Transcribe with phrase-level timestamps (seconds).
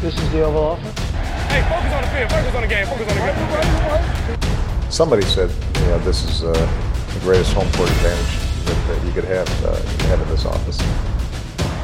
[0.00, 0.98] This is the Oval Office.
[1.52, 2.30] Hey, focus on the field.
[2.30, 2.86] Focus on the game.
[2.86, 3.22] Focus on the
[4.32, 4.90] game.
[4.90, 6.52] Somebody said, you know, this is uh,
[7.14, 8.32] the greatest home court advantage
[8.64, 9.74] that, that you could have, uh,
[10.08, 10.78] have in this office.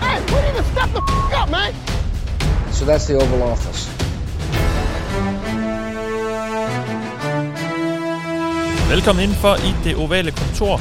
[0.01, 1.73] Hey, we need to step the f- up, man.
[2.73, 3.89] So that's the Oval Office.
[8.91, 10.81] Velkommen indenfor i det ovale kontor.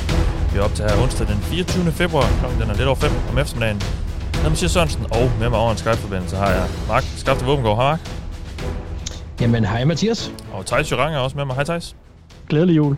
[0.54, 1.92] Vi er op til her onsdag den 24.
[1.92, 3.82] februar, klokken den er lidt over 5 om eftermiddagen.
[4.46, 7.76] Jeg er Mathias Sørensen, og med mig over en Skype-forbindelse har jeg Mark Skafte Våbengård.
[7.76, 8.00] Hej Mark.
[9.42, 10.32] Jamen, hej Mathias.
[10.54, 11.56] Og Thijs Jørang er også med mig.
[11.56, 11.96] Hej Thijs.
[12.50, 12.98] Glædelig jul.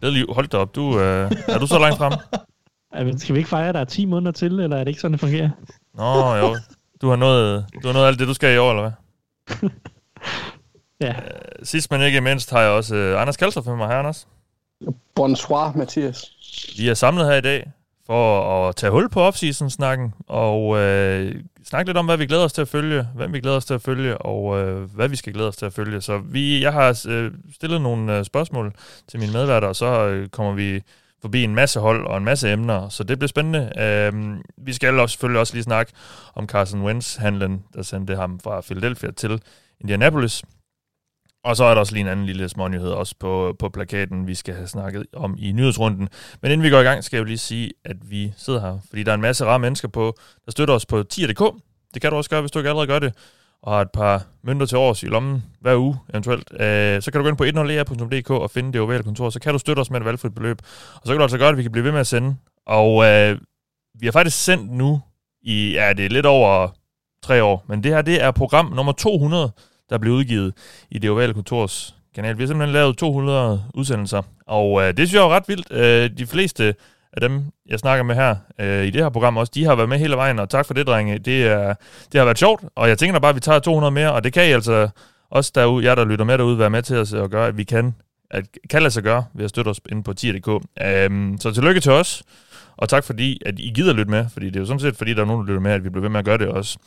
[0.00, 0.34] Glædelig jul.
[0.34, 0.74] Hold da op.
[0.74, 2.12] Du, øh, er du så langt frem?
[2.98, 5.00] Jamen, skal vi ikke fejre, at der er 10 måneder til, eller er det ikke
[5.00, 5.50] sådan, det fungerer?
[5.94, 6.56] Nå jo.
[7.00, 9.70] Du har nået, du har nået alt det, du skal i år, eller hvad?
[11.00, 11.14] Ja.
[11.62, 14.28] Sidst men ikke mindst har jeg også øh, Anders Kalstrup med mig her, Anders.
[15.14, 16.32] Bonsoir, Mathias.
[16.78, 17.72] Vi er samlet her i dag
[18.08, 22.52] for at tage hul på off-season-snakken og øh, snakke lidt om, hvad vi glæder os
[22.52, 25.32] til at følge, hvem vi glæder os til at følge, og øh, hvad vi skal
[25.32, 26.00] glæde os til at følge.
[26.00, 28.72] Så vi, jeg har øh, stillet nogle øh, spørgsmål
[29.08, 30.82] til mine medværter, og så øh, kommer vi
[31.22, 33.72] forbi en masse hold og en masse emner, så det bliver spændende.
[33.78, 35.92] Øh, vi skal også, selvfølgelig også lige snakke
[36.34, 39.42] om Carson Wentz-handlen, der sendte ham fra Philadelphia til
[39.80, 40.42] Indianapolis.
[41.44, 44.34] Og så er der også lige en anden lille smånyhed også på, på plakaten, vi
[44.34, 46.08] skal have snakket om i nyhedsrunden.
[46.42, 48.78] Men inden vi går i gang, skal jeg jo lige sige, at vi sidder her,
[48.88, 51.54] fordi der er en masse rare mennesker på, der støtter os på tier.dk.
[51.94, 53.14] Det kan du også gøre, hvis du ikke allerede gør det,
[53.62, 56.52] og har et par mønter til års i lommen hver uge eventuelt.
[56.52, 57.78] Øh, så kan du gå ind på 100
[58.18, 60.58] e og finde det ovale kontor, så kan du støtte os med et valgfrit beløb.
[60.94, 62.36] Og så kan du altså gøre, at vi kan blive ved med at sende.
[62.66, 63.38] Og øh,
[64.00, 65.00] vi har faktisk sendt nu
[65.42, 66.68] i, ja, det er lidt over
[67.22, 69.52] tre år, men det her, det er program nummer 200,
[69.90, 70.54] der blev udgivet
[70.90, 72.38] i det ovale kontors kanal.
[72.38, 75.72] Vi har simpelthen lavet 200 udsendelser, og øh, det synes jeg er ret vildt.
[75.72, 76.74] Øh, de fleste
[77.12, 79.88] af dem, jeg snakker med her øh, i det her program også, de har været
[79.88, 81.18] med hele vejen, og tak for det, drenge.
[81.18, 81.74] Det, er,
[82.12, 84.24] det har været sjovt, og jeg tænker da bare, at vi tager 200 mere, og
[84.24, 84.88] det kan I altså
[85.30, 87.64] også derude, jer der lytter med derude, være med til os at gøre, at vi
[87.64, 87.94] kan,
[88.30, 90.48] at kan lade sig gøre ved at støtte os inde på tier.dk.
[90.82, 92.22] Øh, så tillykke til os,
[92.76, 95.14] og tak fordi, at I gider lytte med, fordi det er jo sådan set, fordi
[95.14, 96.78] der er nogen, der lytter med, at vi bliver ved med at gøre det også.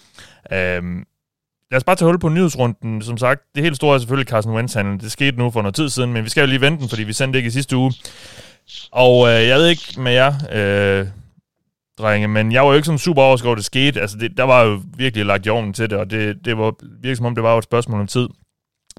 [0.52, 0.84] Øh,
[1.72, 3.02] Lad os bare tage hul på nyhedsrunden.
[3.02, 4.98] Som sagt, det helt store er selvfølgelig Carson wentz -handlen.
[5.04, 7.04] Det skete nu for noget tid siden, men vi skal jo lige vente den, fordi
[7.04, 7.94] vi sendte det ikke i sidste uge.
[8.92, 11.08] Og øh, jeg ved ikke med jer, øh,
[12.00, 14.02] drenge, men jeg var jo ikke sådan super overrasket over, det skete.
[14.02, 17.18] Altså, det, der var jo virkelig lagt jorden til det, og det, det var virkelig
[17.18, 18.28] som om, det var jo et spørgsmål om tid.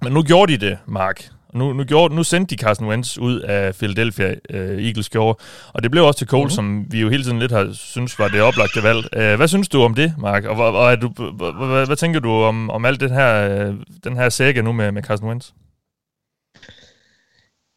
[0.02, 1.28] Men nu gjorde de det, Mark.
[1.54, 5.38] Nu, nu, gjorde, nu sendte de Carson Wentz ud af Philadelphia uh, Eagles gjorde,
[5.72, 6.54] og det blev også til Cole, mm-hmm.
[6.54, 8.98] som vi jo hele tiden lidt har synes var det oplagte valg.
[9.16, 10.44] Uh, hvad synes du om det, Mark?
[10.44, 13.74] Og, og, og er du, hvad, hvad tænker du om, om alt det her, uh,
[14.04, 15.50] den her sække nu med, med Carson Wentz?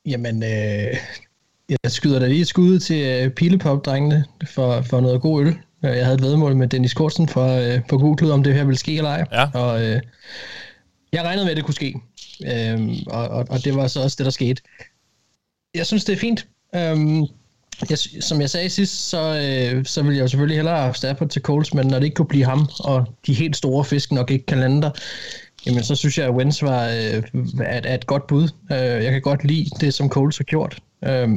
[0.06, 0.98] Jamen, øh,
[1.70, 5.58] jeg skyder da lige et skud til uh, Pilepop-drengene for, for noget god øl.
[5.82, 8.78] Jeg havde et vedmål med Dennis Kortsen for, uh, på Google, om det her ville
[8.78, 9.26] ske eller ej.
[9.32, 9.60] Ja.
[9.60, 10.00] Og uh,
[11.16, 11.96] jeg regnede med, at det kunne ske.
[12.46, 14.62] Øhm, og, og, og det var så også det, der skete.
[15.76, 16.48] Jeg synes, det er fint.
[16.76, 17.26] Øhm,
[17.90, 21.30] jeg, som jeg sagde sidst, så, øh, så ville jeg jo selvfølgelig hellere have Stafford
[21.30, 24.32] til Coles, men når det ikke kunne blive ham, og de helt store fisk nok
[24.32, 24.92] ikke kan lande der,
[25.66, 27.24] jamen så synes jeg, at Wentz var øh,
[27.64, 28.50] er, er et godt bud.
[28.72, 30.80] Øh, jeg kan godt lide det, som Coles har gjort.
[31.06, 31.30] Øh,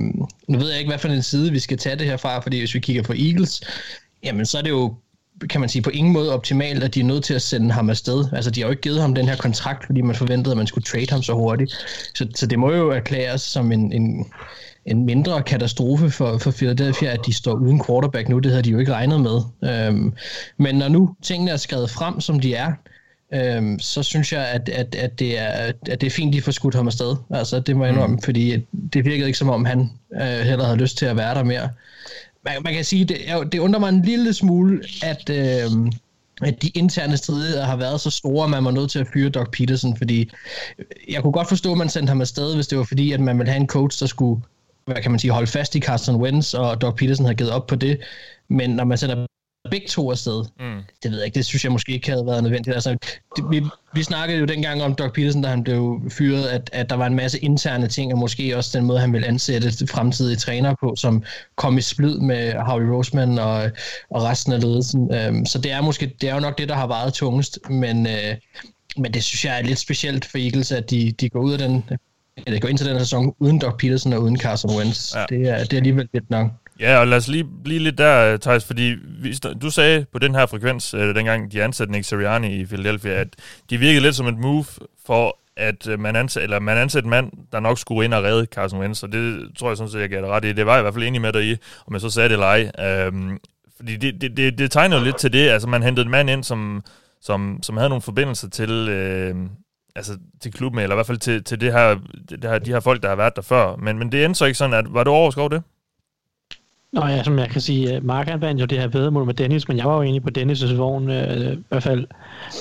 [0.48, 2.58] nu ved jeg ikke, hvad for en side vi skal tage det her fra, fordi
[2.58, 3.60] hvis vi kigger på Eagles,
[4.24, 4.94] jamen så er det jo
[5.50, 7.90] kan man sige, på ingen måde optimalt, at de er nødt til at sende ham
[7.90, 8.24] afsted.
[8.32, 10.66] Altså, de har jo ikke givet ham den her kontrakt, fordi man forventede, at man
[10.66, 11.72] skulle trade ham så hurtigt.
[12.14, 14.26] Så, så det må jo erklæres som en, en,
[14.86, 18.38] en mindre katastrofe for, for Philadelphia, at de står uden quarterback nu.
[18.38, 19.40] Det havde de jo ikke regnet med.
[19.64, 20.12] Øhm,
[20.56, 22.72] men når nu tingene er skrevet frem, som de er,
[23.34, 26.52] øhm, så synes jeg, at, at, at, det er, at det er fint, de får
[26.52, 27.16] skudt ham afsted.
[27.30, 28.22] Altså, det må jeg indrømme, mm.
[28.22, 31.42] fordi det virkede ikke som om, han øh, heller havde lyst til at være der
[31.44, 31.68] mere
[32.44, 33.18] man, man kan sige, det,
[33.52, 35.92] det undrer mig en lille smule, at, øh,
[36.42, 39.28] at de interne stridigheder har været så store, at man var nødt til at fyre
[39.30, 40.30] Doc Peterson, fordi
[41.08, 43.38] jeg kunne godt forstå, at man sendte ham afsted, hvis det var fordi, at man
[43.38, 44.42] ville have en coach, der skulle
[44.92, 47.66] hvad kan man sige, holde fast i Carson Wentz, og Doc Peterson havde givet op
[47.66, 48.00] på det.
[48.48, 49.26] Men når man sender
[49.70, 50.44] begge to afsted.
[50.60, 50.80] Mm.
[51.02, 52.74] Det ved jeg ikke, det synes jeg måske ikke havde været nødvendigt.
[52.74, 52.96] Altså,
[53.36, 56.90] det, vi, vi snakkede jo dengang om Doc Peterson, da han blev fyret, at, at
[56.90, 60.36] der var en masse interne ting, og måske også den måde, han ville ansætte fremtidige
[60.36, 61.22] træner på, som
[61.56, 63.70] kom i splid med Howie Roseman og,
[64.10, 65.00] og resten af ledelsen.
[65.28, 68.06] Um, så det er måske, det er jo nok det, der har varet tungest, men,
[68.06, 68.12] uh,
[68.96, 71.58] men det synes jeg er lidt specielt for Eagles, at de, de går ud af
[71.58, 71.84] den,
[72.46, 75.14] eller går ind til den her sæson uden Doc Peterson og uden Carson Wentz.
[75.14, 75.24] Ja.
[75.28, 76.50] Det, er, det er alligevel lidt nok.
[76.80, 80.18] Ja, og lad os lige blive lidt der, øh, Thijs, fordi vi, du sagde på
[80.18, 83.28] den her frekvens, øh, dengang de ansatte Nick Sirianni i Philadelphia, at
[83.70, 84.64] de virkede lidt som et move
[85.06, 88.22] for, at øh, man ansatte, eller man ansatte en mand, der nok skulle ind og
[88.24, 90.52] redde Carson Wentz, og det tror jeg sådan set, jeg gav det ret i.
[90.52, 92.32] Det var jeg i hvert fald enig med dig i, om jeg så sagde det
[92.32, 92.70] eller ej.
[93.06, 93.38] Øhm,
[93.76, 96.30] fordi det, det, det, det tegner jo lidt til det, altså man hentede en mand
[96.30, 96.82] ind, som
[97.20, 99.36] som, som havde nogle forbindelser til, øh,
[99.96, 101.98] altså, til klubben, eller i hvert fald til, til det her,
[102.28, 103.76] det her, de her folk, der har været der før.
[103.76, 105.62] Men, men det endte så ikke sådan, at var du overskov det?
[106.92, 109.34] Nå ja, som jeg kan sige, øh, Mark han vandt jo det her vedmål med
[109.34, 112.06] Dennis, men jeg var jo egentlig på Dennis' vogn, øh, i hvert fald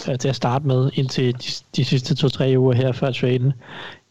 [0.10, 3.54] øh, til at starte med, indtil de, de sidste to-tre uger her før traden.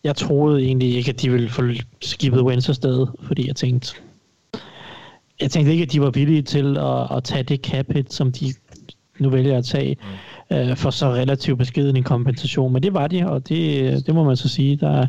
[0.04, 1.62] Jeg troede egentlig ikke, at de ville få
[2.02, 3.94] skibet Wentz afsted, fordi jeg tænkte,
[5.40, 8.32] jeg tænkte ikke, at de var villige til at, at tage det cap hit, som
[8.32, 8.54] de
[9.18, 10.06] nu vælger at tage, mm
[10.50, 12.72] øh, for så relativt beskeden en kompensation.
[12.72, 15.06] Men det var de, og det, det må man så sige, der,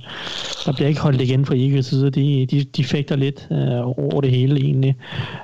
[0.66, 2.12] der bliver ikke holdt igen fra Eagles side.
[2.12, 4.96] De, de, de fægter lidt øh, over det hele egentlig.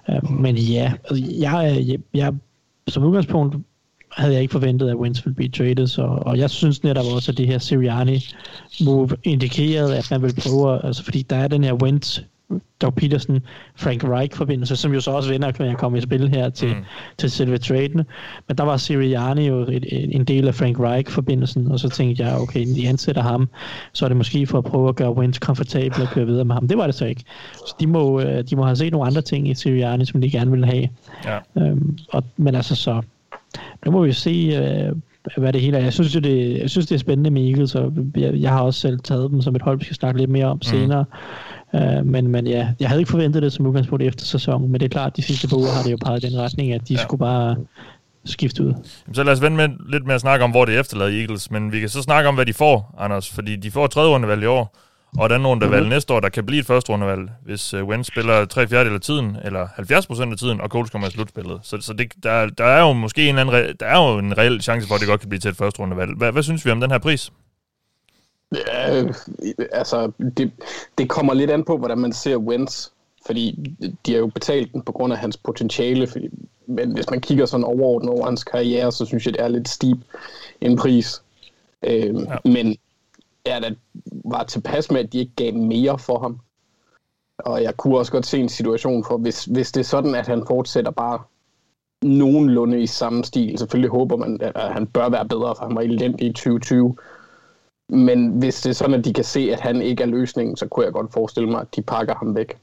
[0.09, 2.33] Øh, men ja, altså, jeg, jeg, jeg,
[2.87, 3.55] som udgangspunkt
[4.17, 7.31] havde jeg ikke forventet, at Wentz ville blive traded, så, og jeg synes netop også,
[7.31, 8.25] at det her Sirianni
[8.85, 12.19] move indikerede, at man vil prøve, altså fordi der er den her Wentz
[12.81, 13.39] Doug Peterson,
[13.75, 16.83] Frank Reich-forbindelse, som jo så også vender, kan jeg komme i spil her til, mm.
[17.17, 18.01] til selve traden.
[18.47, 22.39] Men der var Sirianni jo et, en del af Frank Reich-forbindelsen, og så tænkte jeg,
[22.39, 23.49] okay, de ansætter ham,
[23.93, 26.55] så er det måske for at prøve at gøre Wentz komfortabel og køre videre med
[26.55, 26.67] ham.
[26.67, 27.23] Det var det så ikke.
[27.53, 30.31] Så de må, øh, de må have set nogle andre ting i Sirianni, som de
[30.31, 30.89] gerne ville have.
[31.25, 31.39] Ja.
[31.57, 33.01] Øhm, og, men altså så,
[33.85, 34.95] nu må vi se, øh,
[35.37, 35.83] hvad det hele er.
[35.83, 38.79] Jeg synes, det, jeg synes, det er spændende med Eagles, og jeg, jeg har også
[38.79, 40.61] selv taget dem som et hold, vi skal snakke lidt mere om mm.
[40.61, 41.05] senere.
[41.73, 44.85] Uh, men, men ja, jeg havde ikke forventet det som udgangspunkt efter sæsonen, men det
[44.85, 46.93] er klart, de sidste par uger har det jo peget i den retning, at de
[46.93, 47.01] ja.
[47.01, 47.55] skulle bare
[48.25, 48.73] skifte ud.
[49.13, 51.71] Så lad os vende med, lidt med at snakke om, hvor det efterlader Eagles, men
[51.71, 54.45] vi kan så snakke om, hvad de får, Anders, fordi de får tredje rundevalg i
[54.45, 54.77] år,
[55.17, 55.89] og den rundevalg mm-hmm.
[55.89, 59.01] næste år, der kan blive et første rundevalg, hvis uh, Wentz spiller 3 fjerdedel af
[59.01, 61.59] tiden, eller 70 procent af tiden, og Colts kommer i slutspillet.
[61.63, 64.61] Så, så det, der, der er jo måske en, anden, der er jo en reel
[64.61, 66.17] chance for, at det godt kan blive til et første rundevalg.
[66.17, 67.31] Hvad, hvad synes vi om den her pris?
[68.53, 69.03] Ja,
[69.71, 70.51] altså, det,
[70.97, 72.89] det kommer lidt an på, hvordan man ser Wentz,
[73.25, 76.29] fordi de har jo betalt den på grund af hans potentiale, fordi,
[76.65, 79.69] men hvis man kigger sådan overordnet over hans karriere, så synes jeg, det er lidt
[79.69, 79.97] steep
[80.61, 81.21] en pris.
[81.83, 82.37] Øh, ja.
[82.45, 82.77] Men
[83.45, 83.69] jeg ja,
[84.25, 86.39] var tilpas med, at de ikke gav mere for ham.
[87.37, 90.27] Og jeg kunne også godt se en situation for, hvis, hvis det er sådan, at
[90.27, 91.19] han fortsætter bare
[92.01, 93.57] nogenlunde i samme stil.
[93.57, 96.97] Selvfølgelig håber man, at han bør være bedre, for han var elendig i 2020.
[97.89, 100.67] Men hvis det er sådan, at de kan se, at han ikke er løsningen, så
[100.67, 102.57] kunne jeg godt forestille mig, at de pakker ham væk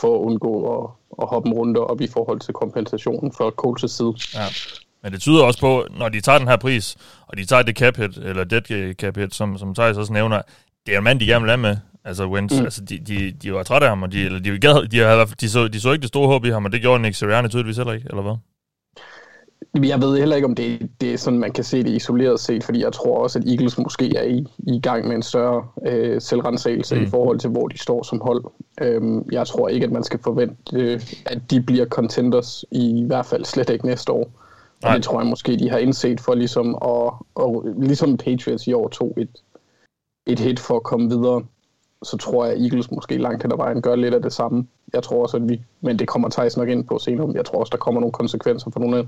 [0.00, 0.90] for at undgå at,
[1.22, 4.40] at hoppe rundt op i forhold til kompensationen for Colts' side.
[4.40, 4.46] Ja.
[5.02, 6.96] Men det tyder også på, når de tager den her pris,
[7.26, 10.42] og de tager det cap hit, eller dead cap hit, som, som Thijs også nævner,
[10.86, 11.76] det er en mand, de gerne vil have med.
[12.04, 12.64] Altså Wentz, mm.
[12.64, 15.26] altså de, de, de var trætte af ham, og de, eller de, gad, de, havde,
[15.40, 17.48] de, så, de så ikke det store håb i ham, og det gjorde Nick Sirianni
[17.48, 18.36] tydeligvis heller ikke, eller hvad?
[19.84, 22.64] Jeg ved heller ikke, om det, det er sådan, man kan se det isoleret set,
[22.64, 26.20] fordi jeg tror også, at Eagles måske er i, i gang med en større øh,
[26.20, 27.02] selvrensagelse mm.
[27.02, 28.44] i forhold til, hvor de står som hold.
[28.80, 33.26] Øhm, jeg tror ikke, at man skal forvente, øh, at de bliver contenders, i hvert
[33.26, 34.30] fald slet ikke næste år.
[34.84, 38.72] Og det tror jeg måske, de har indset for ligesom at, og, ligesom Patriots i
[38.72, 39.42] år tog et,
[40.26, 41.42] et hit for at komme videre
[42.02, 44.66] så tror jeg, at Eagles måske langt hen ad vejen gør lidt af det samme.
[44.92, 47.60] Jeg tror også, at vi, men det kommer Thijs nok ind på senere, jeg tror
[47.60, 49.06] også, der kommer nogle konsekvenser for nogle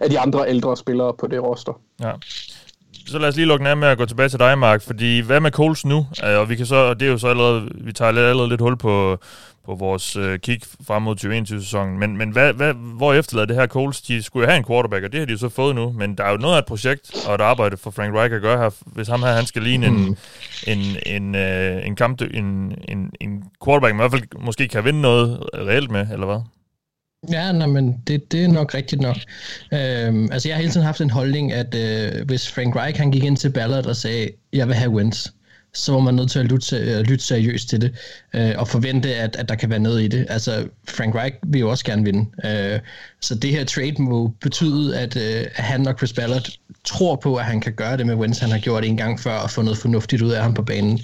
[0.00, 1.80] af de andre ældre spillere på det roster.
[2.00, 2.12] Ja.
[3.06, 5.40] Så lad os lige lukke ned med at gå tilbage til dig, Mark, fordi hvad
[5.40, 6.06] med Coles nu?
[6.24, 8.76] Øh, og vi kan så, det er jo så allerede, vi tager allerede lidt hul
[8.76, 9.18] på,
[9.64, 11.98] på vores øh, kig frem mod 2021-sæsonen.
[11.98, 14.00] Men, men hvad, hvad, hvor efterlader det her Coles?
[14.00, 15.92] De skulle jo have en quarterback, og det har de jo så fået nu.
[15.92, 18.42] Men der er jo noget af et projekt og et arbejde for Frank Reich at
[18.42, 18.70] gøre her.
[18.86, 20.16] Hvis ham her, han skal ligne en, mm.
[20.66, 24.84] en, en, øh, en, kamp, en, en, en quarterback, man i hvert fald måske kan
[24.84, 26.40] vinde noget reelt med, eller hvad?
[27.30, 29.16] Ja, nej, men det, det er nok rigtigt nok.
[29.72, 33.10] Øhm, altså, jeg har hele tiden haft en holdning, at øh, hvis Frank Reich han
[33.10, 35.32] gik ind til Ballard og sagde, jeg vil have wins,
[35.74, 37.94] så var man nødt til at lytte, lytte seriøst til det,
[38.34, 40.26] øh, og forvente, at, at der kan være noget i det.
[40.28, 42.26] Altså, Frank Reich vil jo også gerne vinde.
[42.44, 42.80] Øh,
[43.20, 46.48] så det her trade må betyde, at, øh, at han og Chris Ballard
[46.84, 48.38] tror på, at han kan gøre det med Wentz.
[48.38, 51.00] Han har gjort en gang før og få noget fornuftigt ud af ham på banen.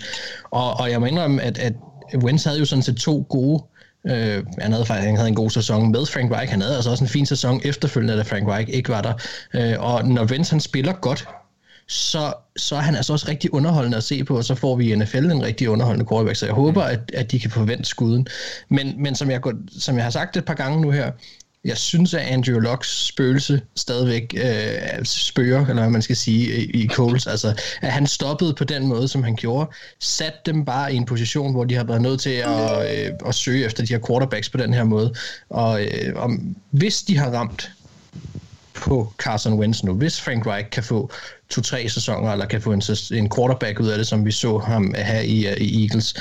[0.50, 1.72] Og, og jeg må indrømme, at, at
[2.14, 3.62] Wentz havde jo sådan set to gode
[4.06, 6.50] Øh, han, havde, han havde en god sæson med Frank Reich.
[6.50, 9.12] Han havde altså også en fin sæson efterfølgende, da Frank Reich ikke var der.
[9.54, 11.28] Øh, og når Wentz han spiller godt,
[11.88, 14.92] så, så er han altså også rigtig underholdende at se på, og så får vi
[14.92, 18.26] i NFL en rigtig underholdende quarterback, så jeg håber, at, at de kan forvente skuden.
[18.68, 19.40] Men, men som, jeg,
[19.78, 21.12] som jeg har sagt et par gange nu her,
[21.64, 26.82] jeg synes, at Andrew Locks spøgelse stadigvæk øh, spørger, eller hvad man skal sige, i,
[26.82, 27.26] i Coles.
[27.26, 31.04] Altså, at han stoppede på den måde, som han gjorde, satte dem bare i en
[31.04, 34.48] position, hvor de har været nødt til at, øh, at søge efter de her quarterbacks
[34.48, 35.14] på den her måde.
[35.50, 36.30] Og, øh, og
[36.70, 37.70] hvis de har ramt
[38.80, 39.94] på Carson Wentz nu.
[39.94, 41.10] Hvis Frank Reich kan få
[41.50, 42.82] to-tre sæsoner, eller kan få en,
[43.12, 46.14] en quarterback ud af det, som vi så ham have i, uh, i Eagles,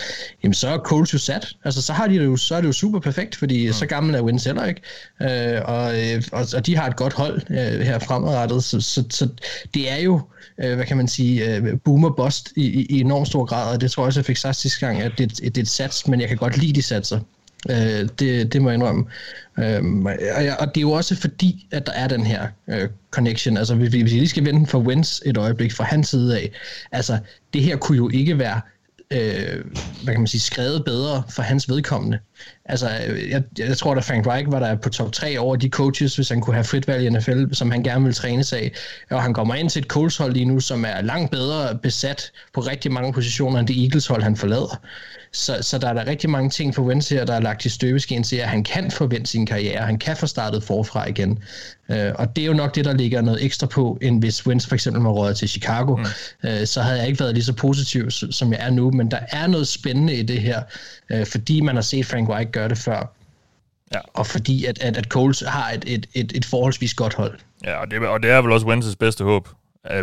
[0.44, 1.48] jamen så er Coles jo sat.
[1.64, 3.74] Altså, så, har de det jo, så er det jo super perfekt, fordi mm.
[3.74, 4.82] så gammel er Wentz heller ikke.
[5.20, 9.04] Uh, og, øh, og, og de har et godt hold uh, her fremadrettet, så, så,
[9.10, 9.30] så
[9.74, 10.14] det er jo,
[10.64, 13.82] uh, hvad kan man sige, uh, boomer bust i, i, i enormt stor grad, og
[13.82, 16.08] det tror jeg også, jeg fik sagt sidste gang, at det, det er et sats,
[16.08, 17.20] men jeg kan godt lide de satser.
[17.70, 19.06] Øh, det, det må jeg indrømme.
[19.60, 19.84] Øh,
[20.36, 23.58] og, og det er jo også fordi, at der er den her øh, connection.
[23.58, 26.38] Altså, hvis vi, hvis vi lige skal vente for Wens et øjeblik fra hans side
[26.38, 26.52] af,
[26.92, 27.18] altså,
[27.54, 28.62] det her kunne jo ikke være
[29.12, 29.66] øh,
[30.04, 32.20] hvad kan man sige, skrevet bedre for hans vedkommende.
[32.66, 35.70] Altså, øh, jeg, jeg tror, at Frank Reich var der på top 3 over de
[35.70, 38.60] coaches, hvis han kunne have frit valg i NFL, som han gerne vil træne sig
[38.60, 38.72] af.
[39.12, 42.32] Og han kommer ind til et Colts hold lige nu, som er langt bedre besat
[42.54, 44.82] på rigtig mange positioner, end det Eagles hold, han forlader.
[45.32, 47.70] Så, så der er der rigtig mange ting for Wentz her, der er lagt i
[47.70, 51.40] støbeskeen til, at han kan forvente sin karriere, han kan få startet forfra igen.
[51.90, 54.68] Uh, og det er jo nok det, der ligger noget ekstra på, end hvis Wentz
[54.68, 55.96] for eksempel var råd til Chicago.
[55.96, 56.06] Mm.
[56.44, 59.20] Uh, så havde jeg ikke været lige så positiv, som jeg er nu, men der
[59.30, 60.62] er noget spændende i det her,
[61.14, 63.14] uh, fordi man har set Frank White gøre det før.
[63.94, 64.00] Ja.
[64.14, 67.40] Og fordi at, at, at Coles har et, et, et, et forholdsvis godt hold.
[67.64, 69.50] Ja, og det, og det er vel også Wentz's bedste håb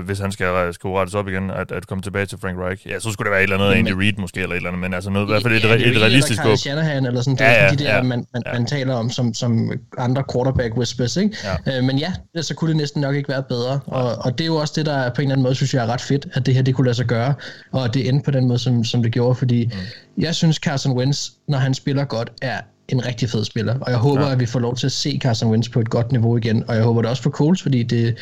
[0.05, 2.87] hvis han skal, skal rettes op igen, at, at komme tilbage til Frank Reich.
[2.87, 4.81] Ja, så skulle det være et eller andet, Andy Reid måske, eller et eller andet,
[4.81, 6.57] men altså noget, i hvert fald et, ja, et, et realistisk håb.
[6.57, 8.53] Shanahan, eller sådan, det ja, ja, de der, ja, man, man, ja.
[8.53, 11.37] man taler om som, som andre quarterback whispers, ikke?
[11.67, 11.79] Ja.
[11.79, 12.13] Øh, men ja,
[12.43, 14.87] så kunne det næsten nok ikke være bedre, og, og det er jo også det,
[14.87, 16.75] der på en eller anden måde, synes jeg er ret fedt, at det her, det
[16.75, 17.35] kunne lade sig gøre,
[17.73, 20.23] og det endte på den måde, som, som det gjorde, fordi mm.
[20.23, 23.99] jeg synes, Carson Wentz, når han spiller godt, er en rigtig fed spiller, og jeg
[23.99, 24.33] håber, ja.
[24.33, 26.75] at vi får lov til at se Carson Wentz på et godt niveau igen, og
[26.75, 28.17] jeg håber det også for Coles, fordi det,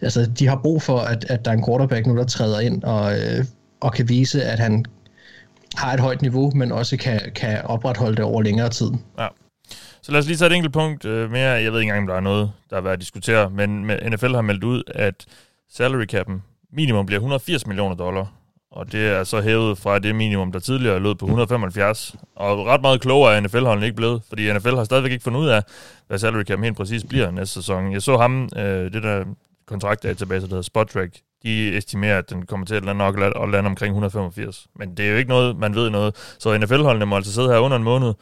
[0.00, 2.84] altså, de har brug for, at, at der er en quarterback nu, der træder ind
[2.84, 3.44] og, øh,
[3.80, 4.84] og kan vise, at han
[5.74, 8.90] har et højt niveau, men også kan, kan opretholde det over længere tid.
[9.18, 9.26] Ja.
[10.02, 11.50] Så lad os lige tage et enkelt punkt øh, mere.
[11.50, 14.34] Jeg ved ikke engang, om der er noget, der er værd at diskutere, men NFL
[14.34, 15.26] har meldt ud, at
[15.72, 16.40] salary cap'en
[16.72, 18.37] minimum bliver 180 millioner dollar
[18.70, 22.14] og det er så hævet fra det minimum, der tidligere lød på 175.
[22.36, 25.48] Og ret meget klogere er NFL-holdene ikke blevet, fordi NFL har stadigvæk ikke fundet ud
[25.48, 25.62] af,
[26.06, 27.92] hvad salary cap helt præcis bliver næste sæson.
[27.92, 29.24] Jeg så ham, øh, det der
[29.66, 33.68] kontraktdatabase, der hedder SpotTrack, de estimerer, at den kommer til at lande, nok at lande
[33.68, 34.66] omkring 185.
[34.76, 36.34] Men det er jo ikke noget, man ved noget.
[36.38, 38.14] Så NFL-holdene må altså sidde her under en måned,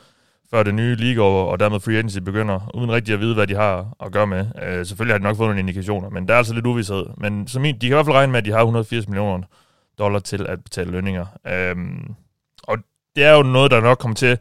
[0.50, 3.46] før det nye league over, og dermed free agency begynder, uden rigtig at vide, hvad
[3.46, 4.46] de har at gøre med.
[4.62, 7.06] Øh, selvfølgelig har de nok fået nogle indikationer, men der er altså lidt uvidshed.
[7.16, 9.46] Men som de kan i hvert fald regne med, at de har 180 millioner
[9.98, 11.26] dollar til at betale lønninger.
[11.46, 12.14] Øhm,
[12.62, 12.78] og
[13.16, 14.38] det er jo noget, der nok kommer til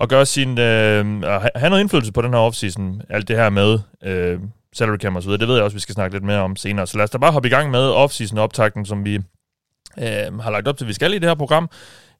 [0.00, 3.02] at gøre sin, øh, at have noget indflydelse på den her offseason.
[3.08, 4.40] Alt det her med øh,
[4.72, 5.40] salary cap og så videre.
[5.40, 6.86] Det ved jeg også, vi skal snakke lidt mere om senere.
[6.86, 9.14] Så lad os da bare hoppe i gang med offseason optakten, som vi
[9.98, 11.70] øh, har lagt op til, vi skal i det her program.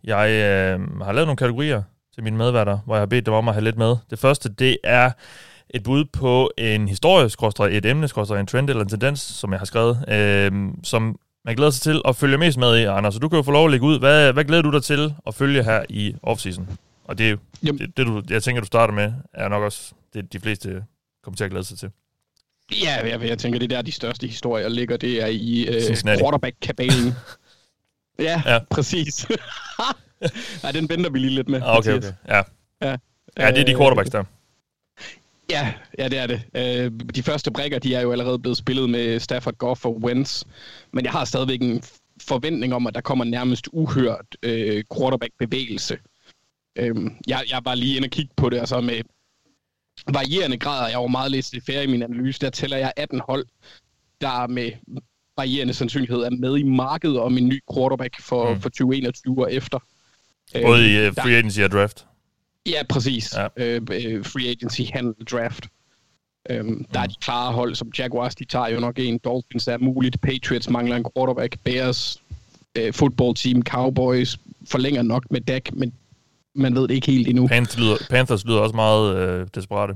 [0.05, 1.83] Jeg øh, har lavet nogle kategorier
[2.15, 3.97] til mine medværter, hvor jeg har bedt dem om at have lidt med.
[4.11, 5.11] Det første, det er
[5.71, 7.27] et bud på en historie,
[7.77, 8.09] et emne,
[8.41, 10.53] en trend eller en tendens, som jeg har skrevet, øh,
[10.85, 13.15] som man glæder sig til at følge mest med i, Anders.
[13.15, 13.99] Så du kan jo få lov at lægge ud.
[13.99, 16.79] Hvad, hvad glæder du dig til at følge her i offseason?
[17.05, 20.41] Og det, det, det du, jeg tænker, du starter med, er nok også det, de
[20.41, 20.85] fleste
[21.23, 21.91] kommer til at glæde sig til.
[22.83, 27.15] Ja, jeg, jeg tænker, det der de største historier ligger, det er i øh, quarterback-kabalen.
[28.19, 29.27] ja, ja, præcis.
[30.63, 31.63] Nej, den venter vi lige lidt med.
[31.63, 32.13] Ah, okay, okay.
[32.29, 32.43] Ja.
[32.83, 32.97] Ja.
[33.39, 34.25] ja, det er de quarterbacks der.
[35.51, 36.43] Ja, ja, det er det.
[36.55, 40.45] Øh, de første brækker, de er jo allerede blevet spillet med Stafford, Goff og Wentz,
[40.93, 41.83] men jeg har stadigvæk en
[42.23, 45.99] forventning om, at der kommer nærmest uhørt øh, quarterback-bevægelse.
[46.79, 46.95] Øh,
[47.27, 49.01] jeg, jeg var lige inde og kigge på det, altså med
[50.13, 53.21] varierende grader, jeg var meget læst det færre i min analyse, der tæller jeg 18
[53.29, 53.47] hold,
[54.21, 54.73] der med
[55.37, 58.61] varierende sandsynlighed er med i markedet om en ny quarterback for, mm.
[58.61, 59.79] for 2021 og efter.
[60.65, 62.07] Både i uh, free agency og draft?
[62.67, 63.35] Ja, præcis.
[63.37, 63.47] Ja.
[63.57, 65.69] Øh, øh, free agency, handle, draft.
[66.51, 69.19] Øhm, der er de klare hold, som Jaguars, de tager jo nok en.
[69.19, 70.21] Dolphins er muligt.
[70.21, 71.59] Patriots mangler en quarterback.
[71.65, 72.23] Bears,
[72.79, 74.39] øh, football team, Cowboys
[74.71, 75.93] forlænger nok med Dak, men
[76.55, 77.47] man ved det ikke helt endnu.
[77.47, 79.95] Panthers lyder, Panthers lyder også meget øh, desperate.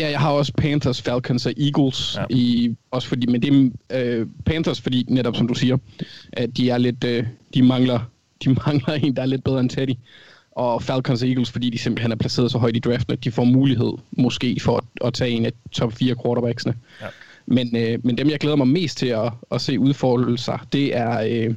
[0.00, 2.16] Ja, jeg har også Panthers, Falcons og Eagles.
[2.16, 2.24] Ja.
[2.30, 5.76] I, også fordi, men det er øh, Panthers, fordi netop som du siger,
[6.32, 8.00] at de er lidt, øh, de mangler,
[8.44, 9.94] de mangler en, der er lidt bedre end Teddy
[10.52, 13.30] og Falcons og Eagles, fordi de simpelthen er placeret så højt i draften, at de
[13.30, 16.74] får mulighed måske for at, at tage en af top 4 quarterbacksene.
[17.00, 17.06] Ja.
[17.46, 20.96] Men, øh, men dem, jeg glæder mig mest til at, at se udfolde sig, det
[20.96, 21.54] er, øh,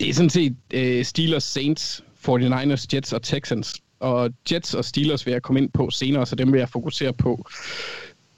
[0.00, 3.74] det er sådan set øh, Steelers, Saints, 49ers, Jets og Texans.
[4.00, 7.12] Og Jets og Steelers vil jeg komme ind på senere, så dem vil jeg fokusere
[7.12, 7.46] på.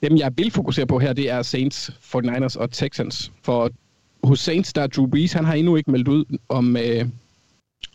[0.03, 3.31] Dem, jeg vil fokusere på her, det er Saints, 49ers og Texans.
[3.43, 3.71] For
[4.23, 7.05] hos Saints, der er Drew Brees, han har endnu ikke meldt ud, om, øh,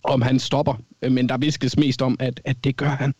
[0.04, 0.74] om han stopper
[1.10, 3.14] men der viskes mest om, at, at det gør han.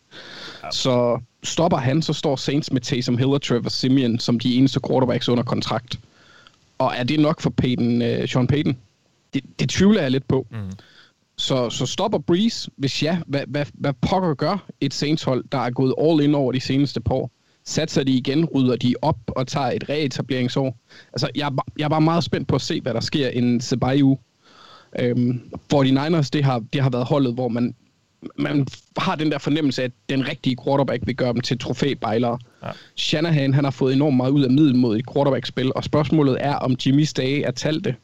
[0.63, 0.71] Ja.
[0.71, 4.79] Så stopper han, så står Saints med Taysom Hill og Trevor Simeon som de eneste
[4.87, 5.99] quarterbacks under kontrakt.
[6.77, 8.77] Og er det nok for Peyton, uh, Sean Payton?
[9.33, 10.47] Det, det tvivler jeg lidt på.
[10.51, 10.57] Mm.
[11.37, 15.69] Så, så stopper Breeze, hvis ja, hvad, hvad, hvad pokker gør et Saints-hold, der er
[15.69, 17.31] gået all in over de seneste par år?
[17.65, 20.77] Satser de igen, rydder de op og tager et reetableringsår?
[21.13, 24.17] Altså, jeg, jeg er bare meget spændt på at se, hvad der sker en Ceballos.
[24.99, 25.41] Øhm,
[25.73, 27.75] 49ers, det har, det har været holdet, hvor man,
[28.37, 32.39] man har den der fornemmelse af, at den rigtige quarterback vil gøre dem til trofæbejlere.
[32.63, 32.69] Ja.
[32.95, 36.55] Shanahan, han har fået enormt meget ud af middel mod et quarterback-spil, og spørgsmålet er,
[36.55, 37.95] om Jimmy's dage er talte.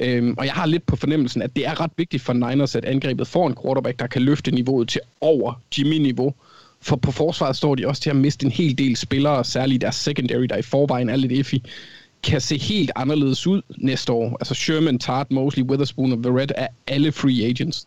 [0.00, 2.84] Øhm, og jeg har lidt på fornemmelsen, at det er ret vigtigt for Niners, at
[2.84, 6.34] angrebet får en quarterback, der kan løfte niveauet til over Jimmy-niveau.
[6.80, 9.96] For på forsvaret står de også til at miste en hel del spillere, særligt deres
[9.96, 11.54] secondary, der i forvejen er lidt iffy,
[12.22, 14.36] kan se helt anderledes ud næste år.
[14.40, 17.86] Altså Sherman, Tart, Mosley, Witherspoon og Verrett er alle free agents.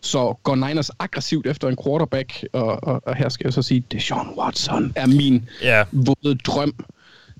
[0.00, 3.84] Så går Niners aggressivt efter en quarterback, og, og, og her skal jeg så sige,
[3.92, 5.86] Deshaun Watson er min yeah.
[5.92, 6.74] våde drøm.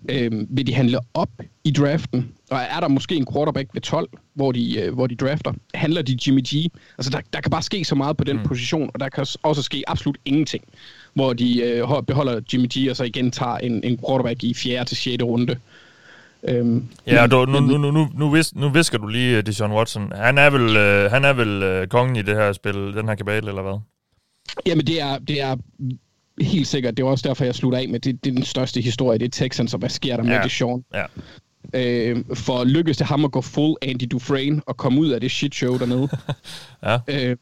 [0.08, 1.30] Øhm, vil de handle op
[1.64, 2.32] i draften?
[2.50, 5.52] Og er der måske en quarterback ved 12, hvor de, øh, hvor de drafter?
[5.74, 6.70] Handler de Jimmy G?
[6.98, 8.42] Altså, der, der kan bare ske så meget på den mm.
[8.42, 10.64] position, og der kan også ske absolut ingenting,
[11.14, 14.84] hvor de øh, beholder Jimmy G, og så igen tager en, en quarterback i 4.
[14.84, 15.22] til 6.
[15.22, 15.56] runde.
[16.48, 19.72] Øhm, ja, du, nu, nu, nu, nu, nu, vis, nu visker du lige uh, Deshaun
[19.72, 20.12] Watson.
[20.14, 23.14] Han er vel, uh, han er vel uh, kongen i det her spil, den her
[23.14, 23.80] kabale, eller hvad?
[24.66, 25.56] Jamen, det er, det er
[26.40, 26.96] helt sikkert.
[26.96, 29.18] Det er også derfor, jeg slutter af med, det, det er den største historie.
[29.18, 30.42] Det er Texans, og hvad sker der med ja.
[30.42, 30.84] Deshaun?
[30.94, 31.04] Ja.
[31.74, 35.30] Øh, for lykkes det ham at gå full Andy Dufresne og komme ud af det
[35.30, 36.08] shit show dernede.
[36.86, 36.98] ja.
[37.08, 37.36] øh,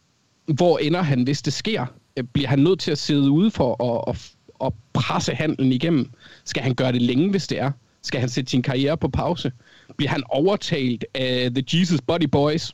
[0.47, 1.87] hvor ender han, hvis det sker?
[2.33, 4.33] Bliver han nødt til at sidde ude for at, at,
[4.67, 6.11] at presse handlen igennem?
[6.45, 7.71] Skal han gøre det længe, hvis det er?
[8.03, 9.53] Skal han sætte sin karriere på pause?
[9.97, 12.73] Bliver han overtalt af The Jesus Body Boys?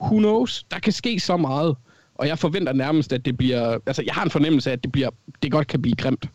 [0.00, 0.64] Who knows?
[0.70, 1.76] Der kan ske så meget.
[2.14, 3.78] Og jeg forventer nærmest, at det bliver...
[3.86, 5.10] Altså, jeg har en fornemmelse af, at det, bliver,
[5.42, 6.28] det godt kan blive grimt.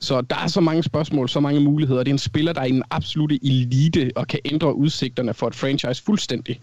[0.00, 2.02] Så der er så mange spørgsmål, så mange muligheder.
[2.02, 5.46] Det er en spiller, der er i den absolute elite og kan ændre udsigterne for
[5.46, 6.60] et franchise fuldstændig.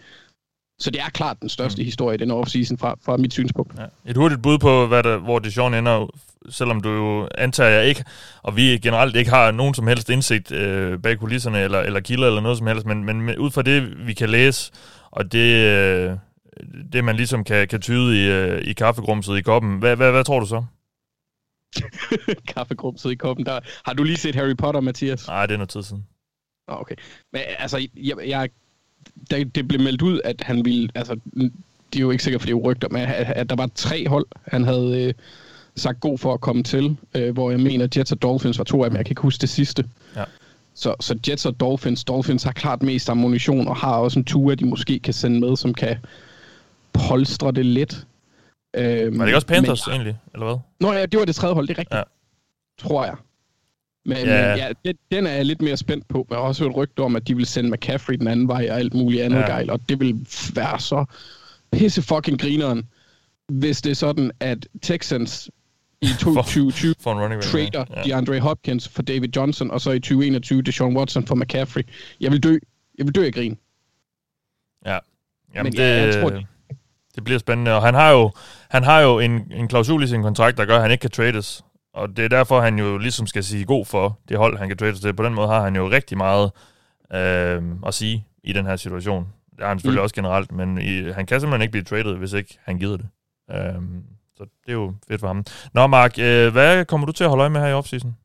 [0.79, 1.85] Så det er klart den største mm.
[1.85, 3.73] historie i den offseason fra, fra mit synspunkt.
[3.79, 3.85] Ja.
[4.11, 6.07] Et hurtigt bud på, hvad der, hvor Dijon ender,
[6.49, 8.03] selvom du jo antager jeg ikke,
[8.43, 12.27] og vi generelt ikke har nogen som helst indsigt øh, bag kulisserne eller, eller kilder
[12.27, 14.71] eller noget som helst, men, men ud fra det, vi kan læse,
[15.11, 16.17] og det, øh,
[16.93, 20.23] det man ligesom kan, kan tyde i, øh, i kaffegrumset i koppen, hvad, hvad, hvad
[20.23, 20.65] tror du så?
[22.55, 23.45] kaffegrumset i koppen.
[23.45, 25.27] Der, har du lige set Harry Potter, Mathias?
[25.27, 26.05] Nej, det er noget tid siden.
[26.67, 26.95] Okay.
[27.33, 28.49] Men altså, jeg, jeg
[29.31, 31.19] det, det blev meldt ud, at han ville, altså,
[31.93, 34.07] det er jo ikke sikkert, for det er rygter, men at, at der var tre
[34.07, 35.13] hold, han havde øh,
[35.75, 38.83] sagt god for at komme til, øh, hvor jeg mener, Jets og Dolphins var to
[38.83, 39.85] af dem, jeg kan ikke huske det sidste.
[40.15, 40.23] Ja.
[40.73, 44.55] Så, så Jets og Dolphins, Dolphins har klart mest ammunition, og har også en tur,
[44.55, 45.97] de måske kan sende med, som kan
[46.93, 48.07] polstre det lidt.
[48.75, 50.57] Øhm, var det ikke også Panthers men, egentlig, eller hvad?
[50.79, 51.97] Nå ja, det var det tredje hold, det er rigtigt.
[51.97, 52.03] Ja.
[52.79, 53.15] Tror jeg.
[54.05, 54.47] Men, ja.
[54.47, 56.27] men ja, det, den er jeg lidt mere spændt på.
[56.29, 58.79] Jeg har også hørt rygter om, at de vil sende McCaffrey den anden vej og
[58.79, 59.45] alt muligt andet ja.
[59.45, 61.05] gejl, og det vil være så
[61.71, 62.89] pisse fucking grineren,
[63.47, 65.49] hvis det er sådan, at Texans
[66.01, 68.01] i 2020 for, for trader ja.
[68.03, 71.83] DeAndre Hopkins for David Johnson, og så i 2021 Deshaun Watson for McCaffrey.
[72.19, 72.57] Jeg vil dø.
[72.97, 73.57] Jeg vil dø af grin.
[74.85, 74.99] Ja.
[75.55, 76.45] Jamen, Men det, ja, jeg tror, det,
[77.15, 78.31] det bliver spændende, og han har jo,
[78.69, 81.11] han har jo en, en klausul i sin kontrakt, der gør, at han ikke kan
[81.11, 81.64] trades.
[81.95, 84.77] Og det er derfor, han jo ligesom skal sige god for det hold, han kan
[84.77, 85.13] trade til.
[85.13, 86.51] På den måde har han jo rigtig meget
[87.13, 89.27] øh, at sige i den her situation.
[89.51, 90.03] Det har han selvfølgelig mm.
[90.03, 93.07] også generelt, men i, han kan simpelthen ikke blive traded, hvis ikke han gider det.
[93.51, 93.81] Øh,
[94.37, 95.45] så det er jo fedt for ham.
[95.73, 98.15] Nå, Mark, øh, hvad kommer du til at holde øje med her i offseason?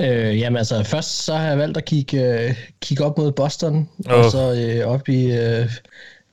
[0.00, 3.88] Øh, jamen altså, først så har jeg valgt at kigge, øh, kigge op mod Boston,
[4.06, 4.18] oh.
[4.18, 5.70] og så øh, op i øh,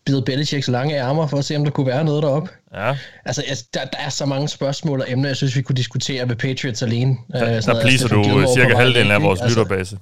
[0.05, 2.49] Bill Belichicks lange ærmer for at se, om der kunne være noget deroppe.
[2.75, 2.97] Ja.
[3.25, 6.29] Altså, altså der, der er så mange spørgsmål og emner, jeg synes, vi kunne diskutere
[6.29, 7.17] ved Patriots alene.
[7.31, 9.97] Der, øh, der pleaser du cirka halvdelen af vores altså, lytterbase.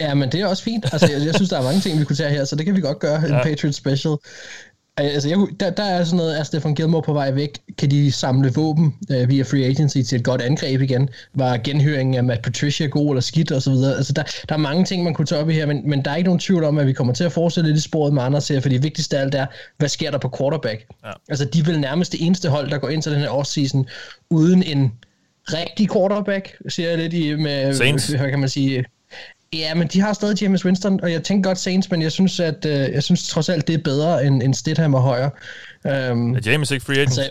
[0.00, 0.84] Ja, men det er også fint.
[0.92, 2.76] Altså, jeg, jeg synes, der er mange ting, vi kunne tage her, så det kan
[2.76, 3.26] vi godt gøre, ja.
[3.26, 4.16] en Patriots special.
[4.98, 7.58] Altså, jeg, der, der er sådan noget, er Stefan Gilmore på vej væk?
[7.78, 11.08] Kan de samle våben øh, via free agency til et godt angreb igen?
[11.34, 13.96] Var genhøringen af Matt Patricia god eller skidt og så videre?
[13.96, 16.10] Altså, der, der er mange ting, man kunne tage op i her, men, men der
[16.10, 18.22] er ikke nogen tvivl om, at vi kommer til at fortsætte lidt i sporet med
[18.22, 19.46] andre serier, for det vigtigste af alt er,
[19.78, 20.86] hvad sker der på quarterback?
[21.04, 21.10] Ja.
[21.28, 23.86] Altså, de er vel nærmest det eneste hold, der går ind til den her offseason
[24.30, 24.92] uden en
[25.52, 28.08] rigtig quarterback, siger jeg lidt i med, Saints.
[28.08, 28.84] hvad kan man sige,
[29.52, 32.40] Ja, men de har stadig James Winston, og jeg tænker godt Saints, men jeg synes,
[32.40, 35.30] at øh, jeg synes trods alt, det er bedre end, end Stidham og højre.
[35.84, 37.14] Um, er James ikke free agent?
[37.14, 37.30] Så,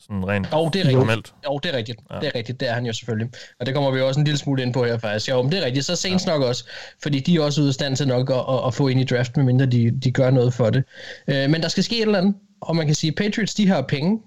[0.00, 0.98] sådan rent jo, det er rigtigt.
[0.98, 1.34] Normalt.
[1.46, 2.00] Jo, det er rigtigt.
[2.10, 2.20] Ja.
[2.20, 3.30] Det er rigtigt, det er han jo selvfølgelig.
[3.60, 5.28] Og det kommer vi også en lille smule ind på her faktisk.
[5.28, 5.84] Jo, men det er rigtigt.
[5.84, 6.30] Så Saints ja.
[6.30, 6.64] nok også,
[7.02, 9.04] fordi de er også ude af stand til nok at, at, at få ind i
[9.04, 10.84] draft, medmindre de, de gør noget for det.
[11.28, 13.68] Uh, men der skal ske et eller andet, og man kan sige, at Patriots, de
[13.68, 14.20] har penge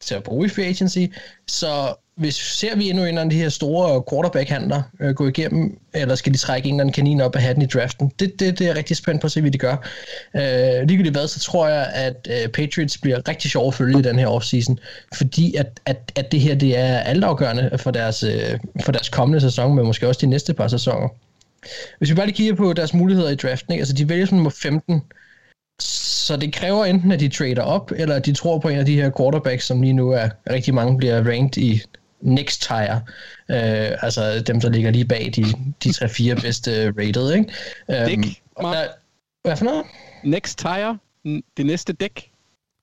[0.00, 1.04] til at bruge i free agency,
[1.48, 6.14] så hvis ser vi endnu en af de her store quarterback-handler øh, gå igennem, eller
[6.14, 8.12] skal de trække en eller anden kanin op af hatten i draften?
[8.18, 9.76] Det, det, det er jeg rigtig spændt på at se, hvad de gør.
[10.36, 14.02] Øh, ligegyldigt hvad, så tror jeg, at øh, Patriots bliver rigtig sjov at følge i
[14.02, 14.78] den her offseason,
[15.14, 19.40] fordi at, at, at det her det er altafgørende for deres, øh, for deres kommende
[19.40, 21.08] sæson, men måske også de næste par sæsoner.
[21.98, 23.80] Hvis vi bare lige kigger på deres muligheder i draften, ikke?
[23.80, 25.02] altså de vælger som nummer 15,
[25.80, 28.86] så det kræver enten, at de trader op, eller at de tror på en af
[28.86, 31.82] de her quarterbacks, som lige nu er rigtig mange bliver ranked i
[32.22, 33.00] next tire.
[33.50, 35.44] Øh, altså dem, der ligger lige bag de,
[35.84, 35.88] de
[36.34, 37.32] 3-4 bedste rated.
[37.34, 37.52] Ikke?
[37.88, 38.86] Dæk, Øhm, og der,
[39.44, 39.84] hvad for noget?
[40.24, 42.30] Next tire, n- det næste dæk.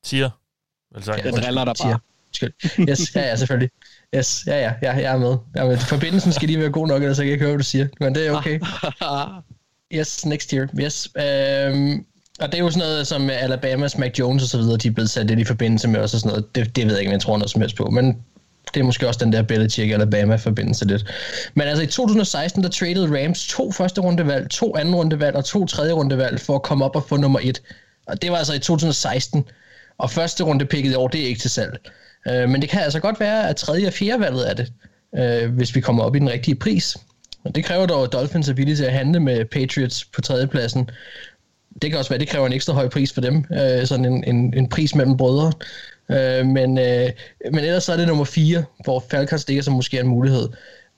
[0.03, 0.29] Tier.
[0.95, 1.25] Vel sagt.
[1.25, 1.99] Jeg driller dig bare.
[2.27, 2.53] Undskyld.
[2.89, 3.69] Yes, ja, ja, selvfølgelig.
[4.15, 5.37] Yes, ja, ja, ja, jeg er med.
[5.55, 5.77] Jeg er med.
[5.77, 7.87] Forbindelsen skal lige være god nok, ellers jeg kan ikke høre, hvad du siger.
[7.99, 8.59] Men det er okay.
[9.93, 10.67] Yes, next year.
[10.79, 11.07] Yes.
[11.17, 12.05] Øhm,
[12.39, 14.91] og det er jo sådan noget som Alabamas, Mac Jones og så videre, de er
[14.91, 16.55] blevet sat lidt i forbindelse med os og sådan noget.
[16.55, 17.89] Det, det ved jeg ikke, om jeg tror noget som helst på.
[17.89, 18.23] Men
[18.73, 21.05] det er måske også den der Belichick Alabama forbindelse lidt.
[21.53, 25.65] Men altså i 2016, der traded Rams to første rundevalg, to anden rundevalg og to
[25.65, 27.61] tredje rundevalg for at komme op og få nummer et.
[28.07, 29.45] Og det var altså i 2016.
[29.97, 31.79] Og første runde picket i år, det er ikke til salg.
[32.27, 34.73] Øh, men det kan altså godt være, at tredje og fjerde valget er det,
[35.17, 36.97] øh, hvis vi kommer op i den rigtige pris.
[37.43, 40.89] Og det kræver dog, at Dolphins er villige til at handle med Patriots på tredjepladsen.
[41.81, 43.45] Det kan også være, at det kræver en ekstra høj pris for dem.
[43.51, 45.51] Øh, sådan en, en, en pris mellem brødre.
[46.11, 47.09] Øh, men, øh,
[47.51, 50.49] men ellers så er det nummer 4, hvor Falcons ligger som måske er en mulighed.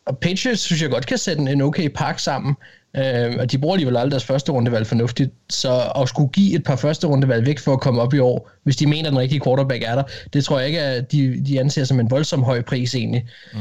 [0.06, 2.56] Og Patriots synes jeg godt kan sætte en, en okay pakke sammen.
[2.98, 5.32] Øh, og de bruger alligevel aldrig deres første rundevalg fornuftigt.
[5.50, 8.50] Så at skulle give et par første rundevalg væk for at komme op i år,
[8.64, 11.44] hvis de mener, at den rigtige quarterback er der, det tror jeg ikke, at de,
[11.46, 13.28] de anser som en voldsom høj pris egentlig.
[13.54, 13.60] Mm.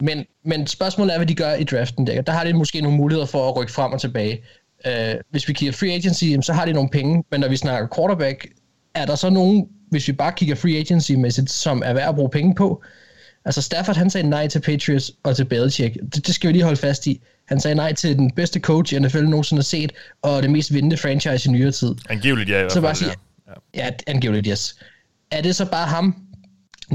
[0.00, 2.06] Men, men spørgsmålet er, hvad de gør i draften.
[2.06, 4.44] Der, der har de måske nogle muligheder for at rykke frem og tilbage.
[4.86, 7.88] Øh, hvis vi kigger free agency, så har de nogle penge, men når vi snakker
[7.96, 8.46] quarterback,
[8.94, 12.30] er der så nogen, hvis vi bare kigger free agency-mæssigt, som er værd at bruge
[12.30, 12.82] penge på?
[13.44, 15.96] Altså Stafford, han sagde nej til Patriots og til Belichick.
[16.14, 17.20] Det, det skal vi lige holde fast i.
[17.48, 20.96] Han sagde nej til den bedste coach, NFL nogensinde har set, og det mest vindende
[20.96, 21.94] franchise i nyere tid.
[22.08, 23.10] Angiveligt ja i Så bare sige,
[23.46, 23.52] ja.
[23.84, 24.76] ja, angiveligt yes.
[25.30, 26.16] Er det så bare ham,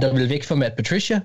[0.01, 1.19] der vil væk fra Matt Patricia?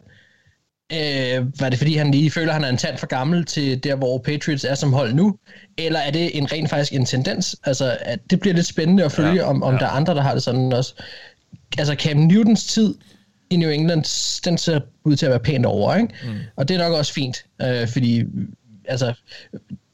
[0.93, 3.97] Øh, var det fordi, han lige føler, han er en tand for gammel til der,
[3.97, 5.39] hvor Patriots er som hold nu?
[5.79, 7.57] Eller er det en rent faktisk en tendens?
[7.65, 9.79] Altså, at det bliver lidt spændende at følge, ja, om, om ja.
[9.79, 10.95] der er andre, der har det sådan også.
[11.79, 12.95] Altså, Cam Newtons tid
[13.51, 14.05] i New England,
[14.45, 16.15] den ser ud til at være pænt over, ikke?
[16.25, 16.39] Mm.
[16.57, 18.25] Og det er nok også fint, øh, fordi
[18.89, 19.15] altså,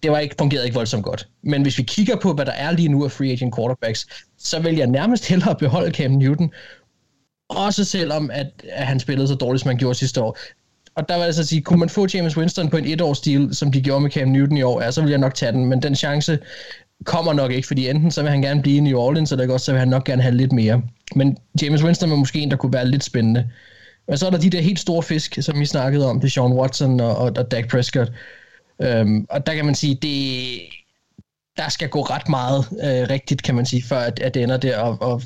[0.03, 1.29] det var ikke, fungerede ikke voldsomt godt.
[1.43, 4.07] Men hvis vi kigger på, hvad der er lige nu af free agent quarterbacks,
[4.39, 6.53] så vil jeg nærmest hellere beholde Cam Newton,
[7.49, 10.39] også selvom at, at han spillede så dårligt, som han gjorde sidste år.
[10.95, 13.73] Og der vil jeg så sige, kunne man få James Winston på en etårsdeal, som
[13.73, 15.83] de gjorde med Cam Newton i år, ja, så vil jeg nok tage den, men
[15.83, 16.39] den chance
[17.05, 19.67] kommer nok ikke, fordi enten så vil han gerne blive i New Orleans, eller også
[19.67, 20.83] så vil han nok gerne have lidt mere.
[21.15, 23.51] Men James Winston er måske en, der kunne være lidt spændende.
[24.09, 26.31] Men så er der de der helt store fisk, som vi snakkede om, det er
[26.31, 28.13] Sean Watson og, og, og Dak Prescott.
[28.83, 30.61] Øhm, og der kan man sige, det,
[31.57, 34.57] der skal gå ret meget øh, rigtigt, kan man sige, før at, at det ender
[34.57, 34.79] der.
[34.79, 35.23] Og, og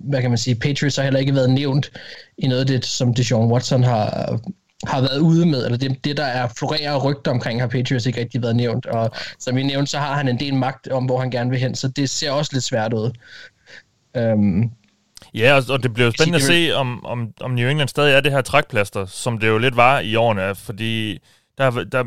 [0.00, 1.90] hvad kan man sige, Patriots har heller ikke været nævnt
[2.38, 4.40] i noget af det, som Deshaun Watson har,
[4.86, 8.06] har været ude med, eller det, det der er florerer og rygter omkring, har Patriots
[8.06, 8.86] ikke rigtig været nævnt.
[8.86, 11.58] Og som vi nævnte, så har han en del magt om, hvor han gerne vil
[11.58, 13.10] hen, så det ser også lidt svært ud.
[14.18, 14.70] Um,
[15.34, 18.14] Ja, og, og det bliver jo spændende at se, om, om, om New England stadig
[18.14, 21.18] er det her trækplaster, som det jo lidt var i årene, fordi
[21.58, 22.04] der, der,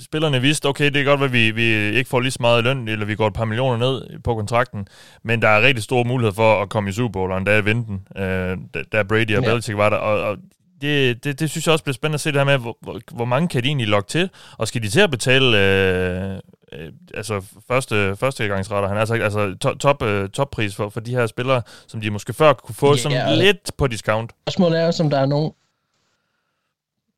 [0.00, 1.62] spillerne vidste, okay, det er godt, at vi, vi
[1.96, 4.88] ikke får lige så meget løn, eller vi går et par millioner ned på kontrakten,
[5.22, 7.86] men der er rigtig store muligheder for at komme i Super Bowl, og endda vinde
[7.86, 8.56] den, øh,
[8.92, 9.50] da Brady og ja.
[9.50, 10.36] Belichick var der, og, og
[10.80, 13.00] det, det, det synes jeg også bliver spændende at se det her med, hvor, hvor,
[13.12, 16.38] hvor mange kan de egentlig lokke til, og skal de til at betale øh,
[16.72, 21.10] øh, altså første, første gangsretter, han altså, altså top, top, øh, toppris for, for de
[21.10, 24.32] her spillere, som de måske før kunne få Ja, sådan og- lidt på discount.
[24.32, 25.52] spørgsmålet er også, om der er nogen...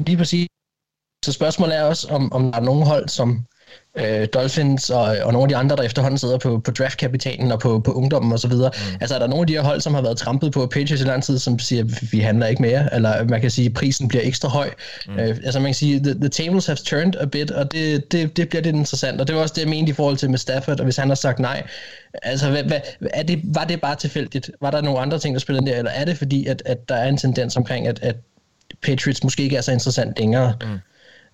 [0.07, 0.49] Lige præcis.
[1.25, 3.47] Så spørgsmålet er også, om, om der er nogen hold, som
[3.99, 7.61] øh, Dolphins og, og nogle af de andre, der efterhånden sidder på, på draftkapitalen og
[7.61, 8.53] på, på ungdommen osv.
[8.53, 8.65] Mm.
[9.01, 11.05] Altså er der nogle af de her hold, som har været trampet på Patriots i
[11.05, 14.25] lang tid, som siger, vi handler ikke mere, eller man kan sige, at prisen bliver
[14.25, 14.71] ekstra høj.
[15.09, 15.19] Mm.
[15.19, 18.37] Øh, altså man kan sige, the, the tables have turned a bit, og det, det,
[18.37, 20.39] det bliver lidt interessant, og det var også det, jeg mente i forhold til med
[20.39, 21.63] Stafford, og hvis han har sagt nej,
[22.23, 22.81] altså hvad, hvad,
[23.13, 24.51] er det, var det bare tilfældigt?
[24.61, 26.89] Var der nogle andre ting, der spillede ind der, eller er det fordi, at, at
[26.89, 28.17] der er en tendens omkring, at, at
[28.83, 30.55] Patriots måske ikke er så interessant længere?
[30.61, 30.79] Mm.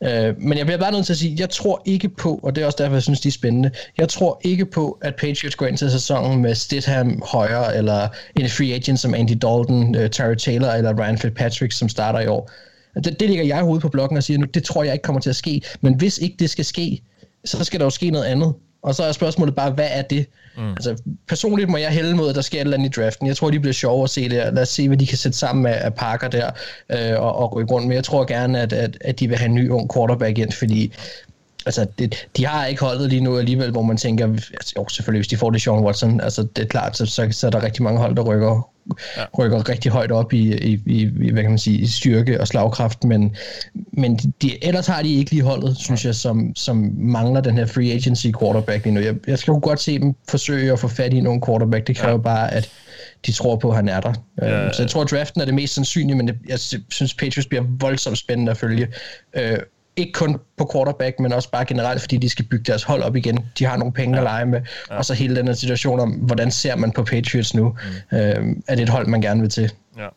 [0.04, 2.62] Øh, men jeg bliver bare nødt til at sige, jeg tror ikke på, og det
[2.62, 5.66] er også derfor, jeg synes, de er spændende, jeg tror ikke på, at Patriots går
[5.66, 10.10] ind til sæsonen med Stidham højre, eller en free agent som Andy Dalton, øh, uh,
[10.10, 12.50] Terry Taylor eller Ryan Fitzpatrick, som starter i år.
[12.94, 15.02] Det, det ligger jeg i hovedet på blokken og siger nu, det tror jeg ikke
[15.02, 15.62] kommer til at ske.
[15.80, 17.02] Men hvis ikke det skal ske,
[17.44, 18.54] så skal der jo ske noget andet.
[18.86, 20.26] Og så er spørgsmålet bare, hvad er det?
[20.56, 20.70] Mm.
[20.70, 20.96] Altså,
[21.28, 23.26] personligt må jeg hælde mod, at der sker et eller andet i draften.
[23.26, 24.30] Jeg tror, de bliver sjove at se det.
[24.30, 26.50] Lad os se, hvad de kan sætte sammen med af pakker der
[26.90, 27.88] øh, og, og rykke rundt.
[27.88, 30.52] Men jeg tror gerne, at, at, at de vil have en ny ung quarterback ind,
[30.52, 30.92] fordi
[31.66, 35.18] altså, det, de har ikke holdet lige nu alligevel, hvor man tænker, altså, jo, selvfølgelig,
[35.18, 37.62] hvis de får det Sean Watson, altså, det er klart, så, så, så er der
[37.62, 38.68] rigtig mange hold, der rykker,
[39.16, 39.24] ja.
[39.38, 43.04] rykker rigtig højt op i, i, i, hvad kan man sige, i styrke og slagkraft,
[43.04, 43.36] men,
[43.92, 47.58] men de, de, ellers har de ikke lige holdet, synes jeg, som, som mangler den
[47.58, 49.00] her free agency quarterback lige nu.
[49.00, 51.96] Jeg, jeg skal jo godt se dem forsøge at få fat i nogle quarterback, det
[51.96, 52.22] kræver ja.
[52.22, 52.70] bare, at
[53.26, 54.12] de tror på, at han er der.
[54.42, 54.64] Ja.
[54.64, 56.58] Øhm, så jeg tror, at draften er det mest sandsynlige, men jeg
[56.90, 58.86] synes, Patriots bliver voldsomt spændende at følge.
[59.98, 63.02] Øh, ikke kun på quarterback, men også bare generelt, fordi de skal bygge deres hold
[63.02, 63.38] op igen.
[63.58, 64.20] De har nogle penge ja.
[64.20, 64.60] at lege med.
[64.90, 64.96] Ja.
[64.96, 67.76] Og så hele den her situation om, hvordan ser man på Patriots nu?
[68.10, 68.18] Mm.
[68.18, 69.72] Øhm, er det et hold, man gerne vil til?
[69.98, 70.08] Ja.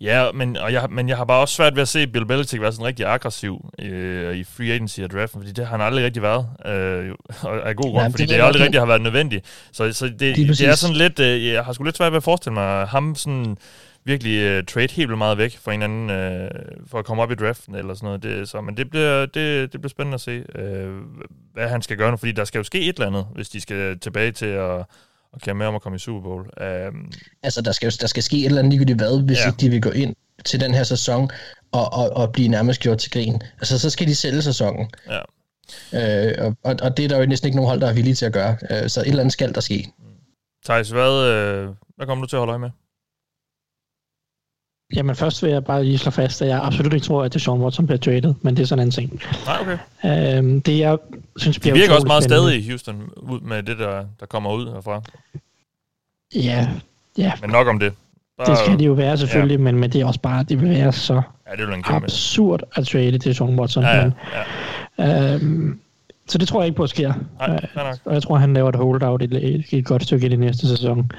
[0.00, 2.62] Ja, men, og jeg, men jeg har bare også svært ved at se Bill Belichick
[2.62, 6.04] være sådan rigtig aggressiv øh, i free agency og draften, fordi det har han aldrig
[6.04, 9.02] rigtig været, øh, og af god grund, ja, fordi det, det aldrig rigtig har været
[9.02, 9.46] nødvendigt.
[9.72, 12.22] Så, så det, det er sådan lidt, øh, jeg har sgu lidt svært ved at
[12.22, 13.56] forestille mig ham sådan
[14.04, 16.48] virkelig uh, trade helt meget væk for en anden, uh,
[16.86, 18.22] for at komme op i draften eller sådan noget.
[18.22, 21.20] Det, så, men det bliver, det, det bliver spændende at se, uh,
[21.52, 23.60] hvad han skal gøre nu, fordi der skal jo ske et eller andet, hvis de
[23.60, 24.78] skal tilbage til at,
[25.34, 26.40] at kæmpe med om at komme i Super Bowl.
[26.40, 27.00] Uh,
[27.42, 29.46] altså, der skal, der skal ske et eller andet ligegyldigt hvad, hvis ja.
[29.46, 30.14] ikke de vil gå ind
[30.44, 31.30] til den her sæson
[31.72, 33.42] og, og, og blive nærmest gjort til grin.
[33.58, 34.90] Altså, så skal de sælge sæsonen.
[35.08, 35.20] Ja.
[35.92, 38.26] Uh, og, og det er der jo næsten ikke nogen hold, der er villige til
[38.26, 38.56] at gøre.
[38.70, 39.92] Uh, så et eller andet skal der ske.
[40.64, 42.70] Thijs, hvad, uh, hvad kommer du til at holde øje med?
[44.94, 47.40] Jamen først vil jeg bare lige slå fast, at jeg absolut ikke tror, at det
[47.40, 49.22] er Sean Watson bliver traded, men det er sådan en ting.
[49.46, 50.38] Nej, okay.
[50.38, 50.98] Øhm, det jeg
[51.36, 54.52] synes bliver De virker også meget stadig i Houston ud med det, der, der kommer
[54.54, 55.02] ud herfra.
[56.34, 56.68] Ja,
[57.18, 57.32] ja.
[57.40, 57.92] Men nok om det.
[58.38, 59.62] Bare, det skal det jo være selvfølgelig, ja.
[59.62, 62.86] men, men det er også bare, det vil være så ja, det en absurd at
[62.86, 63.82] trade til Sean Watson.
[63.82, 64.14] Ja, ja, men,
[64.98, 65.34] ja.
[65.34, 65.80] Øhm,
[66.28, 67.12] så det tror jeg ikke på sker.
[67.38, 70.28] Nej, øh, og jeg tror, han laver et holdout et, et, et godt stykke i
[70.28, 71.10] det næste sæson.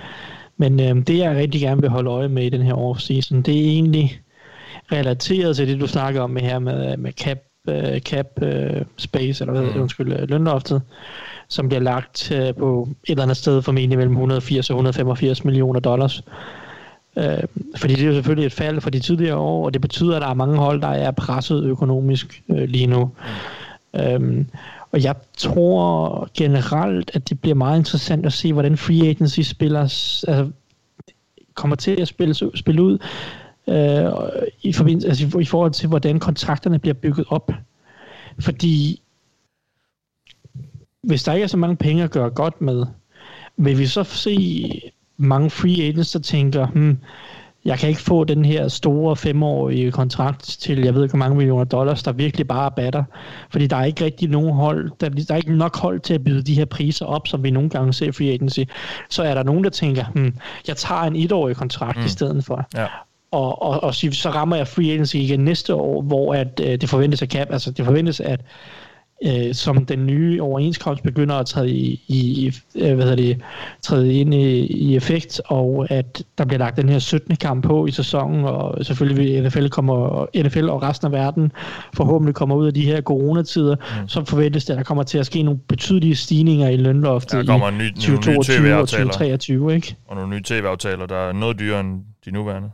[0.57, 3.57] Men øh, det, jeg rigtig gerne vil holde øje med i den her off-season, det
[3.57, 4.19] er egentlig
[4.91, 7.37] relateret til det, du snakker om med her med, med cap,
[7.67, 9.81] uh, cap uh, space, eller hvad mm.
[9.81, 10.81] undskyld, lønloftet,
[11.47, 15.79] som bliver lagt uh, på et eller andet sted formentlig mellem 180 og 185 millioner
[15.79, 16.23] dollars.
[17.15, 17.23] Uh,
[17.75, 20.21] fordi det er jo selvfølgelig et fald for de tidligere år, og det betyder, at
[20.21, 23.11] der er mange hold, der er presset økonomisk uh, lige nu.
[23.93, 24.15] Mm.
[24.15, 24.45] Um,
[24.95, 29.79] og jeg tror generelt, at det bliver meget interessant at se, hvordan free agency spiller,
[29.79, 30.51] altså,
[31.53, 32.97] kommer til at spille, spille ud
[33.67, 34.11] øh,
[34.61, 37.51] i, forbindelse, altså, i forhold til, hvordan kontrakterne bliver bygget op.
[38.39, 39.01] Fordi
[41.01, 42.85] hvis der ikke er så mange penge at gøre godt med,
[43.57, 44.69] vil vi så se
[45.17, 46.97] mange free agents, der tænker, hmm,
[47.65, 51.37] jeg kan ikke få den her store femårige kontrakt til, jeg ved ikke hvor mange
[51.37, 53.03] millioner dollars, der virkelig bare batter.
[53.49, 56.23] Fordi der er ikke rigtig nogen hold, der, der er ikke nok hold til at
[56.23, 58.59] byde de her priser op, som vi nogle gange ser free agency.
[59.09, 60.35] Så er der nogen, der tænker, hmm,
[60.67, 62.05] jeg tager en etårig kontrakt mm.
[62.05, 62.67] i stedet for.
[62.75, 62.87] Ja.
[63.31, 66.89] Og, og, og så rammer jeg free agency igen næste år, hvor at, øh, det
[66.89, 68.41] forventes at cap, altså det forventes at
[69.23, 73.41] øh, som den nye overenskomst begynder at træde, i, i, øh, hvad det,
[73.81, 77.35] træde ind i, i effekt, og at der bliver lagt den her 17.
[77.35, 81.51] kamp på i sæsonen, og selvfølgelig vil NFL, kommer, NFL og resten af verden
[81.93, 84.07] forhåbentlig kommer ud af de her coronatider, mm.
[84.07, 87.47] så forventes det, at der kommer til at ske nogle betydelige stigninger i lønloftet i
[87.47, 89.75] 2022 og 2023.
[89.75, 89.95] Ikke?
[90.07, 92.69] Og nogle nye tv-aftaler, der er noget dyrere end de nuværende.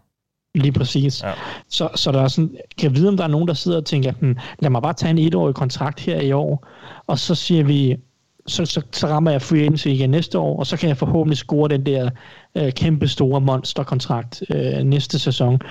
[0.55, 1.23] Lige præcis.
[1.23, 1.31] Ja.
[1.69, 3.85] Så, så der er sådan, kan jeg vide, om der er nogen, der sidder og
[3.85, 6.67] tænker, hmm, lad mig bare tage en etårig kontrakt her i år,
[7.07, 7.97] og så siger vi,
[8.47, 11.37] så, så, så rammer jeg free agency igen næste år, og så kan jeg forhåbentlig
[11.37, 12.09] score den der
[12.55, 15.61] øh, kæmpe store monsterkontrakt øh, næste sæson.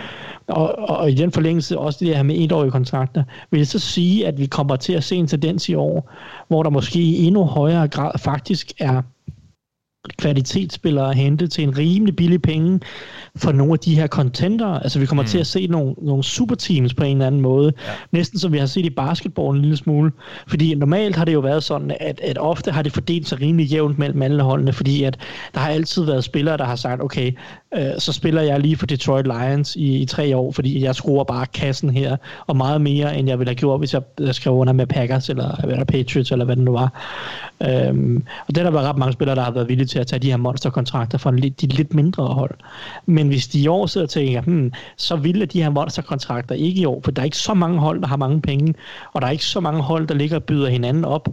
[0.46, 3.78] Og, og, og i den forlængelse også det her med etårige kontrakter, vil jeg så
[3.78, 6.10] sige, at vi kommer til at se en tendens i år,
[6.48, 9.02] hvor der måske i endnu højere grad faktisk er
[10.18, 12.80] kvalitetsspillere at hente til en rimelig billig penge
[13.36, 14.66] for nogle af de her contenter.
[14.66, 15.28] Altså vi kommer mm.
[15.28, 17.72] til at se nogle, nogle superteams på en eller anden måde.
[17.86, 17.92] Ja.
[18.12, 20.12] Næsten som vi har set i basketball en lille smule.
[20.46, 23.66] Fordi normalt har det jo været sådan, at, at ofte har det fordelt sig rimelig
[23.66, 25.18] jævnt mellem alle holdene, fordi at
[25.54, 27.32] der har altid været spillere, der har sagt, okay,
[27.74, 31.24] øh, så spiller jeg lige for Detroit Lions i, i tre år, fordi jeg skruer
[31.24, 34.52] bare kassen her, og meget mere, end jeg ville have gjort, hvis jeg, jeg skrev
[34.52, 36.92] under med Packers, eller, eller Patriots, eller hvad det nu var.
[37.62, 40.06] Øhm, og det er der været ret mange spillere, der har været villige til at
[40.06, 42.54] tage de her monsterkontrakter fra de lidt mindre hold.
[43.06, 46.80] Men hvis de i år sidder og tænker, hmm, så ville de her monsterkontrakter ikke
[46.80, 48.74] i år, for der er ikke så mange hold, der har mange penge,
[49.12, 51.28] og der er ikke så mange hold, der ligger og byder hinanden op.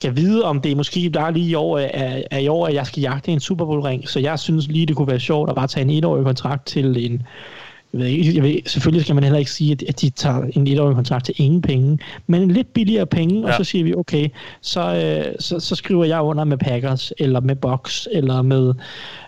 [0.00, 2.74] Kan vide, om det er måske der lige i år, er, er i år, at
[2.74, 5.50] jeg skal jagte en Super Bowl ring, så jeg synes lige, det kunne være sjovt
[5.50, 7.22] at bare tage en etårig kontrakt til en
[7.92, 10.42] jeg ved, ikke, jeg ved, selvfølgelig skal man heller ikke sige, at, at de tager
[10.52, 13.46] en etårig kontrakt til ingen penge, men lidt billigere penge, ja.
[13.46, 14.28] og så siger vi, okay,
[14.60, 18.74] så, øh, så, så skriver jeg under med Packers, eller med Bucks, eller med,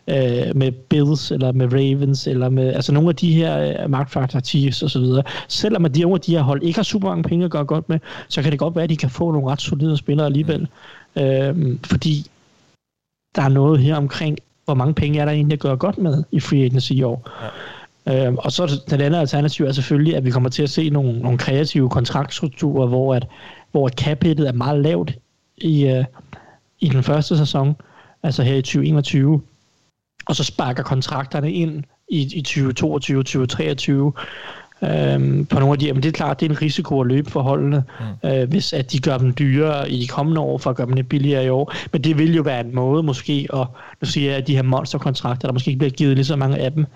[0.08, 4.40] øh, med Bills, eller med Ravens, eller med altså nogle af de her øh, magtfaktor
[4.40, 5.22] Chiefs og så videre.
[5.48, 7.88] Selvom at de over de her hold ikke har super mange penge at gøre godt
[7.88, 7.98] med,
[8.28, 10.68] så kan det godt være, at de kan få nogle ret solide spillere alligevel.
[11.16, 11.22] Mm.
[11.22, 12.26] Øh, fordi
[13.36, 16.24] der er noget her omkring, hvor mange penge er der egentlig at gøre godt med
[16.32, 17.30] i free agency i år.
[17.42, 17.48] Ja.
[18.08, 21.18] Øhm, og så den anden alternativ er selvfølgelig, at vi kommer til at se nogle,
[21.18, 23.26] nogle kreative kontraktstrukturer, hvor, at,
[23.72, 25.12] hvor cap er meget lavt
[25.56, 26.04] i, øh,
[26.80, 27.76] i den første sæson,
[28.22, 29.40] altså her i 2021,
[30.26, 34.12] og så sparker kontrakterne ind i, i 2022, 2023,
[34.82, 37.30] øhm, på nogle af de, men det er klart, det er en risiko at løbe
[37.30, 37.84] for holdene,
[38.22, 38.28] mm.
[38.28, 40.94] øh, hvis at de gør dem dyrere i de kommende år, for at gøre dem
[40.94, 41.74] lidt billigere i år.
[41.92, 43.66] Men det vil jo være en måde måske, og
[44.00, 46.58] nu siger jeg, at de her monsterkontrakter, der måske ikke bliver givet lige så mange
[46.58, 46.86] af dem,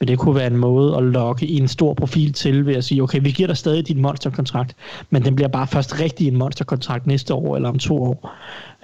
[0.00, 2.84] men det kunne være en måde at lokke i en stor profil til ved at
[2.84, 4.76] sige, okay, vi giver dig stadig din monsterkontrakt,
[5.10, 8.32] men den bliver bare først rigtig en monsterkontrakt næste år eller om to år.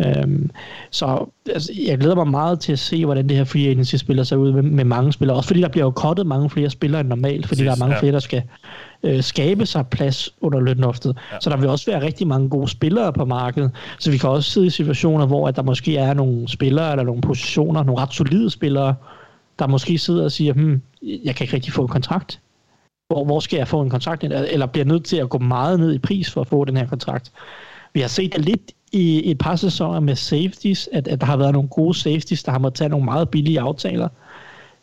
[0.00, 0.50] Øhm,
[0.90, 4.22] så altså, jeg glæder mig meget til at se, hvordan det her free agency spiller
[4.22, 5.36] sig ud med, med mange spillere.
[5.36, 7.78] Også fordi der bliver jo kottet mange flere spillere end normalt, fordi Præcis, der er
[7.78, 8.00] mange ja.
[8.00, 8.42] flere, der skal
[9.02, 11.16] øh, skabe sig plads under lønloftet.
[11.32, 11.36] Ja.
[11.40, 13.70] Så der vil også være rigtig mange gode spillere på markedet.
[13.98, 17.04] Så vi kan også sidde i situationer, hvor at der måske er nogle spillere eller
[17.04, 18.94] nogle positioner, nogle ret solide spillere,
[19.58, 22.40] der måske sidder og siger, hmm, jeg kan ikke rigtig få en kontrakt.
[23.08, 24.24] Hvor, hvor skal jeg få en kontrakt?
[24.24, 26.86] Eller bliver nødt til at gå meget ned i pris for at få den her
[26.86, 27.32] kontrakt.
[27.94, 31.36] Vi har set det lidt i et par sæsoner med safeties, at, at der har
[31.36, 34.08] været nogle gode safeties, der har måttet tage nogle meget billige aftaler.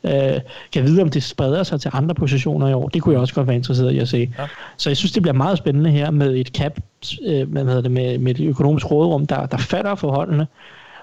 [0.03, 2.89] Øh, kan vide, om det spreder sig til andre positioner i år.
[2.89, 4.33] Det kunne jeg også godt være interesseret i at se.
[4.39, 4.47] Ja.
[4.77, 6.79] Så jeg synes, det bliver meget spændende her med et cap,
[7.25, 10.47] øh, med, det, med, med et økonomisk råderum, der, der fatter forholdene,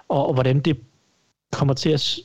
[0.09, 0.79] og, og hvordan det
[1.53, 2.19] kommer til at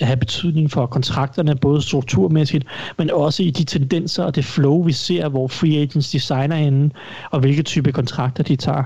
[0.00, 2.64] have betydning for kontrakterne, både strukturmæssigt,
[2.98, 6.90] men også i de tendenser og det flow, vi ser, hvor free agents designer henne,
[7.30, 8.84] og hvilke type kontrakter de tager.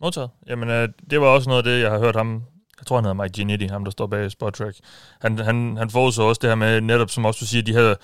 [0.00, 0.30] Modtaget.
[0.48, 2.42] Jamen, øh, det var også noget af det, jeg har hørt ham,
[2.80, 4.76] jeg tror han hedder Mike Giannetti, ham der står bag Spottrack.
[5.20, 7.94] Han, han, han forudså også det her med, netop som også du siger, de her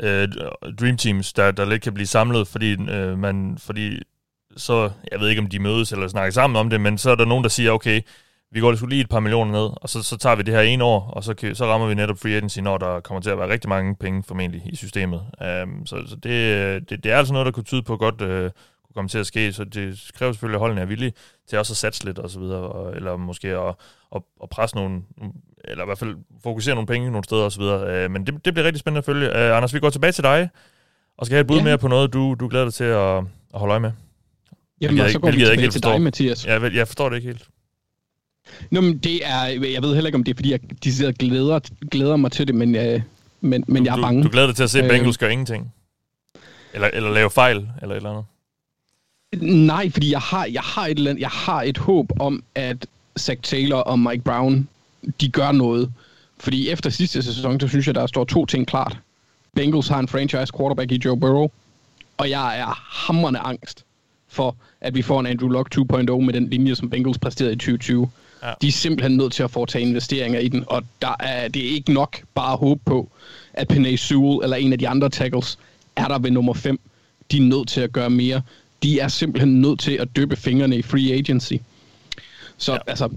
[0.00, 0.28] øh,
[0.80, 4.02] dream teams, der, der lidt kan blive samlet, fordi øh, man, fordi
[4.56, 7.14] så, jeg ved ikke om de mødes eller snakker sammen om det, men så er
[7.14, 8.00] der nogen, der siger, okay,
[8.52, 10.80] vi går lige et par millioner ned, og så, så tager vi det her en
[10.80, 13.38] år, og så, kan, så rammer vi netop free agency, når der kommer til at
[13.38, 15.22] være rigtig mange penge formentlig i systemet.
[15.64, 18.28] Um, så så det, det, det er altså noget, der kunne tyde på godt uh,
[18.28, 21.12] kunne komme til at ske, så det kræver selvfølgelig, at holdene er villige
[21.48, 23.74] til også at satse lidt og så videre, og, eller måske at,
[24.14, 25.02] at, at presse nogle,
[25.64, 28.04] eller i hvert fald fokusere nogle penge nogle steder og så videre.
[28.04, 29.28] Uh, men det, det bliver rigtig spændende at følge.
[29.28, 30.48] Uh, Anders, vi går tilbage til dig,
[31.18, 31.64] og skal have et bud ja.
[31.64, 33.16] mere på noget, du, du glæder dig til at,
[33.54, 33.92] at holde øje med.
[34.80, 36.46] Jamen, så går vi tilbage til dig, Mathias.
[36.46, 37.48] Ja, jeg, jeg forstår det ikke helt.
[38.70, 41.60] Nå, men det er, jeg ved heller ikke, om det er, fordi jeg de glæder,
[41.90, 43.00] glæder mig til det, men, øh,
[43.40, 44.22] men, men du, jeg er bange.
[44.22, 45.72] Du, du glæder dig til at se, at Bengals øh, gør ingenting?
[46.74, 48.24] Eller, eller lave fejl, eller et eller andet?
[49.66, 52.86] Nej, fordi jeg har, jeg har, et, eller andet, jeg har et håb om, at
[53.18, 54.68] Zach Taylor og Mike Brown,
[55.20, 55.92] de gør noget.
[56.38, 58.98] Fordi efter sidste sæson, så synes jeg, der står to ting klart.
[59.54, 61.48] Bengals har en franchise quarterback i Joe Burrow,
[62.16, 63.84] og jeg er hammerende angst
[64.28, 67.56] for, at vi får en Andrew Luck 2.0 med den linje, som Bengals præsterede i
[67.56, 68.10] 2020.
[68.42, 68.52] Ja.
[68.62, 71.70] De er simpelthen nødt til at foretage investeringer i den, og der er, det er
[71.70, 73.08] ikke nok bare at håbe på,
[73.52, 75.58] at Penay Sewell eller en af de andre tackles
[75.96, 76.80] er der ved nummer 5.
[77.30, 78.42] De er nødt til at gøre mere.
[78.82, 81.54] De er simpelthen nødt til at døbe fingrene i free agency.
[82.56, 82.78] Så ja.
[82.86, 83.08] altså,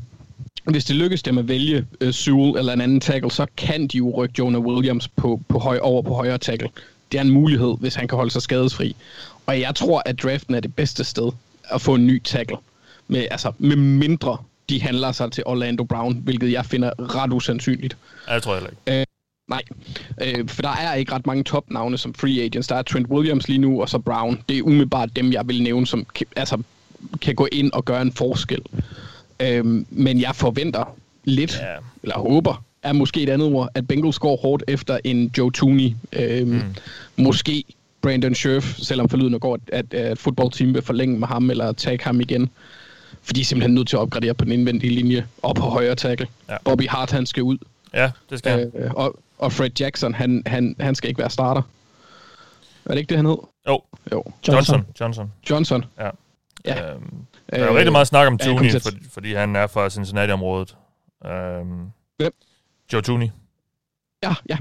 [0.63, 3.97] hvis det lykkes dem at vælge uh, Sewell eller en anden tackle, så kan de
[3.97, 6.69] jo rykke Jonah Williams på, på høj, over på højre tackle.
[7.11, 8.95] Det er en mulighed, hvis han kan holde sig skadesfri.
[9.45, 11.31] Og jeg tror, at draften er det bedste sted
[11.63, 12.57] at få en ny tackle.
[13.07, 14.37] Med, altså, med mindre
[14.69, 17.97] de handler sig til Orlando Brown, hvilket jeg finder ret usandsynligt.
[18.27, 18.99] Ja, det tror jeg ikke.
[18.99, 19.05] Øh,
[19.49, 19.61] nej,
[20.21, 22.67] øh, for der er ikke ret mange topnavne som free agents.
[22.67, 24.41] Der er Trent Williams lige nu, og så Brown.
[24.49, 26.61] Det er umiddelbart dem, jeg vil nævne, som altså,
[27.21, 28.61] kan gå ind og gøre en forskel.
[29.39, 31.75] Øh, men jeg forventer lidt, ja.
[32.03, 35.91] eller håber, er måske et andet ord, at Bengals går hårdt efter en Joe Tooney.
[36.13, 36.61] Øh, mm.
[37.17, 37.63] Måske
[38.01, 42.21] Brandon Scherf, selvom forlydende går, at, at fodboldteam vil forlænge med ham, eller tage ham
[42.21, 42.49] igen.
[43.25, 45.95] For de er simpelthen nødt til at opgradere på den indvendige linje, og på højre
[45.95, 46.27] tackle.
[46.49, 46.57] Ja.
[46.63, 47.57] Bobby Hart, han skal ud.
[47.93, 48.71] Ja, det skal han.
[48.75, 51.61] Øh, og, og Fred Jackson, han, han, han skal ikke være starter.
[52.85, 53.37] Er det ikke det, han hed?
[53.67, 53.81] Jo.
[54.11, 54.23] jo.
[54.47, 54.85] Johnson.
[54.99, 55.31] Johnson.
[55.49, 55.85] Johnson.
[55.99, 56.09] Ja.
[56.65, 56.91] ja.
[56.91, 57.01] Øhm,
[57.49, 60.75] der er jo øh, rigtig meget snak om Tooney, for, fordi han er fra Cincinnati-området.
[61.25, 62.33] Øhm, Hvem?
[62.93, 63.27] Joe Tooney.
[64.23, 64.57] Ja, ja.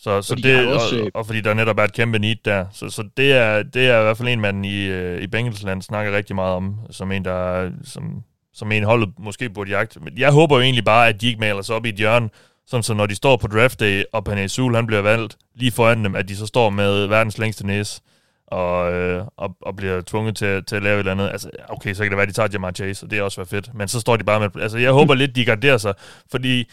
[0.00, 2.66] Så, så det, også, og, og, fordi der netop er et kæmpe need der.
[2.72, 5.82] Så, så det, er, det er i hvert fald en mand i, øh, i Bengelsland
[5.82, 8.22] snakker rigtig meget om, som en, der som,
[8.54, 10.00] som en holdet måske burde jagte.
[10.00, 12.30] Men jeg håber jo egentlig bare, at de ikke maler sig op i et hjørne,
[12.66, 15.72] Sådan så når de står på draft day, og Panay Sewell, han bliver valgt lige
[15.72, 18.00] foran dem, at de så står med verdens længste næse,
[18.46, 21.28] og, øh, og, og bliver tvunget til, til at lave et eller andet.
[21.28, 23.40] Altså, okay, så kan det være, at de tager Jamar Chase, og det er også
[23.40, 23.74] være fedt.
[23.74, 24.62] Men så står de bare med...
[24.62, 25.94] Altså, jeg håber lidt, de garderer sig,
[26.30, 26.70] fordi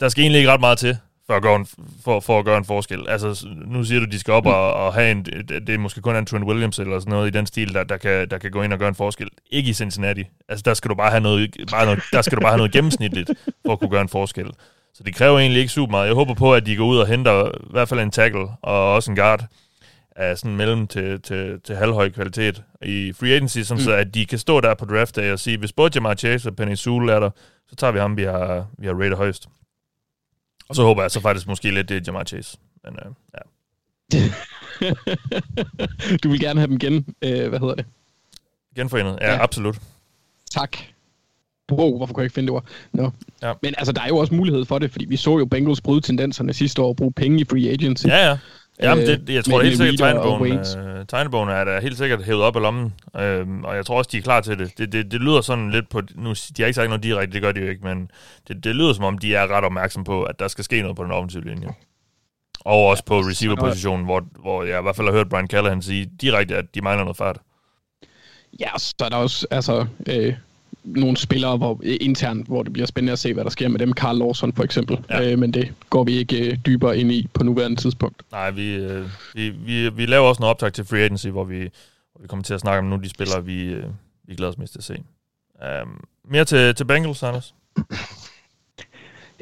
[0.00, 0.98] der skal egentlig ikke ret meget til,
[1.30, 1.66] for at gøre en,
[2.04, 3.08] for, for at gøre en forskel.
[3.08, 5.24] Altså, nu siger du, de skal op og, og have en...
[5.24, 7.96] Det er måske kun en Trent Williams eller sådan noget i den stil, der, der,
[7.96, 9.28] kan, der kan gå ind og gøre en forskel.
[9.50, 10.24] Ikke i Cincinnati.
[10.48, 12.72] Altså, der skal du bare have noget, bare noget, der skal du bare have noget
[12.72, 13.30] gennemsnitligt
[13.66, 14.50] for at kunne gøre en forskel.
[14.94, 16.06] Så det kræver egentlig ikke super meget.
[16.06, 18.94] Jeg håber på, at de går ud og henter i hvert fald en tackle og
[18.94, 19.44] også en guard
[20.16, 23.84] af sådan mellem til, til, til halvhøj kvalitet i free agency, sådan mm.
[23.84, 26.48] så at de kan stå der på draft day og sige, hvis både Jamar Chase
[26.48, 27.30] og Penny Sewell er der,
[27.68, 29.48] så tager vi ham, vi har, vi har rated højst.
[30.70, 32.58] Og så håber jeg så faktisk måske lidt, det er Jamar Chase.
[32.84, 33.40] Men øh, ja.
[36.22, 37.86] du vil gerne have dem igen, øh, hvad hedder det?
[38.76, 39.42] Genforenet, ja, ja.
[39.42, 39.80] absolut.
[40.50, 40.76] Tak.
[41.72, 42.64] Wow, hvorfor kunne jeg ikke finde det ord?
[42.92, 43.10] No.
[43.42, 43.52] Ja.
[43.62, 46.00] Men altså, der er jo også mulighed for det, fordi vi så jo Bengals bryde
[46.00, 48.06] tendenserne sidste år og bruge penge i free agency.
[48.06, 48.38] Ja, ja.
[48.82, 52.42] Jamen, det, det, jeg tror helt sikkert, tegnebogen, øh, tegnebogen er der helt sikkert hævet
[52.42, 54.78] op af lommen, øh, og jeg tror også, de er klar til det.
[54.78, 55.12] Det, det.
[55.12, 57.60] det lyder sådan lidt på, nu, de har ikke sagt noget direkte, det gør de
[57.60, 58.10] jo ikke, men
[58.48, 60.96] det, det lyder som om, de er ret opmærksom på, at der skal ske noget
[60.96, 61.68] på den offensive linje.
[62.64, 66.10] Og også på receiver-positionen, hvor, hvor jeg i hvert fald har hørt Brian Callahan sige
[66.20, 67.38] direkte, at de mangler noget fart.
[68.60, 70.34] Ja, så er der også, altså, øh,
[70.84, 73.92] nogle spillere hvor, internt, hvor det bliver spændende at se, hvad der sker med dem.
[73.92, 74.98] Carl Lawson for eksempel.
[75.10, 75.32] Ja.
[75.32, 78.22] Øh, men det går vi ikke øh, dybere ind i på nuværende tidspunkt.
[78.32, 81.58] Nej, vi, øh, vi, vi, vi laver også noget optag til Free Agency, hvor vi,
[81.58, 83.84] hvor vi kommer til at snakke om nogle af de spillere, vi, øh,
[84.28, 84.94] vi glæder os mest til at se.
[85.82, 87.54] Um, mere til, til Bengals, Anders?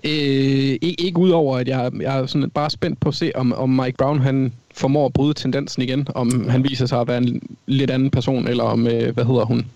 [0.05, 3.53] Øh, ikke, ikke udover, at jeg, jeg er sådan bare spændt på at se, om,
[3.53, 7.18] om Mike Brown han formår at bryde tendensen igen, om han viser sig at være
[7.18, 9.66] en lidt anden person, eller om, øh, hvad hedder hun,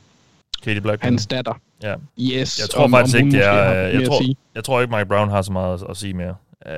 [0.63, 1.07] Katie Blackburn.
[1.07, 1.61] Hans datter.
[1.83, 1.95] Ja.
[2.21, 2.59] Yes.
[2.61, 3.73] Jeg tror om, faktisk om ikke, det er...
[3.73, 4.23] Jeg tror,
[4.55, 6.35] jeg tror ikke, Mike Brown har så meget at, at sige mere.
[6.67, 6.73] Uh,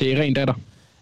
[0.00, 0.54] det er ren datter.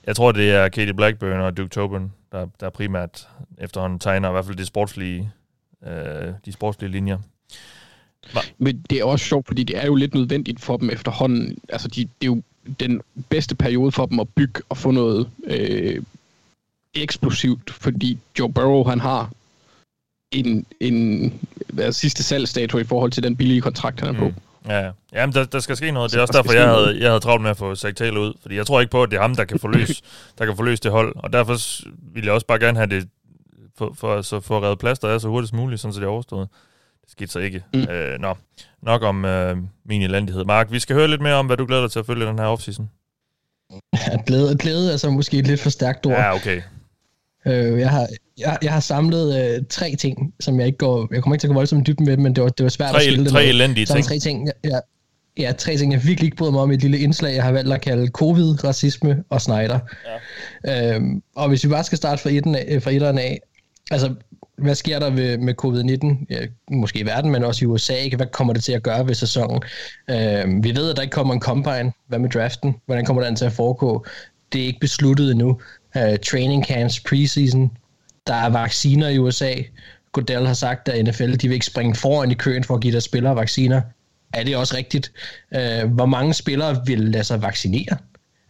[0.07, 3.29] Jeg tror, det er Katie Blackburn og Duke Tobin, der, der primært
[3.59, 5.31] efterhånden tegner i hvert fald de sportslige,
[5.83, 5.89] uh,
[6.45, 7.19] de sportslige linjer.
[8.59, 11.59] Men det er også sjovt, fordi det er jo lidt nødvendigt for dem efterhånden.
[11.69, 12.43] Altså, de, det er jo
[12.81, 16.03] den bedste periode for dem at bygge og få noget øh,
[16.95, 19.31] eksplosivt, fordi Joe Burrow, han har
[20.39, 21.35] en, en
[21.69, 24.29] hvad, sidste salgsdato i forhold til den billige kontrakt, han er på.
[24.29, 24.35] Mm.
[24.69, 26.11] Ja, ja men der, der skal ske noget.
[26.11, 28.35] Det er også derfor, jeg havde, jeg havde travlt med at få Taylor ud.
[28.43, 30.03] Fordi jeg tror ikke på, at det er ham, der kan forløse,
[30.39, 31.17] der kan forløse det hold.
[31.17, 31.59] Og derfor
[32.15, 33.09] vil jeg også bare gerne have det
[33.79, 36.07] for, for, så for at redde plaster af så hurtigt som muligt, sådan så det
[36.07, 36.49] er overstået.
[37.03, 37.63] Det skete så ikke.
[37.75, 37.81] Mm.
[37.81, 38.35] Øh, nå,
[38.83, 40.45] nok om øh, min elendighed.
[40.45, 42.39] Mark, vi skal høre lidt mere om, hvad du glæder dig til at følge den
[42.39, 42.91] her offseason.
[43.95, 46.13] Ja, glæde, glæde er så måske et lidt for stærkt ord.
[46.13, 46.63] Ja, okay.
[47.47, 48.07] Øh, jeg, har,
[48.39, 51.09] jeg, jeg har samlet øh, tre ting, som jeg ikke går...
[51.15, 52.91] Jeg kommer ikke til at gå voldsomt dybt med, men det var, det var svært
[52.91, 54.05] tre, at skille Tre elendige ting.
[54.05, 54.81] Tre ting, jeg,
[55.39, 57.53] ja, tre ting, jeg virkelig ikke bryder mig om i et lille indslag, jeg har
[57.53, 59.79] valgt at kalde covid, racisme og Snyder.
[60.65, 60.95] Ja.
[60.95, 63.41] Øhm, og hvis vi bare skal starte fra, eten, fra etteren af,
[63.91, 64.15] altså,
[64.59, 66.27] hvad sker der ved, med covid-19?
[66.31, 67.95] Ja, måske i verden, men også i USA.
[67.95, 68.17] Ikke?
[68.17, 69.63] Hvad kommer det til at gøre ved sæsonen?
[70.11, 71.93] Øhm, vi ved, at der ikke kommer en combine.
[72.09, 72.75] Hvad med draften?
[72.87, 74.07] Hvordan kommer den til at foregå?
[74.53, 75.61] Det er ikke besluttet endnu
[75.97, 77.71] uh, training camps, preseason.
[78.27, 79.55] Der er vacciner i USA.
[80.13, 82.93] Goodell har sagt, at NFL de vil ikke springe foran i køen for at give
[82.93, 83.81] deres spillere vacciner.
[84.35, 85.13] Er det også rigtigt?
[85.57, 87.97] Uh, hvor mange spillere vil lade sig vaccinere?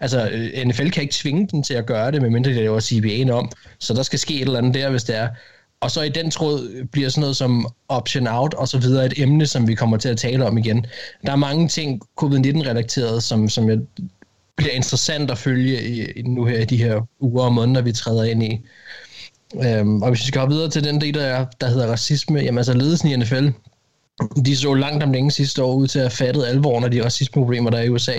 [0.00, 3.32] Altså, øh, NFL kan ikke tvinge dem til at gøre det, medmindre det laver CBA'en
[3.32, 3.50] om.
[3.78, 5.28] Så der skal ske et eller andet der, hvis det er.
[5.80, 9.12] Og så i den tråd bliver sådan noget som option out og så videre et
[9.16, 10.86] emne, som vi kommer til at tale om igen.
[11.26, 13.78] Der er mange ting covid-19-relateret, som, som jeg
[14.56, 18.24] bliver interessant at følge i, nu her i de her uger og måneder, vi træder
[18.24, 18.60] ind i.
[19.64, 22.58] Øhm, og hvis vi skal hoppe videre til den del, der, der hedder racisme, jamen
[22.58, 23.48] altså ledelsen i NFL,
[24.46, 27.04] de så langt om længe sidste år ud til at have fattet alvoren af de
[27.04, 28.18] racismeproblemer, der er i USA.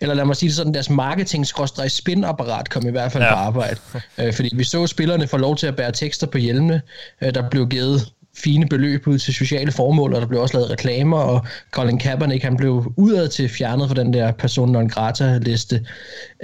[0.00, 1.46] Eller lad mig sige det sådan, deres marketing
[1.88, 3.30] spinapparat kom i hvert fald ja.
[3.30, 3.80] på arbejde.
[4.18, 6.82] Øh, fordi vi så spillerne få lov til at bære tekster på hjelmene,
[7.22, 8.12] øh, der blev givet
[8.42, 12.44] fine beløb ud til sociale formål, og der blev også lavet reklamer, og Colin Kaepernick,
[12.44, 15.86] han blev udad til fjernet fra den der person non grata liste.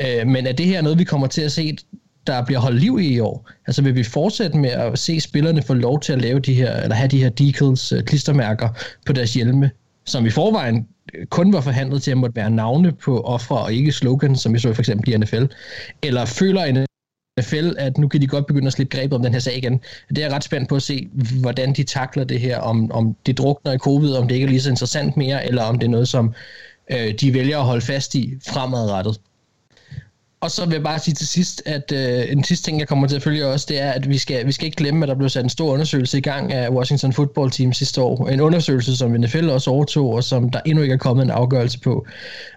[0.00, 1.76] Øh, men er det her noget, vi kommer til at se,
[2.26, 3.50] der bliver holdt liv i i år?
[3.66, 6.76] Altså vil vi fortsætte med at se spillerne få lov til at lave de her,
[6.76, 8.68] eller have de her decals, øh, klistermærker
[9.06, 9.70] på deres hjelme,
[10.06, 13.72] som i forvejen øh, kun var forhandlet til at måtte være navne på ofre og
[13.72, 15.44] ikke slogan, som vi så for eksempel i NFL?
[16.02, 16.86] Eller føler en
[17.40, 19.80] NFL, at nu kan de godt begynde at slippe grebet om den her sag igen.
[20.08, 21.08] Det er jeg ret spændt på at se,
[21.40, 24.48] hvordan de takler det her, om, om det drukner i covid, om det ikke er
[24.48, 26.34] lige så interessant mere, eller om det er noget, som
[26.90, 29.20] øh, de vælger at holde fast i fremadrettet.
[30.40, 33.06] Og så vil jeg bare sige til sidst, at øh, en sidste ting, jeg kommer
[33.06, 35.14] til at følge også, det er, at vi skal, vi skal ikke glemme, at der
[35.14, 38.28] blev sat en stor undersøgelse i gang af Washington Football Team sidste år.
[38.28, 41.80] En undersøgelse, som NFL også overtog, og som der endnu ikke er kommet en afgørelse
[41.80, 42.06] på.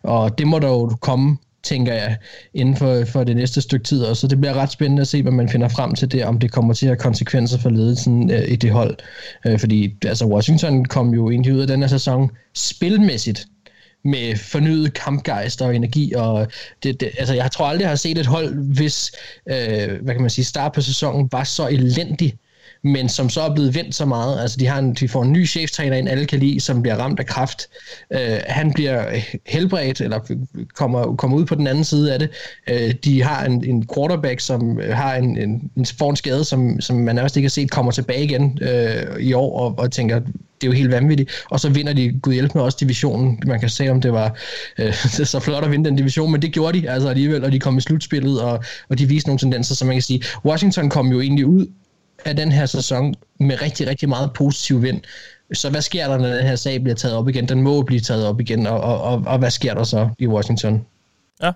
[0.04, 2.18] Og det må der jo komme tænker jeg,
[2.54, 4.22] inden for, for det næste stykke tid også.
[4.22, 6.52] Så det bliver ret spændende at se, hvad man finder frem til det, om det
[6.52, 8.98] kommer til at have konsekvenser for ledelsen øh, i det hold.
[9.46, 13.46] Øh, fordi altså, Washington kom jo egentlig ud af den her sæson spilmæssigt
[14.04, 16.48] med fornyet kampgejst og energi, og
[16.84, 19.12] det, det, altså, jeg tror aldrig, jeg har set et hold, hvis
[19.50, 22.34] øh, hvad kan man sige, start på sæsonen var så elendig,
[22.84, 24.40] men som så er blevet vendt så meget.
[24.40, 26.96] Altså, de, har en, de får en ny cheftræner ind, alle kan lide, som bliver
[26.96, 27.68] ramt af kraft.
[28.14, 32.20] Øh, han bliver øh, helbredt, eller øh, kommer, kommer ud på den anden side af
[32.20, 32.30] det.
[32.70, 36.44] Øh, de har en, en quarterback, som øh, har en, en, en, får en skade,
[36.44, 39.92] som, som man nærmest ikke har set, kommer tilbage igen øh, i år, og, og
[39.92, 40.20] tænker,
[40.62, 41.32] det er jo helt vanvittigt.
[41.50, 43.40] Og så vinder de, gud hjælp med også divisionen.
[43.46, 44.38] Man kan sige, om det var
[44.78, 44.94] øh,
[45.34, 47.78] så flot at vinde den division, men det gjorde de altså alligevel, og de kom
[47.78, 50.24] i slutspillet, og, og de viste nogle tendenser, som man kan sige.
[50.46, 51.68] Washington kom jo egentlig ud
[52.26, 55.02] af den her sæson med rigtig, rigtig meget positiv vind.
[55.54, 57.50] Så hvad sker der, når den her sag bliver taget op igen?
[57.50, 60.28] Den må blive taget op igen, og, og, og, og hvad sker der så i
[60.28, 60.86] Washington?
[61.44, 61.52] Ja,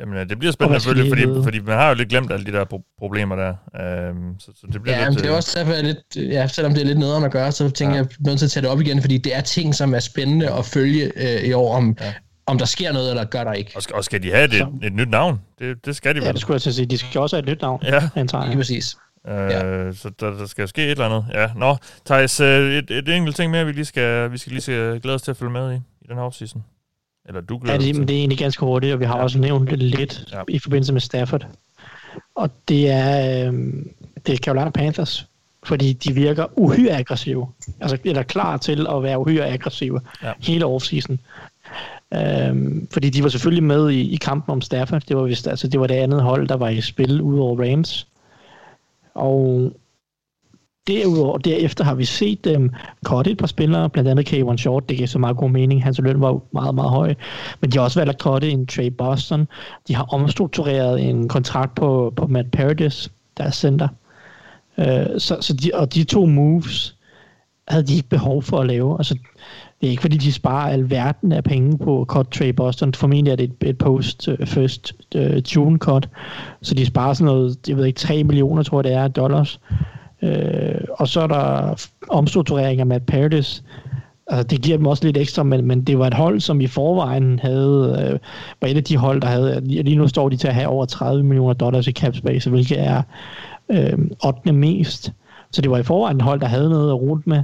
[0.00, 2.64] Jamen, det bliver spændende selvfølgelig, fordi, fordi man har jo lidt glemt alle de der
[2.64, 3.54] pro- problemer der.
[3.80, 6.46] Øhm, så, så det bliver ja, lidt, det er øh, også derfor, jeg lidt, ja,
[6.46, 8.02] selvom det er lidt nederen at gøre, så tænker ja.
[8.02, 10.52] jeg, nødt til at tage det op igen, fordi det er ting, som er spændende
[10.52, 12.14] at følge øh, i år, om, ja.
[12.46, 13.72] om der sker noget, eller gør der ikke.
[13.76, 15.40] Og skal, og skal de have et, et, nyt navn?
[15.58, 16.26] Det, det skal de vel.
[16.26, 16.86] Ja, det skulle jeg til at sige.
[16.86, 17.82] De skal også have et nyt navn.
[17.84, 18.08] Ja.
[18.14, 18.96] Antager Lige præcis.
[19.28, 19.92] Øh, ja.
[19.92, 21.24] Så der, der skal ske et eller andet.
[21.34, 24.60] Ja, nå, Thijs, øh, et, et enkelt ting mere, vi lige skal, vi skal lige
[24.62, 26.64] skal glæde os til at følge med i, i den her offseason.
[27.28, 29.22] Eller du glæder Ja, det, det er egentlig ganske hurtigt, og vi har ja.
[29.22, 30.42] også nævnt lidt Ja.
[30.48, 31.46] i forbindelse med Stafford.
[32.34, 33.90] Og det er, øhm,
[34.26, 35.26] det er Carolina Panthers,
[35.64, 37.48] fordi de virker uhyre aggressive.
[37.80, 40.28] Altså, eller klar til at være uhyre aggressive Ja.
[40.28, 40.32] ja.
[40.40, 41.18] hele offseason.
[42.14, 45.02] Øhm, fordi de var selvfølgelig med i, i kampen om Stafford.
[45.08, 47.70] Det var, vist, altså, det var det andet hold, der var i spil ud over
[47.70, 48.06] Rams.
[49.14, 49.72] Og
[50.86, 52.70] derudover, derefter har vi set øhm, dem
[53.04, 56.00] cutte et par spillere, blandt andet Kevin Short, det giver så meget god mening, hans
[56.00, 57.14] løn var meget, meget høj,
[57.60, 59.48] men de har også valgt at cutte en Trey Boston,
[59.88, 63.88] de har omstruktureret en kontrakt på, på Matt Paradis, deres center,
[64.78, 64.84] uh,
[65.18, 66.96] så, så de, og de to moves
[67.68, 69.18] havde de ikke behov for at lave, altså
[69.82, 72.94] det er ikke fordi, de sparer alverden af penge på cut Trey Boston.
[72.94, 76.08] Formentlig er det et, et post uh, first uh, June cut.
[76.62, 79.60] Så de sparer sådan noget, jeg ved ikke, 3 millioner, tror jeg det er, dollars.
[80.22, 80.28] Uh,
[80.90, 81.74] og så er der
[82.08, 83.64] omstrukturering af Matt Paradis.
[84.26, 86.66] Altså, det giver dem også lidt ekstra, men, men det var et hold, som i
[86.66, 88.18] forvejen havde, øh,
[88.60, 90.84] var et af de hold, der havde, lige nu står de til at have over
[90.84, 93.02] 30 millioner dollars i cap space, hvilket er
[93.68, 94.52] øh, 8.
[94.52, 95.12] mest.
[95.50, 97.42] Så det var i forvejen et hold, der havde noget at rute med,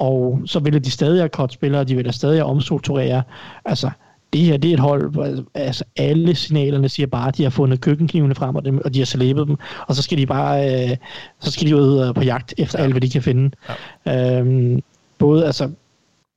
[0.00, 3.22] og så ville de stadig have cut spillere, de ville stadig omstrukturere.
[3.64, 3.90] Altså,
[4.32, 7.50] det her det er et hold, hvor altså, alle signalerne siger bare, at de har
[7.50, 10.90] fundet køkkenknivene frem, og, dem, og de har slæbet dem, og så skal de bare
[10.90, 10.96] øh,
[11.40, 12.84] så skal de ud øh, på jagt efter ja.
[12.84, 13.50] alt, hvad de kan finde.
[14.06, 14.38] Ja.
[14.38, 14.82] Øhm,
[15.18, 15.70] både, altså,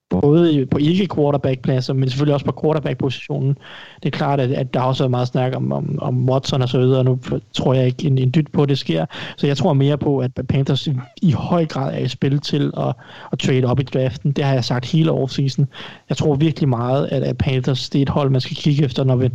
[0.10, 3.58] både i- på ikke quarterback-pladser, men selvfølgelig også på quarterback-positionen.
[4.04, 6.62] Det er klart, at, at der har også været meget snak om, om, om Watson
[6.62, 7.20] og så videre, og nu
[7.54, 9.06] tror jeg ikke en, en dyt på, at det sker.
[9.38, 12.72] Så jeg tror mere på, at Panthers i, i høj grad er i spil til
[12.78, 12.94] at,
[13.32, 14.32] at trade op i draften.
[14.32, 15.68] Det har jeg sagt hele offseason.
[16.10, 19.04] Jeg tror virkelig meget, at, at Panthers det er et hold, man skal kigge efter,
[19.04, 19.30] når vi,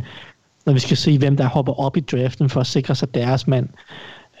[0.65, 3.47] når vi skal se, hvem der hopper op i draften for at sikre sig deres
[3.47, 3.69] mand.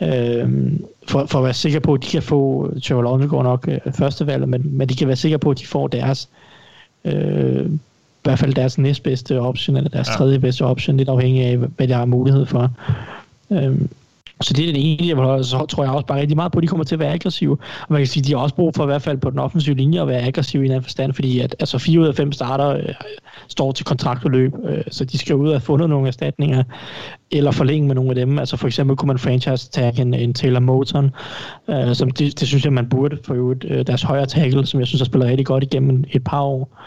[0.01, 3.67] Øhm, for, for at være sikker på, at de kan få, Trevor Lawrence går nok
[3.67, 6.29] øh, førstevalget, men, men de kan være sikre på, at de får deres
[7.05, 10.13] øh, i hvert fald deres næstbedste option, eller deres Ja.
[10.13, 12.71] tredje bedste option, lidt afhængig af, hvad der er mulighed for.
[13.51, 13.89] Øhm,
[14.41, 16.59] så det er den ene, jeg holde, så tror jeg også bare rigtig meget på,
[16.59, 17.51] at de kommer til at være aggressive.
[17.51, 19.39] Og man kan sige, at de har også brug for i hvert fald på den
[19.39, 22.15] offensive linje at være aggressive i en anden forstand, fordi at, altså fire ud af
[22.15, 22.93] fem starter øh,
[23.47, 26.63] står til kontraktudløb, øh, så de skal ud og have fundet nogle erstatninger,
[27.31, 28.39] eller forlænge med nogle af dem.
[28.39, 31.11] Altså for eksempel kunne man franchise tag en, en Taylor Moton,
[31.69, 33.65] øh, som det, det, synes jeg, man burde få øvrigt.
[33.69, 36.79] Øh, deres højre tackle, som jeg synes har spillet rigtig godt igennem et par år.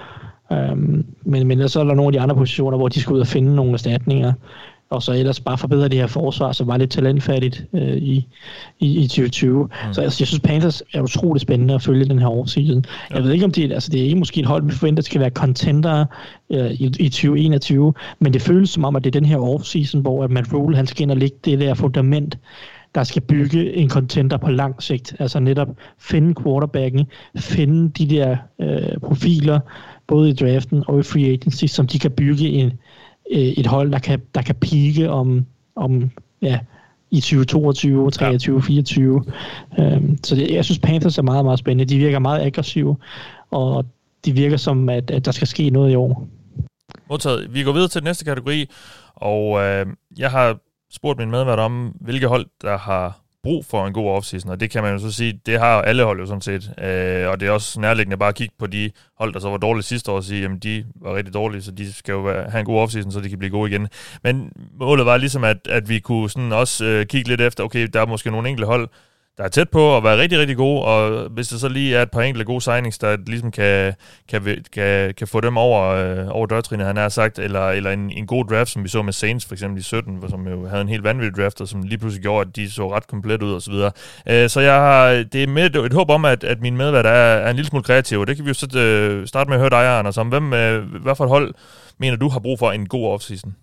[0.50, 3.20] Um, men, men så er der nogle af de andre positioner, hvor de skal ud
[3.20, 4.32] og finde nogle erstatninger,
[4.92, 8.28] og så ellers bare forbedre det her forsvar, som var lidt talentfattigt øh, i,
[8.80, 9.62] i, i 2020.
[9.62, 9.70] Mm.
[9.92, 12.84] Så altså, jeg synes, Panthers er utrolig spændende at følge den her årseason.
[13.10, 13.14] Ja.
[13.14, 15.20] Jeg ved ikke, om det, altså, det er ikke måske et hold, vi forventer skal
[15.20, 16.04] være contender
[16.50, 20.00] øh, i, i 2021, men det føles som om, at det er den her offseason,
[20.00, 22.38] hvor at Matt Rule, han skal ind og lægge det der fundament,
[22.94, 25.16] der skal bygge en contender på lang sigt.
[25.18, 25.68] Altså netop
[25.98, 29.60] finde quarterbacken, finde de der øh, profiler,
[30.06, 32.72] både i draften og i free agency, som de kan bygge en,
[33.30, 35.46] øh, et hold, der kan, der kan pike om,
[35.76, 36.10] om
[36.42, 36.58] ja,
[37.10, 39.24] i 2022, 23, 24.
[39.78, 41.94] Øhm, så det, jeg synes, Panthers er meget, meget spændende.
[41.94, 42.96] De virker meget aggressive,
[43.50, 43.86] og
[44.24, 46.26] de virker som, at, at der skal ske noget i år.
[47.10, 47.54] Modtaget.
[47.54, 48.70] Vi går videre til den næste kategori,
[49.14, 49.86] Og øh,
[50.18, 50.58] jeg har
[50.90, 54.70] spurgt min medvært om, hvilke hold, der har brug for en god offseason, og det
[54.70, 57.48] kan man jo så sige, det har alle hold jo sådan set, øh, og det
[57.48, 60.16] er også nærliggende bare at kigge på de hold, der så var dårlige sidste år,
[60.16, 63.12] og sige, jamen de var rigtig dårlige, så de skal jo have en god offseason,
[63.12, 63.88] så de kan blive gode igen.
[64.22, 67.88] Men målet var ligesom, at, at vi kunne sådan også øh, kigge lidt efter, okay,
[67.92, 68.88] der er måske nogle enkelte hold,
[69.38, 72.02] der er tæt på at være rigtig, rigtig gode, og hvis der så lige er
[72.02, 73.94] et par enkelte gode signings, der ligesom kan,
[74.28, 78.10] kan, kan, kan få dem over, øh, over dørtrinet, han har sagt, eller, eller en,
[78.10, 80.82] en god draft, som vi så med Saints for eksempel i 17, som jo havde
[80.82, 83.52] en helt vanvittig draft, og som lige pludselig gjorde, at de så ret komplet ud
[83.52, 83.90] og så videre.
[84.28, 87.06] Øh, så jeg har, det er med et, et håb om, at, at min medvært
[87.06, 89.56] er, er en lille smule kreativ, og det kan vi jo så øh, starte med
[89.56, 91.54] at høre dig, Anders, om hvem, øh, hvad for et hold
[91.98, 93.56] mener du har brug for en god offseason?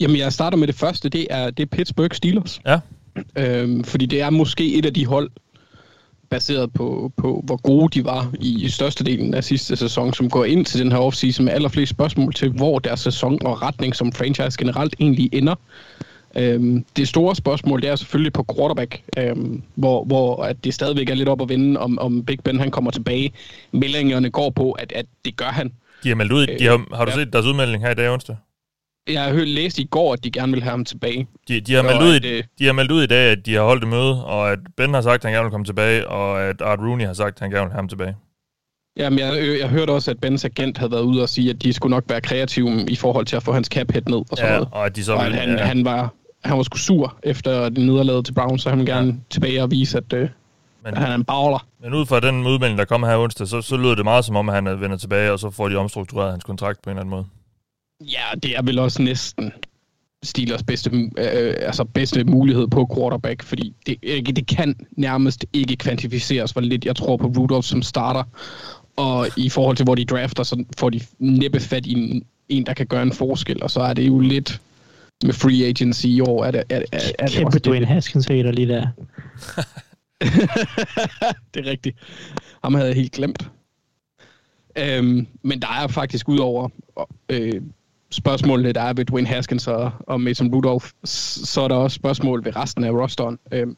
[0.00, 1.08] Jamen, jeg starter med det første.
[1.08, 2.60] Det er, det er Pittsburgh Steelers.
[2.66, 2.80] Ja.
[3.38, 5.30] Øhm, fordi det er måske et af de hold,
[6.30, 10.64] baseret på, på hvor gode de var i størstedelen af sidste sæson, som går ind
[10.64, 14.58] til den her offseason med allerflest spørgsmål til, hvor deres sæson og retning som franchise
[14.58, 15.54] generelt egentlig ender.
[16.38, 21.10] Øhm, det store spørgsmål, det er selvfølgelig på quarterback, øhm, hvor, hvor at det stadigvæk
[21.10, 23.32] er lidt op at vinde, om, om Big Ben han kommer tilbage.
[23.72, 25.72] Meldingerne går på, at, at det gør han.
[26.02, 28.36] De har meldt ud, de har, har du set deres udmelding her i dag onsdag?
[29.08, 31.26] Jeg har hørt læst i går, at de gerne vil have ham tilbage.
[31.48, 33.54] De, de, har meldt ud, i, øh, de har meldt ud i dag, at de
[33.54, 36.08] har holdt et møde, og at Ben har sagt, at han gerne vil komme tilbage,
[36.08, 38.16] og at Art Rooney har sagt, at han gerne vil have ham tilbage.
[38.96, 41.62] Jamen, jeg, øh, jeg hørte også, at Bens agent havde været ude og sige, at
[41.62, 44.44] de skulle nok være kreative i forhold til at få hans cap ned og sådan
[44.50, 44.68] Ja, noget.
[44.72, 45.64] og at de så Og vil, at han, ja.
[45.64, 46.12] han, var,
[46.44, 49.14] han var sgu sur efter det nederlaget til Browns, så han vil gerne ja.
[49.30, 50.30] tilbage og vise, at, øh, Men-
[50.84, 51.66] at han er en bagler.
[51.82, 54.36] Men ud fra den udmelding, der kom her onsdag, så, så lød det meget som
[54.36, 56.96] om, at han er vender tilbage, og så får de omstruktureret hans kontrakt på en
[56.96, 57.24] eller anden måde.
[58.00, 59.52] Ja, det er vel også næsten
[60.22, 63.96] Steelers bedste, øh, altså bedste mulighed på quarterback, fordi det,
[64.36, 68.22] det kan nærmest ikke kvantificeres, hvor lidt jeg tror på Rudolph som starter.
[68.96, 72.66] Og i forhold til, hvor de drafter, så får de næppe fat i en, en
[72.66, 74.60] der kan gøre en forskel, og så er det jo lidt
[75.24, 76.44] med free agency i år.
[76.44, 78.86] Er det, er, er, er det Kæmpe Dwayne Haskins hater lige der.
[81.54, 81.96] det er rigtigt.
[82.64, 83.50] Ham havde jeg helt glemt.
[84.78, 86.68] Øhm, men der er faktisk udover
[87.28, 87.62] øh,
[88.16, 92.44] spørgsmålene, der er ved Dwayne Haskins og, og Mason Rudolph, så er der også spørgsmål
[92.44, 93.38] ved resten af rosteren.
[93.52, 93.76] Øhm,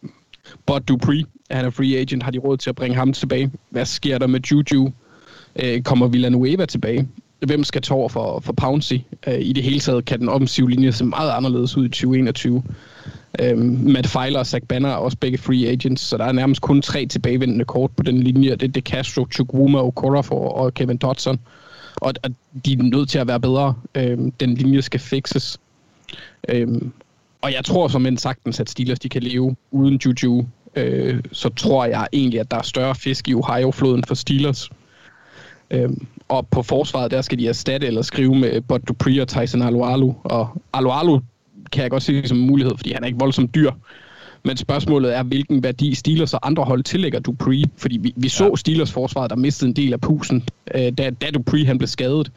[0.66, 3.50] Bud Dupree, han er free agent, har de råd til at bringe ham tilbage?
[3.70, 4.92] Hvad sker der med Juju?
[5.62, 7.08] Øh, kommer Villanueva tilbage?
[7.46, 9.00] Hvem skal tage over for, for Pouncey?
[9.26, 12.62] Øh, I det hele taget kan den offensive linje se meget anderledes ud i 2021.
[13.40, 16.60] Øhm, Matt Feiler og Zach Banner er også begge free agents, så der er nærmest
[16.60, 18.50] kun tre tilbagevendende kort på den linje.
[18.50, 21.38] Det er De Castro, Chukwuma, Okorafor og Kevin Dodson.
[22.00, 22.30] Og, og
[22.64, 23.74] de er nødt til at være bedre.
[23.94, 25.60] Øhm, den linje skal fixes.
[26.48, 26.92] Øhm,
[27.42, 30.46] og jeg tror som en sagtens, at Steelers de kan leve uden Juju.
[30.76, 34.70] Øh, så tror jeg egentlig, at der er større fisk i Ohio-floden for Steelers.
[35.70, 39.62] Øhm, og på forsvaret, der skal de erstatte eller skrive med Bud Dupree og Tyson
[39.62, 40.14] Alualu.
[40.24, 41.20] Og Alualu
[41.72, 43.70] kan jeg godt se som en mulighed, fordi han er ikke voldsomt dyr.
[44.44, 47.64] Men spørgsmålet er, hvilken værdi Steelers og andre hold tillægger Dupree.
[47.76, 48.56] Fordi vi, vi så ja.
[48.56, 52.32] Steelers forsvar, der mistede en del af pusen, øh, da, da Dupree han blev skadet.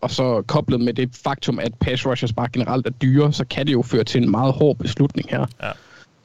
[0.00, 3.66] Og så koblet med det faktum, at pass rushers bare generelt er dyre, så kan
[3.66, 5.46] det jo føre til en meget hård beslutning her.
[5.62, 5.70] Ja.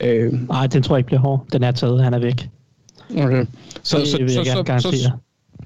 [0.08, 1.46] Øh, Nej, den tror jeg ikke bliver hård.
[1.52, 2.50] Den er taget, han er væk.
[3.18, 3.46] okay.
[3.84, 4.92] Så, Det så, vil jeg så, gerne så, garantere.
[4.94, 5.12] så,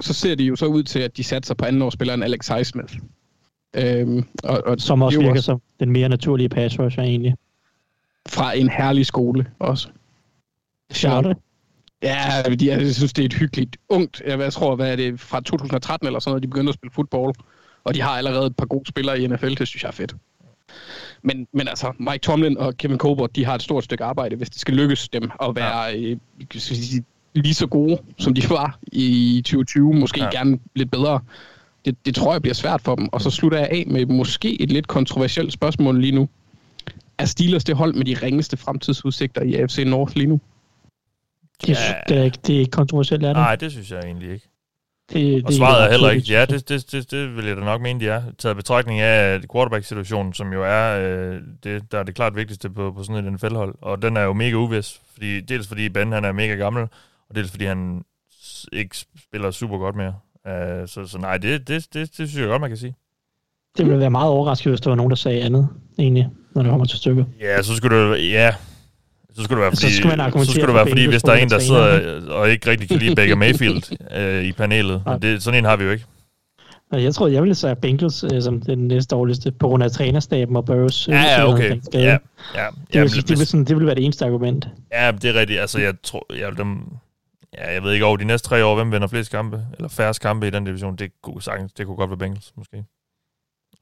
[0.01, 2.93] så ser de jo så ud til, at de satser på andenårsspilleren Alex Highsmith.
[3.76, 7.36] Øhm, og, og Som også det er virker som den mere naturlige pass rusher egentlig.
[8.30, 9.88] Fra en herlig skole også.
[10.93, 11.41] Charlotte.
[12.03, 14.21] Ja, de, jeg synes, det er et hyggeligt ungt.
[14.26, 17.36] Jeg, tror, hvad er det, fra 2013 eller sådan noget, de begyndte at spille fodbold.
[17.84, 20.15] Og de har allerede et par gode spillere i NFL, det synes jeg er fedt.
[21.21, 24.49] Men, men altså, Mike Tomlin og Kevin Colbert, de har et stort stykke arbejde, hvis
[24.49, 25.95] det skal lykkes dem at være ja.
[25.97, 26.17] øh,
[27.34, 29.93] lige så gode, som de var i 2020.
[29.93, 30.26] Måske Ja.
[30.26, 30.32] ja.
[30.32, 31.19] gerne lidt bedre.
[31.86, 33.09] Det, det tror jeg bliver svært for dem.
[33.11, 36.30] Og så slutter jeg af med måske et lidt kontroversielt spørgsmål lige nu.
[37.18, 40.41] Er Steelers det hold med de ringeste fremtidsudsigter i AFC North lige nu?
[41.61, 41.93] Det, ja.
[42.09, 43.36] det, er ikke, det er ikke kontroversielt, er det?
[43.36, 44.49] Nej, det synes jeg egentlig ikke.
[45.14, 47.61] det, Og det svaret er heller ikke, ja, det, det, det, det vil jeg da
[47.61, 48.22] nok mene, de er.
[48.38, 52.70] Taget betragtning af at quarterback-situationen, som jo er øh, det, der er det klart vigtigste
[52.70, 53.76] på, på sådan et NFL-hold.
[53.82, 56.84] Og den er jo mega uvis, fordi, dels fordi Ben han er mega gammel,
[57.30, 58.03] og dels fordi han
[58.72, 58.97] ikke
[59.28, 60.16] spiller super godt mere.
[60.45, 62.95] Uh, så, så nej, det, det, det, det synes jeg godt, man kan sige.
[63.78, 65.67] Det ville være meget overrasket, hvis der var nogen, der sagde andet,
[65.99, 67.26] egentlig, når det kommer til stykket.
[67.41, 68.51] Ja, så skulle det ja,
[69.36, 71.24] så skulle det være, Altså, Så fordi, skal man så skulle det være, fordi hvis
[71.24, 73.84] der er en, der sidder og ikke rigtig kan lide Baker Mayfield
[74.17, 75.03] øh, i panelet.
[75.21, 76.05] Det, sådan en har vi jo ikke.
[76.91, 80.55] Jeg tror, jeg ville sige Bengals øh, som den næste dårligste, på grund af trænerstaben
[80.55, 81.07] og Burrows.
[81.07, 81.80] øh, Ja, ja, okay.
[81.93, 82.17] Ja,
[82.55, 82.67] ja.
[82.93, 84.67] Det, vil, det, vil sådan, det vil være det eneste argument.
[84.93, 85.59] Ja, det er rigtigt.
[85.59, 86.78] Altså, jeg tror, jeg, dem,
[87.57, 90.21] ja, jeg ved ikke over de næste tre år, hvem vinder flest kampe, eller færrest
[90.21, 90.95] kampe i den division.
[90.95, 92.84] Det kunne sagtens, det kunne godt være Bengals, måske.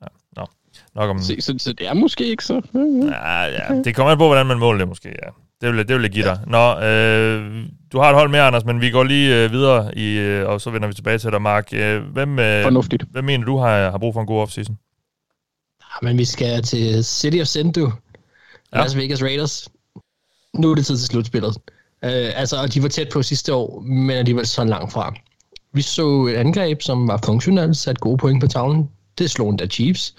[0.02, 0.46] Ja, nå.
[0.96, 1.20] nok om...
[1.20, 2.62] Så, så, så det er måske ikke så...
[3.12, 5.30] Ja, ja, det kommer an på, hvordan man måler det måske, ja.
[5.62, 6.40] Det vil, det vil jeg give dig.
[6.48, 10.18] Nå, øh, du har et hold mere, Anders, men vi går lige øh, videre, i,
[10.18, 11.74] øh, og så vender vi tilbage til dig, Mark.
[11.74, 13.04] Øh, hvem, øh, Fornuftigt.
[13.12, 14.78] hvem mener du har, har brug for en god offseason?
[16.02, 17.92] Men vi skal til City of Sin, du.
[18.74, 18.82] Ja.
[18.82, 19.70] Las Vegas Raiders.
[20.54, 21.58] Nu er det tid til slutspillet.
[22.04, 25.14] Øh, altså, og de var tæt på sidste år, men alligevel så langt fra.
[25.74, 28.90] Vi så et angreb, som var funktionelt, sat gode point på tavlen.
[29.22, 30.16] Det slog endda Chiefs.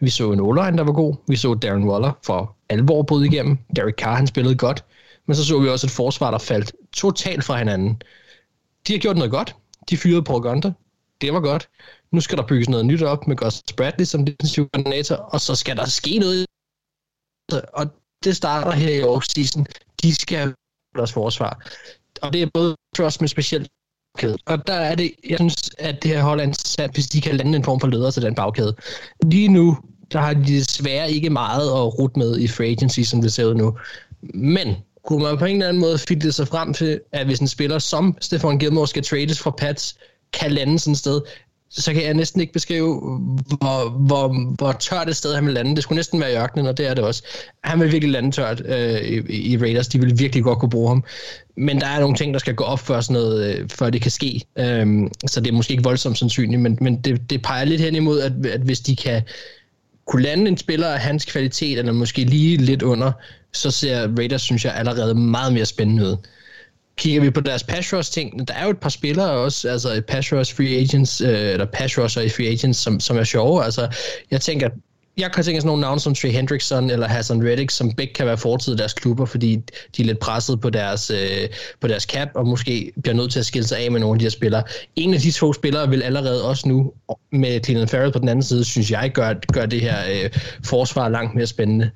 [0.00, 1.14] Vi så en o der var god.
[1.28, 3.58] Vi så Darren Waller for alvor bryde igennem.
[3.76, 4.84] Derek Carr, han spillede godt.
[5.26, 8.02] Men så så vi også et forsvar, der faldt totalt fra hinanden.
[8.86, 9.56] De har gjort noget godt.
[9.90, 10.72] De fyrede Paul Gunter.
[11.20, 11.68] Det var godt.
[12.12, 15.54] Nu skal der bygges noget nyt op med Gus Bradley som defensiv koordinator, og så
[15.54, 16.46] skal der ske noget.
[17.72, 17.86] Og
[18.24, 19.66] det starter her i offseason.
[20.02, 20.54] De skal have
[20.96, 21.70] deres forsvar.
[22.22, 23.68] Og det er både trust, men specielt
[24.14, 24.36] bagkæde.
[24.46, 27.36] Og der er det, jeg synes, at det her hold er interessant, hvis de kan
[27.36, 28.76] lande en form for leder til den bagkæde.
[29.24, 29.78] Lige nu,
[30.12, 33.44] der har de desværre ikke meget at rute med i free agency, som det ser
[33.44, 33.76] ud nu.
[34.34, 37.48] Men kunne man på en eller anden måde fitte sig frem til, at hvis en
[37.48, 39.96] spiller som Stefan Gilmore skal trades fra Pats,
[40.32, 41.20] kan lande sådan et sted,
[41.74, 43.00] så kan jeg næsten ikke beskrive,
[43.58, 45.74] hvor, hvor, hvor tørt et sted han vil lande.
[45.74, 47.22] Det skulle næsten være i ørkenen, og det er det også.
[47.64, 49.88] Han vil virkelig lande tørt øh, i, i Raiders.
[49.88, 51.04] De vil virkelig godt kunne bruge ham.
[51.56, 54.02] Men der er nogle ting, der skal gå op for sådan noget, øh, før det
[54.02, 54.40] kan ske.
[54.58, 57.94] Øhm, så det er måske ikke voldsomt sandsynligt, men, men det, det peger lidt hen
[57.94, 59.22] imod, at, at hvis de kan
[60.06, 63.12] kunne lande en spiller af hans kvalitet, eller måske lige lidt under,
[63.52, 66.16] så ser Raiders, synes jeg, allerede meget mere spændende ud
[66.96, 70.02] kigger vi på deres pass rush ting, der er jo et par spillere også, altså
[70.08, 73.64] pass rush free agents, øh, eller pass rusher i free agents, som, som er sjove.
[73.64, 73.88] Altså,
[74.30, 74.68] jeg tænker,
[75.16, 78.26] jeg kan tænke sådan nogle navne som Trey Hendrickson eller Hassan Reddick, som begge kan
[78.26, 79.56] være fortid i deres klubber, fordi
[79.96, 81.48] de er lidt presset på deres, øh,
[81.80, 84.18] på deres cap, og måske bliver nødt til at skille sig af med nogle af
[84.18, 84.62] de her spillere.
[84.96, 86.92] En af de to spillere vil allerede også nu,
[87.32, 90.30] med Cleveland Farrell på den anden side, synes jeg gør, gør det her øh,
[90.64, 91.90] forsvar langt mere spændende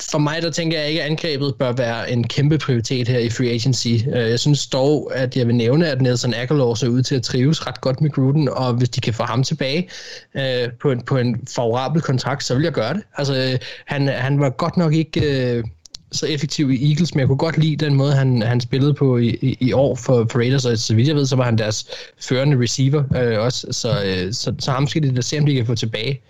[0.00, 3.30] for mig, der tænker jeg ikke, at angrebet bør være en kæmpe prioritet her i
[3.30, 3.88] free agency.
[3.88, 7.22] Øh, jeg synes dog, at jeg vil nævne, at Nelson Aguilar ser ud til at
[7.22, 9.88] trives ret godt med Gruden, og hvis de kan få ham tilbage
[10.34, 13.02] øh, på, en, på en favorabel kontrakt, så vil jeg gøre det.
[13.16, 15.54] Altså, øh, han, han var godt nok ikke...
[15.56, 15.64] Øh,
[16.12, 19.18] så effektiv i Eagles, men jeg kunne godt lide den måde, han, han spillede på
[19.18, 21.58] i, i, i år for, for Raiders, og så vidt jeg ved, så var han
[21.58, 21.86] deres
[22.20, 25.54] førende receiver øh, også, så, øh, så, så ham skal de da se, om de
[25.54, 26.20] kan få tilbage.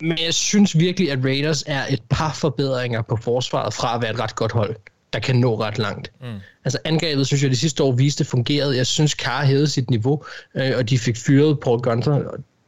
[0.00, 4.10] Men jeg synes virkelig, at Raiders er et par forbedringer på forsvaret fra at være
[4.10, 4.76] et ret godt hold,
[5.12, 6.12] der kan nå ret langt.
[6.20, 6.26] Mm.
[6.64, 8.76] Altså angrebet, synes jeg, de sidste år viste fungerede.
[8.76, 10.24] Jeg synes, Carr hævede sit niveau,
[10.54, 12.22] øh, og de fik fyret Paul Gunter.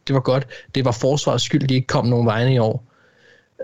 [0.07, 0.47] Det var godt.
[0.75, 2.85] Det var forsvarets skyld, de ikke kom nogen vegne i år.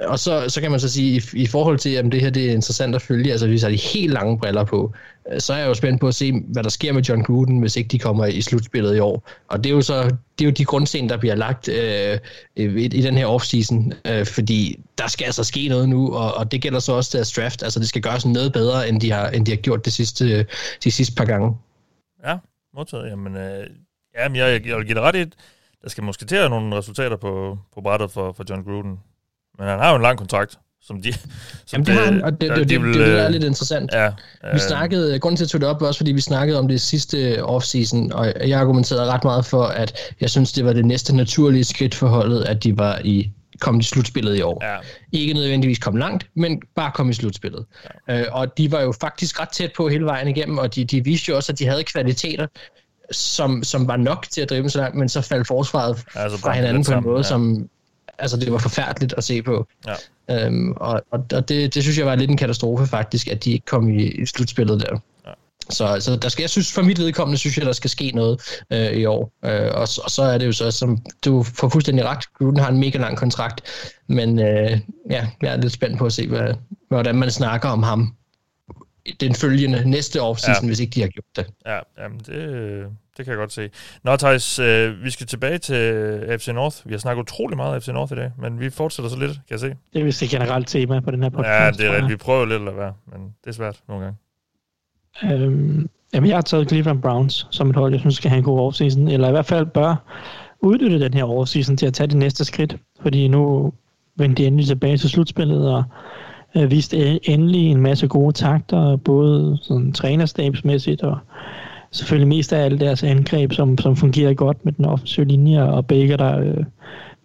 [0.00, 2.48] Og så, så kan man så sige, i, i forhold til, at det her det
[2.48, 4.92] er interessant at følge, altså hvis har de helt lange briller på,
[5.32, 7.58] øh, så er jeg jo spændt på at se, hvad der sker med John Gruden,
[7.58, 9.28] hvis ikke de kommer i slutspillet i år.
[9.48, 10.02] Og det er jo så
[10.38, 12.18] det er jo de grundsten, der bliver lagt øh,
[12.56, 16.52] i, i den her offseason, øh, fordi der skal altså ske noget nu, og, og
[16.52, 17.62] det gælder så også deres draft.
[17.62, 20.46] Altså det skal gøres noget bedre, end de har, end de har gjort det sidste,
[20.84, 21.56] de sidste par gange.
[22.26, 22.38] Ja,
[22.74, 23.10] modtaget.
[23.10, 23.66] Jamen, øh,
[24.18, 25.24] jamen jeg, jeg vil give dig ret i,
[25.82, 28.98] der skal måske til nogle resultater på, på brættet for, for John Gruden.
[29.58, 31.12] Men han har jo en lang kontrakt, som de...
[31.12, 31.22] Som
[31.72, 33.92] Jamen, det, har han, og det, det, det, de vil, det, det, er lidt interessant.
[33.92, 34.08] Ja,
[34.42, 36.68] vi øh, snakkede, grunden til at tage det op var også, fordi vi snakkede om
[36.68, 40.84] det sidste offseason, og jeg argumenterede ret meget for, at jeg synes, det var det
[40.84, 43.32] næste naturlige skridt for holdet, at de var i
[43.62, 44.64] kom i slutspillet i år.
[44.64, 44.76] Ja.
[45.12, 47.64] Ikke nødvendigvis kom langt, men bare kom i slutspillet.
[48.08, 48.20] Ja.
[48.20, 51.04] Øh, og de var jo faktisk ret tæt på hele vejen igennem, og de, de
[51.04, 52.46] viste jo også, at de havde kvaliteter,
[53.10, 56.52] som, som var nok til at drive så langt, men så faldt forsvaret altså, fra
[56.52, 57.22] hinanden på en måde, ja.
[57.22, 57.68] som
[58.18, 59.66] altså det var forfærdeligt at se på.
[59.86, 60.46] Ja.
[60.46, 63.52] Øhm, og og, og det, det synes jeg var lidt en katastrofe faktisk, at de
[63.52, 64.98] ikke kom i, i slutspillet der.
[65.26, 65.32] Ja.
[65.70, 68.40] Så, så der skal, jeg synes, for mit vedkommende, synes jeg, der skal ske noget
[68.70, 69.32] øh, i år.
[69.44, 72.68] Øh, og, og så er det jo så, som du får fuldstændig ret, Gruden har
[72.68, 73.60] en mega lang kontrakt,
[74.06, 76.54] men øh, ja, jeg er lidt spændt på at se, hvad,
[76.88, 78.14] hvordan man snakker om ham
[79.20, 80.68] den følgende næste offseason, ja.
[80.68, 81.46] hvis ikke de har gjort det.
[81.66, 82.86] Ja, jamen det,
[83.16, 83.70] det kan jeg godt se.
[84.04, 85.76] Nå, Thijs, øh, vi skal tilbage til
[86.38, 86.76] FC North.
[86.84, 89.32] Vi har snakket utrolig meget af FC North i dag, men vi fortsætter så lidt,
[89.32, 89.74] kan jeg se.
[89.92, 91.80] Det er vist et generelt tema på den her podcast.
[91.80, 92.08] Ja, det er.
[92.08, 94.18] Vi prøver lidt at være, men det er svært nogle gange.
[95.44, 98.44] Øhm, jamen, jeg har taget Cleveland Browns som et hold, jeg synes skal have en
[98.44, 99.94] god offseason, eller i hvert fald bør
[100.60, 103.72] udnytte den her offseason til at tage det næste skridt, fordi nu
[104.16, 105.84] vendte de endelig tilbage til slutspillet, og
[106.56, 111.18] øh, viste endelig en masse gode takter, både sådan trænerstabsmæssigt og
[111.92, 115.86] selvfølgelig mest af alle deres angreb, som, som fungerer godt med den offensive linje, og
[115.86, 116.64] Baker, der øh,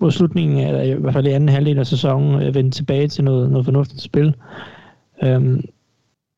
[0.02, 3.24] mod slutningen, eller i hvert fald i anden halvdel af sæsonen, øh, vendte tilbage til
[3.24, 4.36] noget, noget fornuftigt spil.
[5.24, 5.62] Øhm,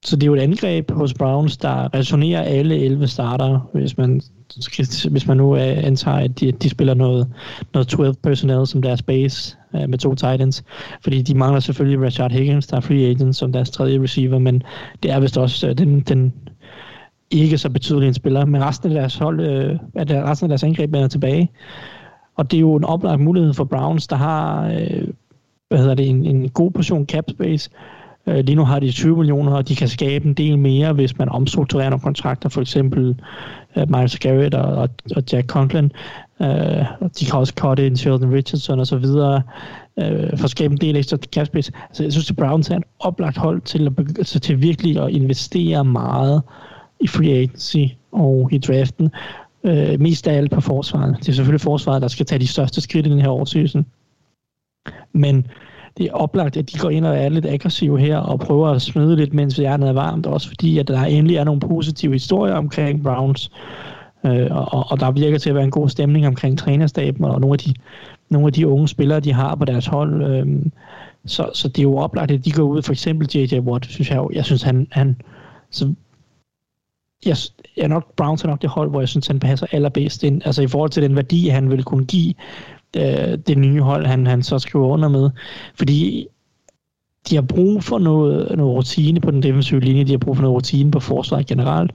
[0.06, 4.22] så det er jo et angreb hos Browns, der resonerer alle 11 starter, hvis man
[5.12, 7.28] hvis man nu øh, antager, at de, de spiller noget,
[7.74, 10.64] noget 12 personnel som deres base øh, med to titans,
[11.04, 14.64] fordi de mangler selvfølgelig Richard Higgins, der er free agent som deres tredje receiver, men
[15.04, 16.34] det er vist også øh, den, den
[17.32, 20.64] ikke så betydelig en spiller, men resten af deres hold, øh, at resten af deres
[20.64, 21.52] angreb er tilbage,
[22.36, 25.08] og det er jo en oplagt mulighed for Browns, der har øh,
[25.68, 27.70] hvad hedder det, en, en god portion cap space,
[28.30, 31.18] Øh, lige nu har de 20 millioner, og de kan skabe en del mere, hvis
[31.18, 33.22] man omstrukturerer nogle kontrakter, for eksempel
[33.78, 35.92] øh, Miles Garrett og, og, og Jack Conklin.
[36.40, 36.48] Uh,
[37.20, 39.42] de kan også cutte en Sheldon Richardson og så videre,
[39.96, 41.72] uh, for at skabe en del ekstra cap space.
[41.94, 45.10] Så jeg synes, at Browns er et oplagt hold til, at, altså, til virkelig at
[45.10, 46.42] investere meget
[47.00, 49.12] i free agency og i draften.
[49.64, 51.16] Øh, mest af alt på forsvaret.
[51.20, 53.86] Det er selvfølgelig forsvaret, der skal tage de største skridt i den her årsidsen.
[55.14, 55.48] Men
[55.98, 58.82] det er oplagt, at de går ind og er lidt aggressive her og prøver at
[58.82, 62.54] smide lidt, mens hjernet er varmt, også fordi, at der endelig er nogle positive historier
[62.54, 63.52] omkring Browns,
[64.26, 67.54] øh, og, og der virker til at være en god stemning omkring trænerstaben og nogle
[67.54, 67.74] af de,
[68.30, 70.24] nogle af de unge spillere, de har på deres hold.
[70.24, 70.48] Øh,
[71.26, 73.60] så, så det er jo oplagt, at de går ud, for eksempel J.J.
[73.60, 75.22] Watt, synes jeg jeg synes, han, han
[75.72, 75.94] så
[77.26, 77.38] jeg,
[77.78, 80.42] jeg er nok, Browns er nok det hold, hvor jeg synes, han passer allerbedst ind.
[80.46, 82.34] Altså i forhold til den værdi, han vil kunne give
[82.98, 85.30] øh, det nye hold, han, han så skriver under med.
[85.76, 86.28] Fordi
[87.30, 90.42] de har brug for noget, noget rutine på den defensive linje, de har brug for
[90.42, 91.92] noget rutine på forsvaret generelt,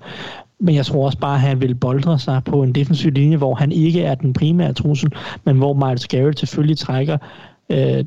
[0.61, 3.55] men jeg tror også bare, at han vil boldre sig på en defensiv linje, hvor
[3.55, 5.12] han ikke er den primære trussel,
[5.45, 7.18] men hvor Miles Garrett selvfølgelig trækker
[7.70, 8.05] øh,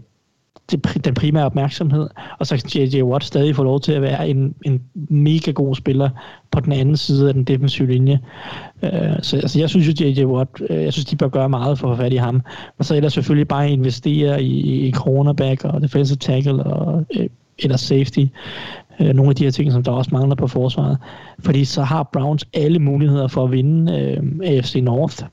[0.72, 2.10] det, den primære opmærksomhed,
[2.40, 3.04] og så kan J.J.
[3.04, 6.10] Watt stadig få lov til at være en, en mega god spiller
[6.52, 8.20] på den anden side af den defensive linje.
[8.84, 8.90] Uh,
[9.22, 10.26] så altså, jeg synes jo, J.J.
[10.26, 12.42] Watt, øh, jeg synes, de bør gøre meget for at få fat i ham.
[12.78, 17.78] Og så ellers selvfølgelig bare investere i, i cornerback og defensive tackle og øh, eller
[17.78, 18.26] safety.
[19.00, 20.98] Uh, nogle af de her ting, som der også mangler på forsvaret.
[21.40, 23.94] Fordi så har Browns alle muligheder for at vinde
[24.44, 25.24] AFC North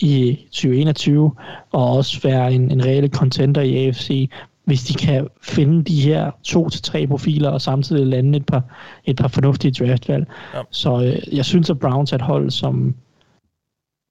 [0.00, 1.32] i 2021,
[1.72, 4.30] og også være en, en reel contender i AFC,
[4.64, 8.62] hvis de kan finde de her to til tre profiler og samtidig lande et par,
[9.04, 10.26] et par fornuftige draftvalg.
[10.54, 10.60] Ja.
[10.70, 12.94] Så øh, jeg synes, at Browns er et hold, som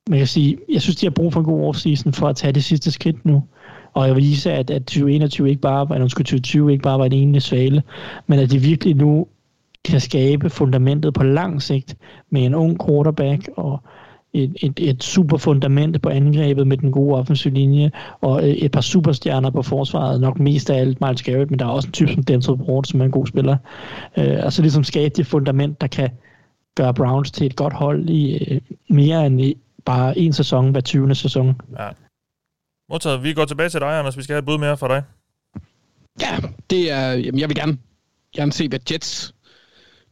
[0.10, 2.54] man kan sige, jeg synes, de har brug for en god offseason for at tage
[2.54, 3.44] det sidste skridt nu.
[3.94, 7.42] Og jeg vise, at, at 2021 ikke bare var, 2020 ikke bare var en enlig
[7.42, 7.84] svale,
[8.28, 9.28] men at de virkelig nu
[9.86, 11.98] kan skabe fundamentet på lang sigt
[12.30, 13.84] med en ung quarterback og
[14.34, 18.82] et, et, et super fundament på angrebet med den gode offensive linje, og et par
[18.82, 22.14] superstjerner på forsvaret, nok mest af alt Miles Garrett, men der er også en type
[22.14, 23.58] som Denzel Ward, som er en god spiller.
[24.18, 26.10] Øh, altså ligesom skabe det fundament, der kan
[26.76, 30.82] gøre Browns til et godt hold i øh, mere end i bare en sæson hver
[30.82, 31.16] 20.
[31.16, 31.62] sæson.
[31.80, 31.90] Ja.
[32.90, 34.18] Modtaget, vi går tilbage til dig, Anders.
[34.18, 35.04] Vi skal have et bud mere fra dig.
[36.22, 36.38] Ja,
[36.70, 37.78] det er, jamen jeg vil gerne,
[38.36, 39.36] gerne se, hvad Jets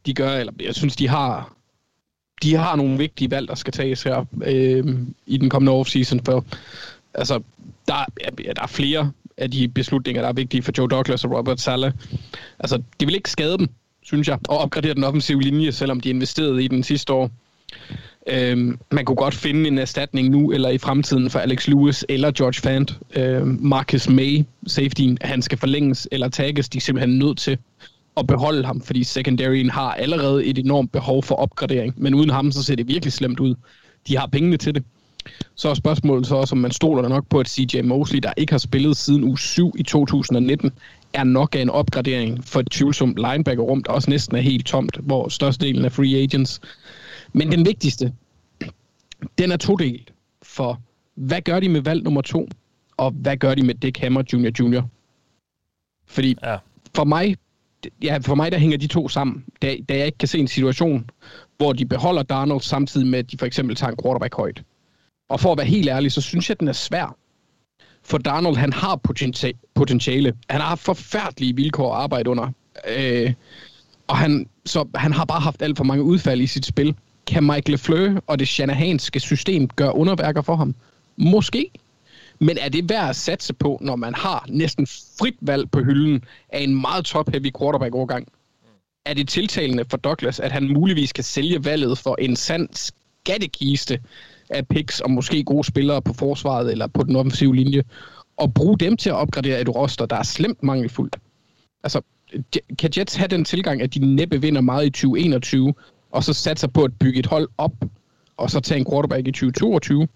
[0.06, 1.56] de gør, eller jeg synes, de har
[2.42, 6.44] de har nogle vigtige valg, der skal tages her øh, i den kommende offseason, for
[7.14, 7.40] altså,
[7.88, 11.38] der, ja, der er flere af de beslutninger, der er vigtige for Joe Douglas og
[11.38, 11.92] Robert Sala.
[12.58, 13.68] Altså, det vil ikke skade dem,
[14.02, 17.30] synes jeg, at opgradere den offensive linje, selvom de investerede i den sidste år.
[18.26, 18.56] Øh,
[18.90, 22.60] man kunne godt finde en erstatning nu eller i fremtiden for Alex Lewis eller George
[22.60, 22.98] Fant.
[23.16, 26.68] Øh, Marcus May, safetyen, han skal forlænges eller tages.
[26.68, 27.58] de er simpelthen nødt til
[28.16, 31.94] at beholde ham, fordi secondaryen har allerede et enormt behov for opgradering.
[31.96, 33.54] Men uden ham, så ser det virkelig slemt ud.
[34.08, 34.84] De har pengene til det.
[35.54, 38.52] Så er spørgsmålet så også, om man stoler nok på, at CJ Mosley, der ikke
[38.52, 40.72] har spillet siden uge 7 i 2019,
[41.12, 44.96] er nok af en opgradering for et tvivlsomt linebacker-rum, der også næsten er helt tomt,
[44.96, 46.60] hvor størstedelen af free agents.
[47.32, 48.12] Men den vigtigste,
[49.38, 50.12] den er todelt.
[50.42, 50.80] For
[51.14, 52.48] hvad gør de med valg nummer to,
[52.96, 54.50] og hvad gør de med Dick Hammer Jr.
[54.60, 54.82] Jr.?
[56.06, 56.56] Fordi ja.
[56.94, 57.36] for mig
[58.02, 60.48] ja, for mig der hænger de to sammen, da, da jeg ikke kan se en
[60.48, 61.10] situation,
[61.56, 64.62] hvor de beholder Darnold samtidig med, at de for eksempel tager en quarterback højt.
[65.28, 67.16] Og for at være helt ærlig, så synes jeg, at den er svær.
[68.04, 69.00] For Darnold, han har
[69.74, 70.34] potentiale.
[70.50, 72.48] Han har forfærdelige vilkår at arbejde under.
[72.96, 73.32] Øh,
[74.06, 76.96] og han, så han har bare haft alt for mange udfald i sit spil.
[77.26, 80.74] Kan Michael Fleur og det Shanahanske system gøre underværker for ham?
[81.16, 81.70] Måske.
[82.42, 86.24] Men er det værd at satse på, når man har næsten frit valg på hylden
[86.48, 88.28] af en meget top-heavy quarterback-overgang?
[89.06, 94.00] Er det tiltalende for Douglas, at han muligvis kan sælge valget for en sand skattekiste
[94.50, 97.82] af picks og måske gode spillere på forsvaret eller på den offensive linje,
[98.36, 101.16] og bruge dem til at opgradere et roster, der er slemt mangelfuldt?
[101.84, 102.00] Altså,
[102.78, 105.74] kan Jets have den tilgang, at de næppe vinder meget i 2021,
[106.10, 107.74] og så satser på at bygge et hold op,
[108.36, 110.08] og så tage en quarterback i 2022?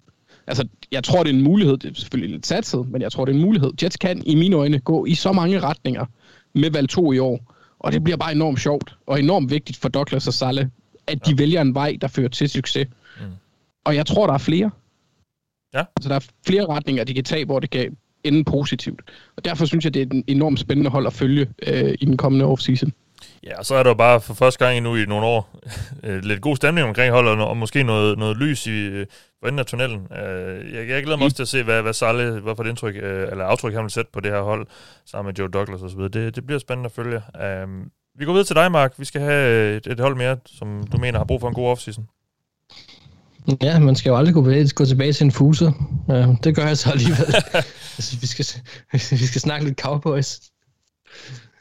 [0.47, 1.77] Altså, jeg tror, det er en mulighed.
[1.77, 3.73] Det er selvfølgelig lidt satset, men jeg tror, det er en mulighed.
[3.83, 6.07] Jets kan i mine øjne gå i så mange retninger
[6.55, 7.53] med valg 2 i år.
[7.79, 10.71] Og det bliver bare enormt sjovt og enormt vigtigt for Douglas og Salle,
[11.07, 11.37] at de ja.
[11.37, 12.89] vælger en vej, der fører til succes.
[13.21, 13.27] Mm.
[13.85, 14.71] Og jeg tror, der er flere.
[15.75, 15.85] Ja.
[15.97, 19.01] Altså, der er flere retninger, de kan tage, hvor det kan ende positivt.
[19.37, 22.17] Og derfor synes jeg, det er et enormt spændende hold at følge øh, i den
[22.17, 22.93] kommende offseason.
[23.43, 25.61] Ja, og så er der jo bare for første gang nu i nogle år
[26.05, 29.07] øh, lidt god stemning omkring holdet, og måske noget, noget lys i øh,
[29.41, 30.07] for enden af tunnelen.
[30.13, 32.69] Øh, jeg, jeg glæder mig også til at se, hvad, hvad Salle, hvad for et
[32.69, 34.67] indtryk, øh, eller aftryk han vil sætte på det her hold,
[35.07, 36.01] sammen med Joe Douglas osv.
[36.01, 37.23] Det, det bliver spændende at følge.
[37.43, 37.69] Øh,
[38.19, 38.95] vi går videre til dig, Mark.
[38.99, 41.69] Vi skal have et, et hold mere, som du mener har brug for en god
[41.69, 42.09] offseason.
[43.63, 44.43] Ja, man skal jo aldrig gå,
[44.75, 45.73] gå tilbage til en fuser.
[46.09, 47.35] Ja, det gør jeg så alligevel.
[47.97, 48.47] altså, vi, skal,
[49.21, 50.41] vi skal snakke lidt Cowboys.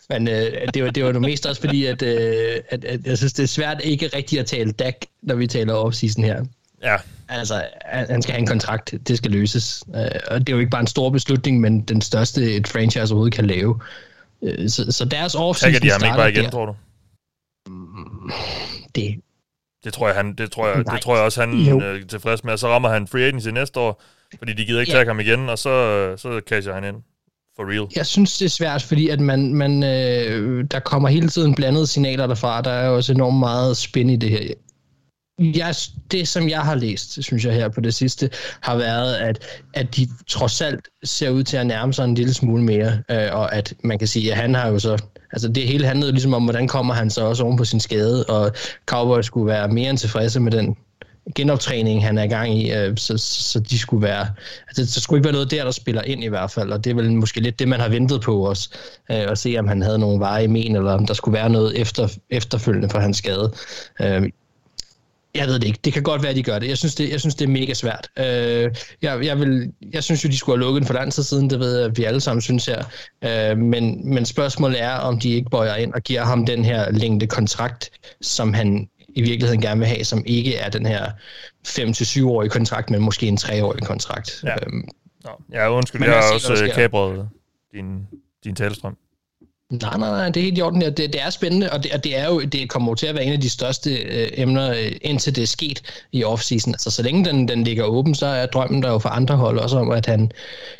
[0.10, 3.18] Men øh, det, var, det var det mest også fordi, at, øh, at, at jeg
[3.18, 6.45] synes, det er svært ikke rigtigt at tale Dak, når vi taler offseason her.
[6.84, 6.95] Ja.
[7.30, 8.93] Altså, han skal have en kontrakt.
[9.08, 9.84] Det skal løses.
[9.95, 13.14] Øh, og det er jo ikke bare en stor beslutning, men den største, et franchise
[13.14, 13.80] overhovedet kan lave.
[14.43, 16.49] Øh, så, så deres offseason Kan de ham ikke bare igen, der.
[16.49, 16.76] tror du?
[18.95, 19.16] Det,
[19.84, 22.53] det tror jeg, han, det tror jeg, det tror jeg også, han er tilfreds med.
[22.53, 24.03] Og så rammer han free agency næste år,
[24.38, 24.97] fordi de gider ikke ja.
[24.97, 26.95] tage ham igen, og så, så casher han ind.
[27.58, 27.88] For real.
[27.95, 31.88] Jeg synes, det er svært, fordi at man, man, øh, der kommer hele tiden blandede
[31.88, 32.62] signaler derfra.
[32.62, 34.53] Der er også enormt meget spin i det her.
[35.39, 35.76] Jeg,
[36.12, 38.30] det, som jeg har læst, synes jeg her på det sidste,
[38.62, 42.34] har været, at, at de trods alt ser ud til at nærme sig en lille
[42.34, 45.68] smule mere, øh, og at man kan sige, at han har jo så, altså det
[45.68, 48.51] hele handlede ligesom om, hvordan kommer han så også oven på sin skade, og
[48.86, 50.76] Cowboys skulle være mere end tilfredse med den
[51.36, 54.28] genoptræning, han er i gang i, øh, så, så de skulle være,
[54.67, 56.89] altså der skulle ikke være noget der, der spiller ind i hvert fald, og det
[56.89, 58.69] er vel måske lidt det, man har ventet på os,
[59.11, 61.49] øh, at se om han havde nogle veje i men, eller om der skulle være
[61.49, 63.53] noget efter, efterfølgende for hans skade.
[64.01, 64.30] Øh,
[65.36, 65.80] jeg ved det ikke.
[65.86, 66.67] Det kan godt være, at de gør det.
[66.67, 68.09] Jeg synes, det, jeg synes, det er mega svært.
[68.19, 68.71] Øh,
[69.01, 71.49] jeg, jeg, vil, jeg synes jo, de skulle have lukket den for lang tid siden.
[71.49, 72.84] Det ved jeg, at vi alle sammen synes her.
[73.23, 76.91] Øh, men, men spørgsmålet er, om de ikke bøjer ind og giver ham den her
[76.91, 77.89] længde kontrakt,
[78.21, 81.11] som han i virkeligheden gerne vil have, som ikke er den her
[81.68, 84.43] 5-7-årige kontrakt, men måske en 3-årig kontrakt.
[84.43, 84.88] Ja, øhm,
[85.51, 87.30] ja undskyld, jeg har også kabret
[87.74, 88.07] din,
[88.43, 88.97] din talestrøm.
[89.72, 90.82] Nej, nej, nej, det er helt i orden.
[90.82, 93.16] Det, det er spændende, og det, og det, er jo, det kommer jo til at
[93.16, 96.74] være en af de største øh, emner, øh, indtil det er sket i offseason.
[96.74, 99.59] Altså, så længe den, den ligger åben, så er drømmen der jo for andre hold
[99.59, 100.32] også om, at han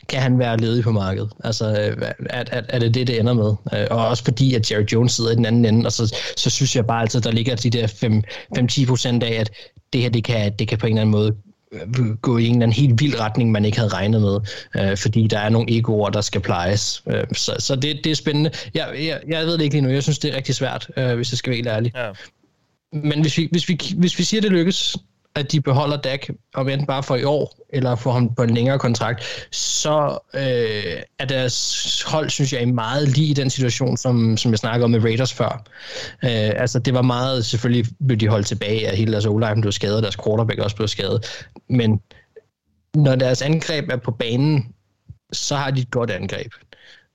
[0.10, 1.30] kan han være ledig på markedet.
[1.44, 3.56] Altså, øh, at, at, at det det, det ender med.
[3.74, 6.50] Øh, og også fordi, at Jerry Jones sidder i den anden ende, og så, så
[6.50, 7.88] synes jeg bare altid, der ligger de der
[8.84, 9.52] 5-10 procent af, at
[9.94, 11.36] det her, det kan, det kan på en eller anden måde
[12.22, 14.40] gå i en eller anden helt vild retning, man ikke havde regnet med,
[14.76, 17.04] øh, fordi der er nogle egoer, der skal plejes.
[17.08, 18.52] Øh, så så det, det er spændende.
[18.74, 19.90] Jeg, jeg, jeg ved det ikke lige nu.
[19.90, 21.92] Jeg synes, det er rigtig svært, øh, hvis jeg skal være helt ærlig.
[21.96, 22.12] Ja.
[22.94, 24.98] Men hvis vi, hvis, vi, hvis vi siger, det lykkes,
[25.36, 28.50] at de beholder Dak, om end bare for i år, eller får ham på en
[28.50, 34.38] længere kontrakt, så øh, er deres hold, synes jeg, meget lige i den situation, som,
[34.38, 35.64] som jeg snakkede om med Raiders før.
[36.24, 39.72] Øh, altså, det var meget, selvfølgelig blev de holdt tilbage, af hele deres o blev
[39.72, 42.00] skadet, deres quarterback også blev skadet, men
[42.96, 44.74] når deres angreb er på banen,
[45.32, 46.52] så har de et godt angreb.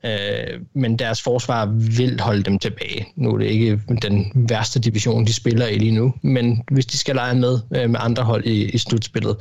[0.04, 3.06] Øh, men deres forsvar vil holde dem tilbage.
[3.16, 6.98] Nu er det ikke den værste division, de spiller i lige nu, men hvis de
[6.98, 9.36] skal lege med øh, med andre hold i, i slutspillet.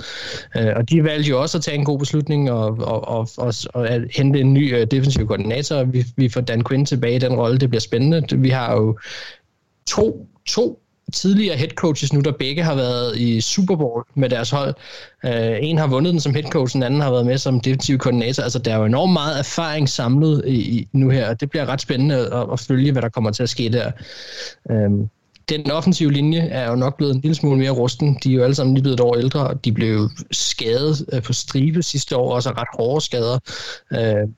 [0.58, 3.54] Øh, og de valgte jo også at tage en god beslutning og, og, og, og,
[3.74, 5.84] og at hente en ny øh, defensiv koordinator.
[5.84, 7.58] Vi, vi får Dan Quinn tilbage i den rolle.
[7.58, 8.40] Det bliver spændende.
[8.40, 9.00] Vi har jo
[9.90, 10.80] to, to
[11.12, 14.74] tidligere head coaches nu, der begge har været i Super Bowl med deres hold.
[15.26, 17.98] Øh, en har vundet den som head coach, den anden har været med som defensiv
[17.98, 18.44] koordinator.
[18.44, 21.66] Altså, der er jo enormt meget erfaring samlet i, i nu her, og det bliver
[21.66, 23.92] ret spændende at, at følge, hvad der kommer til at ske der.
[24.72, 25.08] Øh,
[25.50, 28.18] den offensive linje er jo nok blevet en lille smule mere rusten.
[28.24, 31.22] De er jo alle sammen lige blevet et år ældre, og de blev skadet øh,
[31.22, 33.40] på stribe sidste år, også ret hårde skader.
[33.94, 34.30] Øh,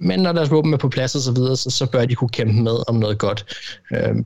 [0.00, 2.28] men når deres våben er på plads og så videre, så, så bør de kunne
[2.28, 3.46] kæmpe med om noget godt.
[3.92, 4.16] Øh,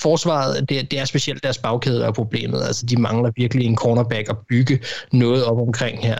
[0.00, 2.62] forsvaret, det, det er specielt deres bagkæde, der er problemet.
[2.66, 4.80] Altså, de mangler virkelig en cornerback at bygge
[5.12, 6.18] noget op omkring her.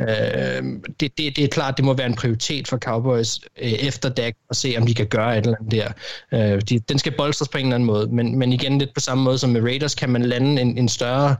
[0.00, 0.62] Øh,
[1.00, 4.34] det, det, det er klart, det må være en prioritet for Cowboys øh, efter Dak
[4.50, 5.92] at se, om de kan gøre et eller andet der.
[6.54, 9.00] Øh, de, den skal bolstres på en eller anden måde, men, men igen lidt på
[9.00, 11.36] samme måde som med Raiders, kan man lande en, en større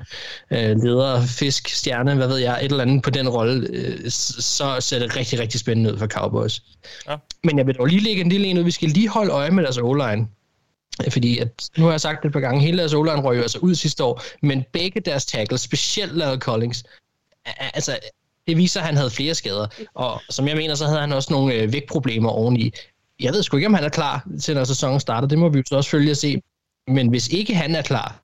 [0.51, 4.77] øh, leder, fisk, stjerne, hvad ved jeg, et eller andet på den rolle, øh, så
[4.81, 6.63] ser det rigtig, rigtig spændende ud for Cowboys.
[7.09, 7.17] Ja.
[7.45, 8.65] Men jeg vil dog lige lægge en lille en ud.
[8.65, 10.27] Vi skal lige holde øje med deres O-line.
[11.11, 13.43] Fordi at, nu har jeg sagt det et par gange, hele deres o røg jo
[13.43, 16.85] altså ud sidste år, men begge deres tackles, specielt lavet Collins,
[17.59, 17.99] altså
[18.47, 19.67] det viser, at han havde flere skader.
[19.95, 22.73] Og som jeg mener, så havde han også nogle øh, vægtproblemer oveni.
[23.21, 25.29] Jeg ved sgu ikke, om han er klar til, når sæsonen starter.
[25.29, 26.43] Det må vi jo så også følge og se.
[26.89, 28.23] Men hvis ikke han er klar,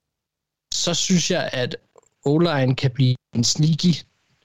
[0.73, 1.75] så synes jeg, at
[2.25, 2.39] o
[2.77, 3.95] kan blive en sneaky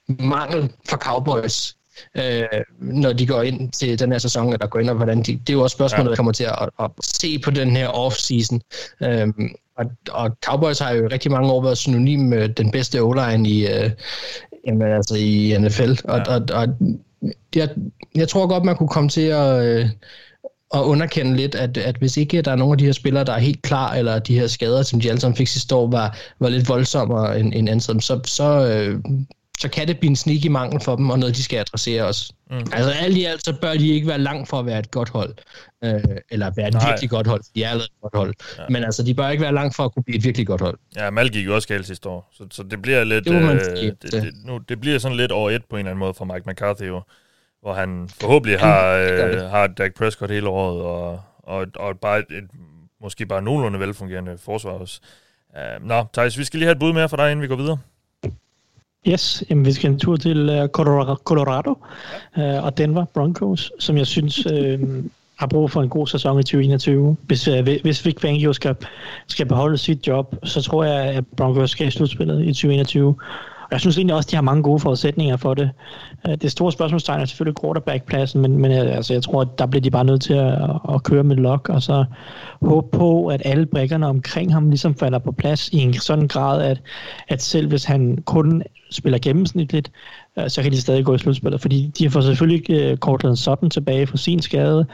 [0.08, 1.76] mangel for Cowboys,
[2.14, 2.42] øh,
[2.78, 5.32] når de går ind til den her sæson, eller går ind og hvordan de...
[5.32, 6.10] Det er jo også spørgsmålet, ja.
[6.10, 8.58] der kommer til at, at, se på den her off-season.
[9.02, 9.28] Øh,
[9.76, 13.66] og, og Cowboys har jo rigtig mange år været synonym med den bedste O-line i,
[13.66, 13.90] øh,
[14.66, 15.90] jamen, altså i NFL.
[16.04, 16.34] Og, ja.
[16.34, 16.68] og, og
[17.54, 17.68] jeg,
[18.14, 19.88] jeg tror godt, man kunne komme til at, øh,
[20.74, 23.32] at underkende lidt, at, at hvis ikke der er nogen af de her spillere, der
[23.32, 26.16] er helt klar, eller de her skader, som de alle sammen fik sidste år, var,
[26.40, 29.00] var lidt voldsommere end, end andet, så, så, øh,
[29.58, 32.32] så kan det blive en sneaky mangel for dem, og noget, de skal adressere også.
[32.50, 32.56] Mm.
[32.56, 35.08] Altså alt i alt, så bør de ikke være langt for at være et godt
[35.08, 35.34] hold,
[35.84, 36.00] øh,
[36.30, 36.90] eller være et Nej.
[36.90, 37.42] virkelig godt hold.
[37.54, 38.34] De er allerede et godt hold.
[38.58, 38.62] Ja.
[38.70, 40.78] Men altså, de bør ikke være langt for at kunne blive et virkelig godt hold.
[40.96, 43.24] Ja, Mal gik jo også galt sidste år, så, så det bliver lidt...
[43.24, 46.00] Det, øh, det, det, nu, det bliver sådan lidt over et på en eller anden
[46.00, 47.02] måde for Mike McCarthy jo,
[47.62, 52.26] hvor han forhåbentlig har, øh, har Dak Prescott hele året, og, og, og bare et,
[52.30, 52.44] et,
[53.00, 55.00] måske bare nogenlunde velfungerende forsvar også.
[55.50, 57.56] Uh, nå, Thijs, vi skal lige have et bud mere for dig, inden vi går
[57.56, 57.78] videre.
[59.06, 61.70] Yes, jamen, vi skal en tur til uh, Colorado, Colorado
[62.36, 64.80] uh, og Denver Broncos, som jeg synes uh,
[65.36, 67.16] har brug for en god sæson i 2021.
[67.26, 68.76] Hvis, uh, hvis Vic Fangio skal,
[69.26, 73.14] skal beholde sit job, så tror jeg, at Broncos skal i slutspillet i 2021.
[73.68, 75.70] Og jeg synes egentlig også, at de har mange gode forudsætninger for det.
[76.28, 79.66] Øh, det store spørgsmålstegn er selvfølgelig quarterback-pladsen, men, men øh, altså, jeg tror, at der
[79.66, 82.04] bliver de bare nødt til at, at køre med lock, og så
[82.62, 86.62] håbe på, at alle brækkerne omkring ham ligesom falder på plads i en sådan grad,
[86.62, 86.82] at,
[87.28, 89.92] at selv hvis han kun spiller gennemsnitligt,
[90.38, 93.70] øh, så kan de stadig gå i slutspillet, fordi de har fået selvfølgelig Cortland Sutton
[93.70, 94.86] tilbage fra sin skade.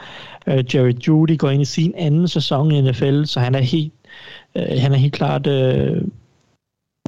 [0.47, 3.93] Jerry Judy går ind i sin anden sæson i NFL, så han er helt,
[4.55, 5.47] han er helt klart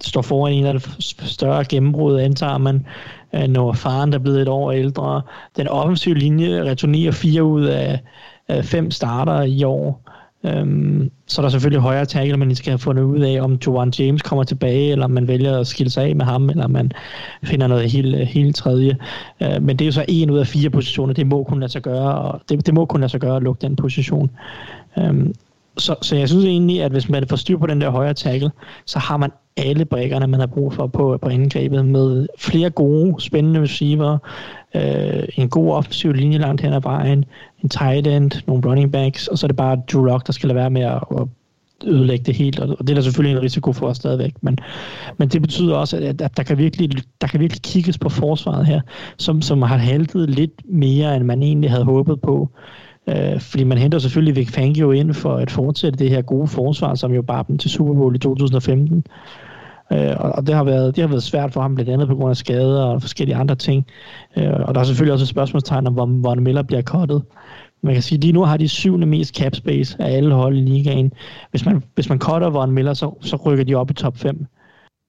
[0.01, 0.81] står foran en af de
[1.27, 2.85] større gennembrud, antager man.
[3.35, 5.21] Øh, når Faren, der er blevet et år ældre.
[5.57, 7.99] Den offensive linje returnerer fire ud af,
[8.47, 10.01] af fem starter i år.
[10.43, 13.93] Øhm, så er der selvfølgelig højere tackle, man skal have fundet ud af, om Joan
[13.99, 16.91] James kommer tilbage, eller om man vælger at skille sig af med ham, eller man
[17.43, 18.97] finder noget helt, øh, helt tredje.
[19.41, 21.71] Øh, men det er jo så en ud af fire positioner, det må kunne lade
[21.71, 24.29] sig gøre, og det, det må kunne lade sig gøre at lukke den position.
[24.97, 25.33] Øhm,
[25.77, 28.51] så, så jeg synes egentlig, at hvis man får styr på den der højere tackle,
[28.85, 33.21] så har man alle brækkerne, man har brug for på, på indgrebet, med flere gode,
[33.21, 34.17] spændende receiver,
[34.75, 37.25] øh, en god offensiv linje langt hen ad vejen,
[37.63, 40.47] en tight end, nogle running backs, og så er det bare Drew Lock, der skal
[40.47, 41.27] lade være med at, at
[41.85, 44.57] ødelægge det helt, og det er der selvfølgelig en risiko for os stadigvæk, men,
[45.17, 46.89] men det betyder også, at, at der, kan virkelig,
[47.21, 48.81] der kan virkelig kigges på forsvaret her,
[49.17, 52.49] som, som har haltet lidt mere, end man egentlig havde håbet på.
[53.09, 56.95] Øh, fordi man henter selvfølgelig Vic Fangio ind for at fortsætte det her gode forsvar,
[56.95, 59.05] som jo bare dem til Super Bowl i 2015.
[59.93, 62.29] Øh, og det har, været, det har været svært for ham, blandt andet på grund
[62.29, 63.85] af skader og forskellige andre ting.
[64.37, 67.23] Øh, og der er selvfølgelig også et spørgsmålstegn om, hvor hvor Miller bliver kottet.
[67.83, 70.57] Man kan sige, at lige nu har de syvende mest cap space af alle hold
[70.57, 71.13] i ligaen.
[71.51, 74.45] Hvis man, hvis man cutter Von Miller, så, så rykker de op i top 5.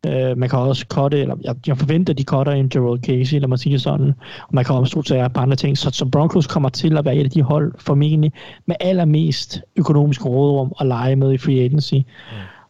[0.06, 3.40] Øh, man kan også cutte, eller jeg, jeg forventer, at de cutter en Gerald Casey,
[3.40, 5.78] lad mig sige sådan, og man kan også tage på andre ting.
[5.78, 8.32] Så, så Broncos kommer til at være et af de hold, formentlig
[8.66, 11.94] med allermest økonomisk rådrum at lege med i free agency.
[11.94, 12.02] Mm.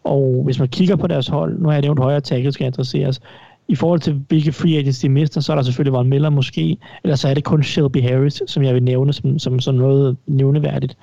[0.09, 3.21] Og hvis man kigger på deres hold, nu har jeg nævnt højere tackle skal adresseres,
[3.69, 6.77] i forhold til hvilke free agents de mister, så er der selvfølgelig Von Miller måske,
[7.05, 10.17] eller så er det kun Shelby Harris, som jeg vil nævne som, som, som noget
[10.27, 10.97] nævneværdigt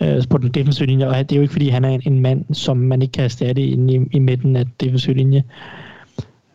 [0.00, 2.20] øh, på den defensive linje, og det er jo ikke fordi, han er en, en
[2.20, 5.38] mand, som man ikke kan erstatte inde i, i midten af defensive linje.
[5.38, 5.89] Øh,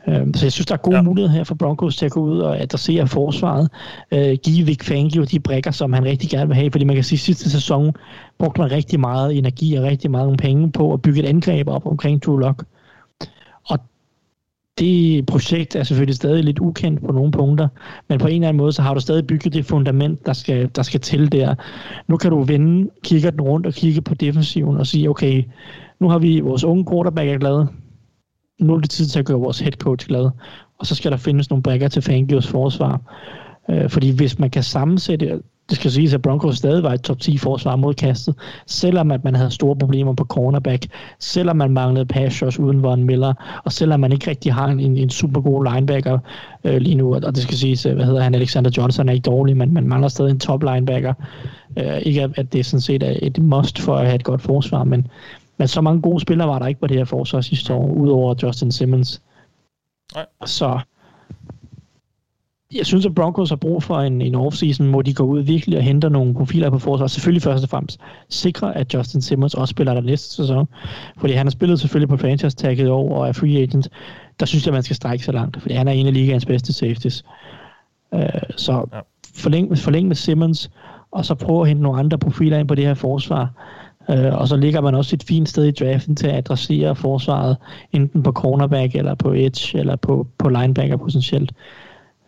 [0.06, 1.02] så jeg synes, der er gode ja.
[1.02, 3.70] muligheder her for Broncos til at gå ud og adressere forsvaret.
[4.12, 7.04] Øh, give Vic Fangio de brækker, som han rigtig gerne vil have, fordi man kan
[7.04, 7.94] sige, at sidste sæson
[8.40, 11.86] brugte man rigtig meget energi og rigtig mange penge på at bygge et angreb op
[11.86, 12.64] omkring Drew Lock.
[13.70, 13.80] Og
[14.80, 17.68] det projekt er selvfølgelig stadig lidt ukendt på nogle punkter,
[18.10, 20.70] men på en eller anden måde, så har du stadig bygget det fundament, der skal,
[20.76, 21.56] der skal til der.
[22.08, 25.44] Nu kan du vende, kigge den rundt og kigge på defensiven og sige, okay,
[26.00, 27.68] nu har vi vores unge quarterback er glade,
[28.60, 30.30] nu er det tid til at gøre vores head coach glad,
[30.80, 33.02] og så skal der findes nogle brækker til Fangios forsvar.
[33.70, 37.20] Øh, fordi hvis man kan sammensætte, det skal siges, at Broncos stadig var et top
[37.20, 38.36] 10 forsvar mod kastet,
[38.68, 40.86] selvom at man havde store problemer på cornerback,
[41.20, 43.34] selvom man manglede pass rush uden Von Miller,
[43.64, 46.20] og selvom man ikke rigtig har en, en super god linebacker
[46.64, 49.26] øh, lige nu, og det skal siges, øh, hvad hedder han, Alexander Johnson er ikke
[49.26, 51.14] dårlig, men man mangler stadig en top linebacker.
[51.78, 54.84] Øh, ikke at det sådan set er et must for at have et godt forsvar,
[54.84, 55.08] men
[55.58, 58.36] men så mange gode spillere var der ikke på det her forsvar sidste år, udover
[58.44, 59.22] Justin Simmons.
[60.16, 60.26] Nej.
[60.46, 60.80] Så
[62.74, 65.78] jeg synes, at Broncos har brug for en, en offseason, hvor de går ud virkelig
[65.78, 67.08] og henter nogle profiler på forsvar.
[67.08, 68.00] Selvfølgelig først og fremmest
[68.30, 70.68] sikre, at Justin Simmons også spiller der næste sæson.
[71.18, 73.90] Fordi han har spillet selvfølgelig på franchise tagget år og er free agent.
[74.40, 76.46] Der synes jeg, at man skal strække så langt, fordi han er en af ligaens
[76.46, 77.24] bedste safeties.
[78.12, 78.22] Uh,
[78.58, 79.00] så ja.
[79.36, 80.72] forlæng, forlæng med Simmons,
[81.12, 83.50] og så prøve at hente nogle andre profiler ind på det her forsvar.
[84.10, 87.58] Øh, og så ligger man også et fint sted i draften til at adressere forsvaret,
[87.92, 91.52] enten på cornerback, eller på edge, eller på, på linebacker potentielt.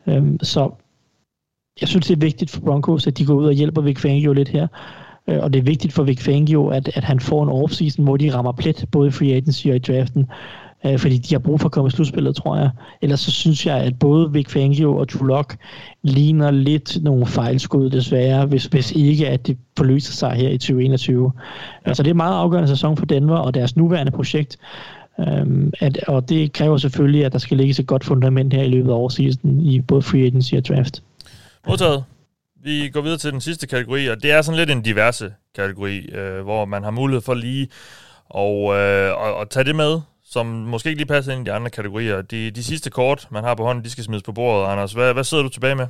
[0.07, 0.71] Øh, så
[1.81, 4.33] jeg synes, det er vigtigt for Broncos, at de går ud og hjælper Vic Fangio
[4.33, 4.67] lidt her.
[5.27, 8.17] Øh, og det er vigtigt for Vic Fangio, at, at han får en offseason, hvor
[8.17, 10.25] de rammer plet, både i free agency og i draften.
[10.85, 12.69] Øh, fordi de har brug for at komme i slutspillet, tror jeg.
[13.01, 15.57] Ellers så synes jeg, at både Vic Fangio og Drew Lock
[16.01, 21.31] ligner lidt nogle fejlskud, desværre, hvis, hvis ikke, at det forløser sig her i 2021.
[21.35, 21.89] Ja.
[21.89, 24.57] Altså det er en meget afgørende sæson for Denver og deres nuværende projekt.
[25.17, 28.67] Um, at, og det kræver selvfølgelig, at der skal ligge et godt fundament her i
[28.67, 31.03] løbet af årsiden i både free agency og draft.
[31.67, 32.03] Modtaget.
[32.63, 35.97] Vi går videre til den sidste kategori, og det er sådan lidt en diverse kategori,
[35.97, 37.67] øh, hvor man har mulighed for lige
[38.29, 39.99] og, øh, og, og tage det med,
[40.29, 42.21] som måske ikke lige passer ind i de andre kategorier.
[42.21, 44.71] De, de sidste kort, man har på hånden, de skal smides på bordet.
[44.71, 45.87] Anders, hvad, hvad sidder du tilbage med?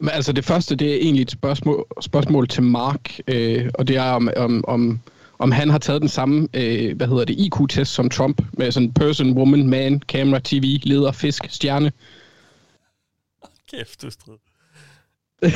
[0.00, 3.96] Men altså det første, det er egentlig et spørgsmål, spørgsmål til Mark, øh, og det
[3.96, 5.00] er om, om, om,
[5.38, 8.92] om han har taget den samme, øh, hvad hedder det, IQ-test som Trump, med sådan
[8.92, 11.92] person, woman, man, camera, tv, leder, fisk, stjerne.
[13.70, 14.34] Kæft, du strid.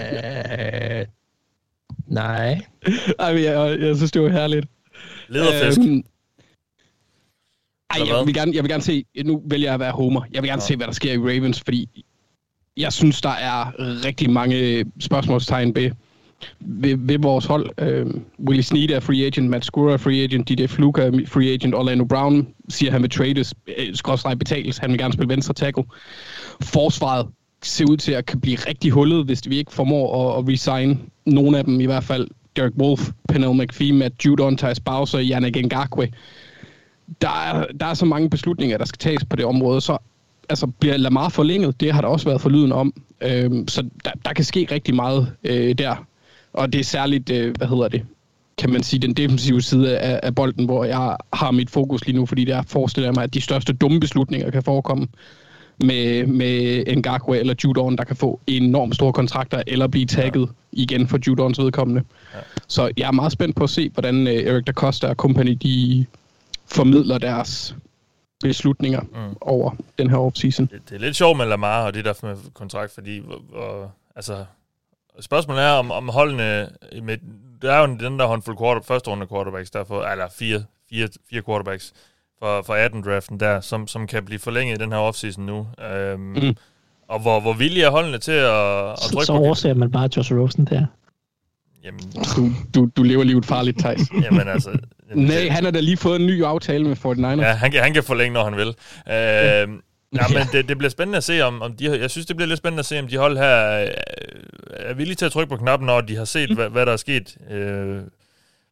[0.00, 1.06] øh,
[2.06, 2.60] nej.
[3.18, 4.66] Ej, jeg, jeg, jeg synes, det var herligt.
[5.28, 5.78] Lederfisk.
[5.78, 6.04] Øhm,
[7.90, 10.42] ej, jeg vil, gerne, jeg vil gerne se, nu vælger jeg at være homer, jeg
[10.42, 10.66] vil gerne Ja.
[10.66, 12.04] se, hvad der sker i Ravens, fordi
[12.76, 13.72] jeg synes, der er
[14.04, 15.90] rigtig mange spørgsmålstegn ved,
[16.60, 17.70] ved, ved vores hold.
[17.78, 21.52] Øhm, Willie Snead er free agent, Matt Skura er free agent, DJ Fluke er free
[21.52, 25.54] agent, Orlando Brown siger, han vil trades, øh, skrådstræk betales, han vil gerne spille venstre
[25.54, 25.84] tackle.
[26.62, 27.26] Forsvaret
[27.62, 31.00] ser ud til at kan blive rigtig hullet, hvis vi ikke formår at, at resign
[31.26, 35.56] nogle af dem, i hvert fald Derek Wolf, Pernell McPhee, Matt Judon, Thijs Bowser, Yannick
[35.66, 36.08] Ngakwe.
[37.20, 39.98] Der er, der er så mange beslutninger, der skal tages på det område, så
[40.48, 42.92] altså, bliver Lamar forlænget, det har der også været forlyden om.
[43.20, 46.06] Øhm, så der, der kan ske rigtig meget øh, der.
[46.52, 48.02] Og det er særligt, øh, hvad hedder det,
[48.58, 52.16] kan man sige, den defensive side af, af bolden, hvor jeg har mit fokus lige
[52.16, 55.06] nu, fordi der forestiller jeg mig, at de største dumme beslutninger kan forekomme
[55.84, 60.82] med, med Ngakwe eller Judon, der kan få enormt store kontrakter, eller blive tagget ja.
[60.82, 62.02] igen for Judons vedkommende.
[62.34, 62.38] Ja.
[62.68, 65.58] Så jeg er meget spændt på at se, hvordan øh, Eric Da Costa og company,
[65.62, 66.06] de
[66.72, 67.76] formidler deres
[68.40, 69.36] beslutninger mm.
[69.40, 70.66] over den her offseason.
[70.66, 73.92] Det, det er lidt sjovt med Lamar og det der med kontrakt, fordi hvor, hvor,
[74.16, 74.44] altså,
[75.20, 76.68] spørgsmålet er, om, om holdene,
[77.02, 77.18] med,
[77.62, 81.42] der er jo den der håndfuld quarter, første runde quarterbacks, derfor, eller fire, fire, fire
[81.42, 81.92] quarterbacks
[82.38, 85.66] for, for 18-draften der, som, som kan blive forlænget i den her offseason nu.
[85.92, 86.56] Øhm, mm.
[87.08, 89.90] Og hvor, hvor villige er holdene til at, at Så, trykke så på overser man
[89.90, 90.86] bare Josh Rosen der.
[91.84, 92.00] Jamen,
[92.36, 94.00] Du, du, du lever livet farligt, Thijs.
[94.22, 94.78] jamen altså...
[95.14, 97.42] Nej, han har da lige fået en ny aftale med 49ers.
[97.42, 98.68] Ja, han kan, han kan forlænge, når han vil.
[98.68, 99.78] Øh,
[100.14, 102.48] ja, men det, det bliver spændende at se, om, om de, jeg synes, det bliver
[102.48, 103.88] lidt spændende at se, om de hold her øh,
[104.70, 106.96] er villige til at trykke på knappen, når de har set, hvad, hvad der er
[106.96, 108.00] sket øh,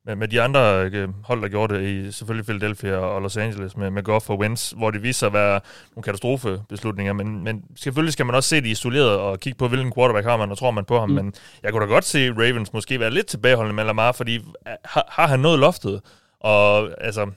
[0.08, 3.76] med, med de andre øh, hold, der gjorde det i selvfølgelig Philadelphia og Los Angeles
[3.76, 5.60] med, med Goff og Wentz, hvor det viser sig at være
[5.96, 9.92] nogle katastrofebeslutninger, men, men selvfølgelig skal man også se det isoleret og kigge på, hvilken
[9.92, 11.14] quarterback har man, og tror man på ham, mm.
[11.14, 14.42] men jeg kunne da godt se Ravens måske være lidt tilbageholdende med Lamar, fordi øh,
[14.84, 16.00] har, har han nået loftet?
[16.40, 17.30] Og altså,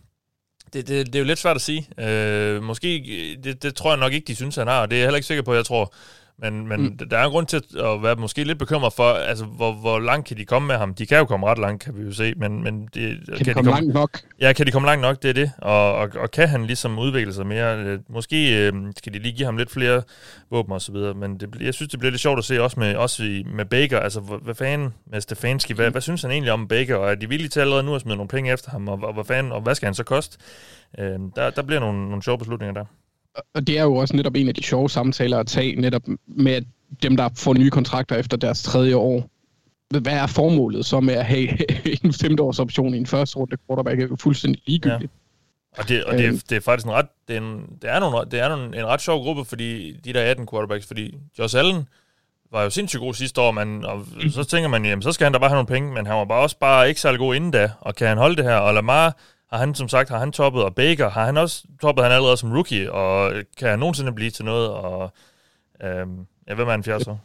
[0.74, 1.88] det, det, det er jo lidt svært at sige.
[1.98, 2.88] Øh, måske,
[3.44, 5.18] det, det tror jeg nok ikke, de synes, han har, og det er jeg heller
[5.18, 5.94] ikke sikker på, jeg tror.
[6.42, 6.98] Men, men mm.
[6.98, 10.28] der er en grund til at være måske lidt bekymret for, altså, hvor, hvor langt
[10.28, 10.94] kan de komme med ham?
[10.94, 13.46] De kan jo komme ret langt, kan vi jo se, men, men det, Kan, kan
[13.46, 14.20] de komme langt nok?
[14.40, 15.52] Ja, kan de komme langt nok, det er det.
[15.58, 17.78] Og, og, og kan han ligesom udvikle sig mere?
[17.78, 20.02] Øh, Måske øh, skal de lige give ham lidt flere
[20.52, 22.80] våben og så videre, men det, jeg synes, det bliver lidt sjovt at se også
[22.80, 24.00] med, også i, med Baker.
[24.00, 25.74] Altså, hvad, hvad fanden med Stefanski?
[25.74, 26.96] Hvad, hvad synes han egentlig om Baker?
[26.96, 28.88] Og er de villige til allerede nu at smide nogle penge efter ham?
[28.88, 30.38] Og, og, hvad, fanden, og hvad skal han så koste?
[31.00, 32.86] Øh, der, der bliver nogle, nogle sjove beslutninger der.
[33.56, 36.62] Og det er jo også netop en af de sjove samtaler at tage, netop med
[37.04, 39.30] dem, der får nye kontrakter efter deres tredje år.
[39.90, 41.48] Hvad er formålet så med at have
[42.04, 43.98] en femteårs option i en første runde quarterback?
[43.98, 45.12] Det er jo fuldstændig ligegyldigt.
[45.78, 46.36] Og det, og det, Øhm.
[46.36, 48.80] er, det er faktisk en ret, det er, en, det er, nogle, det er nogle,
[48.80, 51.84] en ret sjov gruppe, fordi de der 18 quarterbacks, fordi Josh Allen
[52.52, 55.34] var jo sindssygt god sidste år, man, og så tænker man, jamen så skal han
[55.34, 57.52] da bare have nogle penge, men han var bare også bare ikke særlig god inden
[57.52, 59.18] da, og kan han holde det her, og Lamar
[59.52, 62.38] har han som sagt, har han toppet, og Baker har han også toppet han allerede
[62.38, 65.14] som rookie, og kan han nogensinde blive til noget, og
[65.84, 66.18] øhm,
[66.48, 67.16] ja, hvem er han fjerde så?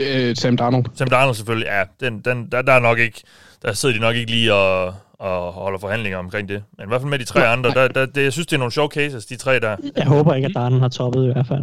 [0.00, 0.84] Øh, Sam Darnold.
[0.94, 3.22] Sam Darnold selvfølgelig, ja, den, den, der, der er nok ikke,
[3.62, 6.64] der sidder de nok ikke lige og, og holder forhandlinger omkring det.
[6.78, 8.58] Men i hvert fald med de tre andre, der, der, det, jeg synes, det er
[8.58, 9.76] nogle sjove cases, de tre der.
[9.96, 11.62] Jeg håber ikke, at Darnen har toppet i hvert fald.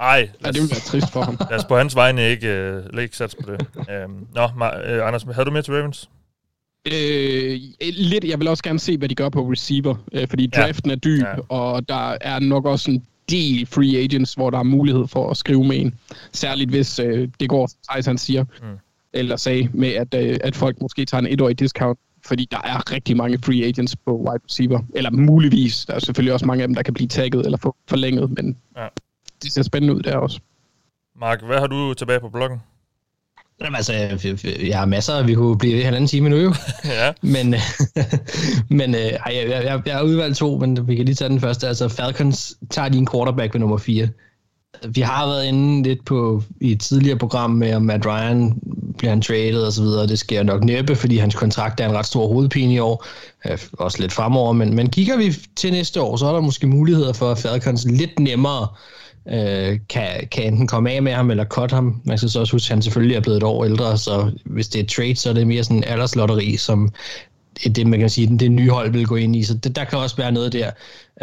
[0.00, 1.38] Ej, Ja, det ville være trist for ham.
[1.50, 3.66] lad os på hans vegne ikke, øh, ikke satse på det.
[3.90, 6.10] Øhm, nå, Ma- øh, Anders, havde du med til Ravens?
[6.86, 10.62] Øh, lidt, jeg vil også gerne se, hvad de gør på receiver, øh, fordi Ja.
[10.62, 11.34] draften er dyb, Ja.
[11.48, 15.36] og der er nok også en del free agents, hvor der er mulighed for at
[15.36, 15.94] skrive med en.
[16.32, 18.78] Særligt hvis øh, det går, som Thijs han siger, mm.
[19.12, 22.92] eller sagde, med at, øh, at folk måske tager en etårig discount, fordi der er
[22.92, 25.84] rigtig mange free agents på wide receiver, eller muligvis.
[25.86, 28.56] Der er selvfølgelig også mange af dem, der kan blive tagget eller få forlænget, men
[28.76, 28.86] Ja.
[29.42, 30.40] det ser spændende ud der også.
[31.20, 32.58] Mark, hvad har du tilbage på bloggen?
[33.60, 33.92] Jamen, altså,
[34.44, 36.54] jeg har masser, vi kunne blive i halvanden time nu jo.
[36.84, 37.12] ja.
[37.22, 37.54] Men,
[38.78, 41.40] men øh, ej, jeg, jeg, jeg har udvalgt to, men vi kan lige tage den
[41.40, 41.68] første.
[41.68, 44.08] Altså, Falcons tager lige en quarterback ved nummer 4.
[44.88, 48.60] Vi har været inde lidt på i et tidligere program med, om Matt Ryan
[48.98, 50.06] bliver han traded og så videre.
[50.06, 53.06] Det sker nok næppe, fordi hans kontrakt er en ret stor hovedpine i år.
[53.50, 56.66] Øh, også lidt fremover, men, men kigger vi til næste år, så er der måske
[56.66, 58.68] muligheder for, at Falcons lidt nemmere øh,
[59.32, 62.00] øh, kan, kan enten komme af med ham eller cut ham.
[62.04, 64.68] Man skal så også huske, at han selvfølgelig er blevet et år ældre, så hvis
[64.68, 66.92] det er trade, så er det mere sådan en alderslotteri, som
[67.64, 69.98] det, man kan sige, det nye hold vil gå ind i, så det, der kan
[69.98, 70.70] også være noget der.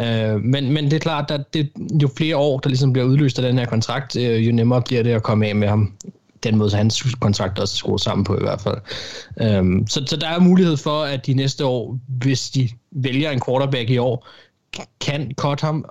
[0.00, 1.70] Øh, men, men det er klart, at det,
[2.02, 5.02] jo flere år, der ligesom bliver udløst af den her kontrakt, øh, jo nemmere bliver
[5.02, 5.92] det at komme af med ham.
[6.42, 8.76] Den måde, hans kontrakt også er skruet sammen på i hvert fald.
[9.40, 13.40] Øh, så, så der er mulighed for, at de næste år, hvis de vælger en
[13.46, 14.28] quarterback i år,
[15.00, 15.84] kan cut ham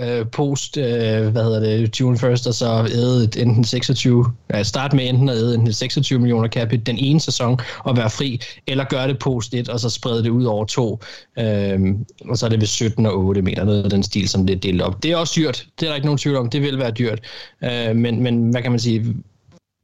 [0.00, 4.92] øh, post, øh, hvad hedder det, June 1st, og så æde enten 26, øh, start
[4.92, 8.84] med enten at æde enten 26 millioner cap den ene sæson og være fri, eller
[8.84, 11.00] gøre det post 1, og så sprede det ud over to,
[11.38, 11.80] øh,
[12.28, 14.56] og så er det ved 17 og 8 meter, noget af den stil, som det
[14.56, 15.02] er delt op.
[15.02, 17.20] Det er også dyrt, det er der ikke nogen tvivl om, det vil være dyrt,
[17.64, 19.14] øh, men, men hvad kan man sige,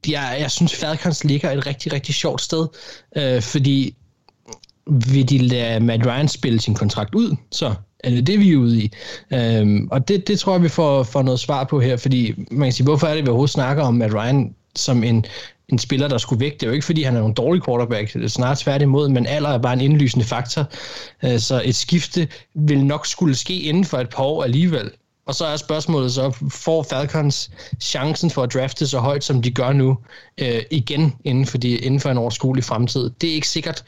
[0.07, 2.67] jeg, jeg synes Falcons ligger et rigtig, rigtig sjovt sted,
[3.17, 3.95] øh, fordi
[4.87, 7.73] vil de lade Matt Ryan spille sin kontrakt ud, så
[8.03, 8.91] eller det vi er ude i?
[9.33, 12.65] Øhm, og det, det tror jeg, vi får, får noget svar på her, fordi man
[12.65, 15.25] kan sige, hvorfor er det, vi overhovedet snakker om Matt Ryan som en,
[15.69, 16.53] en spiller, der skulle væk.
[16.53, 19.49] Det er jo ikke, fordi han er en dårlig quarterback, det snart tværtimod, men alder
[19.49, 20.65] er bare en indlysende faktor.
[21.23, 24.91] Øh, så et skifte vil nok skulle ske inden for et par år alligevel.
[25.25, 29.51] Og så er spørgsmålet så, får Falcons chancen for at drafte så højt, som de
[29.51, 29.97] gør nu,
[30.37, 33.09] øh, igen inden for, de, inden for en overskuelig fremtid?
[33.21, 33.83] Det er ikke sikkert.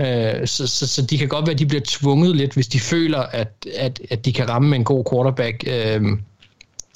[0.00, 2.80] Øh, så, så, så de kan godt være, at de bliver tvunget lidt, hvis de
[2.80, 6.02] føler, at, at, at de kan ramme en god quarterback øh,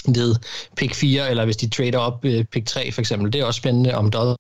[0.09, 0.37] ved
[0.77, 3.33] pick 4, eller hvis de trader op øh, pick 3 for eksempel.
[3.33, 4.37] Det er også spændende, om der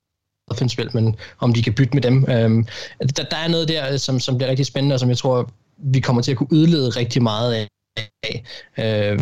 [0.68, 2.24] spil, men om de kan bytte med dem.
[2.28, 2.64] Øh,
[3.16, 6.00] der, der er noget der, som, som bliver rigtig spændende, og som jeg tror, vi
[6.00, 7.68] kommer til at kunne udlede rigtig meget af.
[8.78, 9.18] Øh,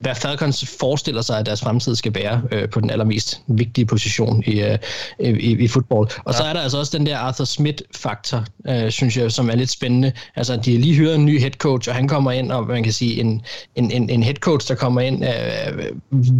[0.00, 4.42] hvad Falcons forestiller sig, at deres fremtid skal være øh, på den allermest vigtige position
[4.46, 4.78] i, øh,
[5.18, 6.08] i, i fodbold.
[6.24, 6.38] Og ja.
[6.38, 9.70] så er der altså også den der Arthur Smith-faktor, øh, synes jeg, som er lidt
[9.70, 10.12] spændende.
[10.36, 12.82] Altså, de har lige hyret en ny head coach, og han kommer ind, og man
[12.82, 13.42] kan sige, en,
[13.76, 15.84] en, en, en head coach, der kommer ind, øh,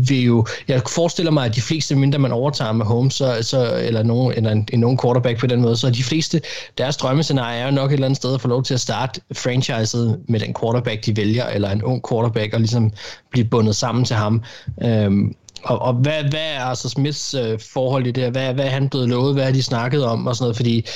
[0.09, 0.47] vil jo...
[0.69, 4.35] Jeg forestiller mig, at de fleste, mindre man overtager med Holmes, så, så, eller, nogen,
[4.37, 6.41] eller en, en nogen quarterback på den måde, så de fleste,
[6.79, 9.21] deres drømmescenarie er jo nok et eller andet sted at få lov til at starte
[9.33, 12.93] franchiset med den quarterback, de vælger, eller en ung quarterback, og ligesom
[13.31, 14.43] blive bundet sammen til ham.
[14.83, 18.71] Øhm, og, og hvad, hvad er altså Smiths øh, forhold i det Hvad, hvad er
[18.71, 19.35] han blevet lovet?
[19.35, 20.27] Hvad har de snakket om?
[20.27, 20.87] Og sådan noget, fordi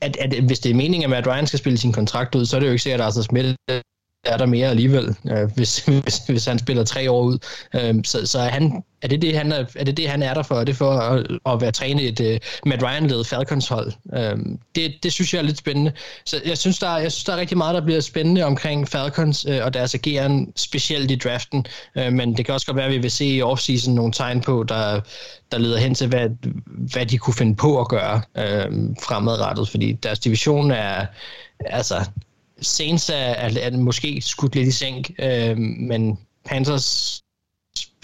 [0.00, 2.56] at, at, hvis det er meningen, at Matt Ryan skal spille sin kontrakt ud, så
[2.56, 3.54] er det jo ikke sikkert, at Arthur Smith
[4.24, 7.38] er der mere alligevel, øh, hvis, hvis, hvis han spiller tre år ud.
[7.74, 10.34] Øh, så så er, han, er, det det, han er, er det det, han er
[10.34, 10.54] der for?
[10.54, 13.92] Er det for at, at være trænet i et uh, Matt Ryan-ledet Falcons-hold?
[14.14, 14.38] Øh,
[14.74, 15.92] det, det synes jeg er lidt spændende.
[16.24, 18.88] Så jeg synes, der er, jeg synes, der er rigtig meget, der bliver spændende omkring
[18.88, 21.66] Falcons øh, og deres ageren, specielt i draften.
[21.96, 24.40] Øh, men det kan også godt være, at vi vil se i offseason nogle tegn
[24.40, 25.00] på, der,
[25.52, 26.28] der leder hen til, hvad,
[26.92, 28.72] hvad de kunne finde på at gøre øh,
[29.02, 31.06] fremadrettet, fordi deres division er
[31.60, 32.04] altså
[32.60, 37.20] Saints er, er, er måske skudt lidt i sænk, øh, men Panthers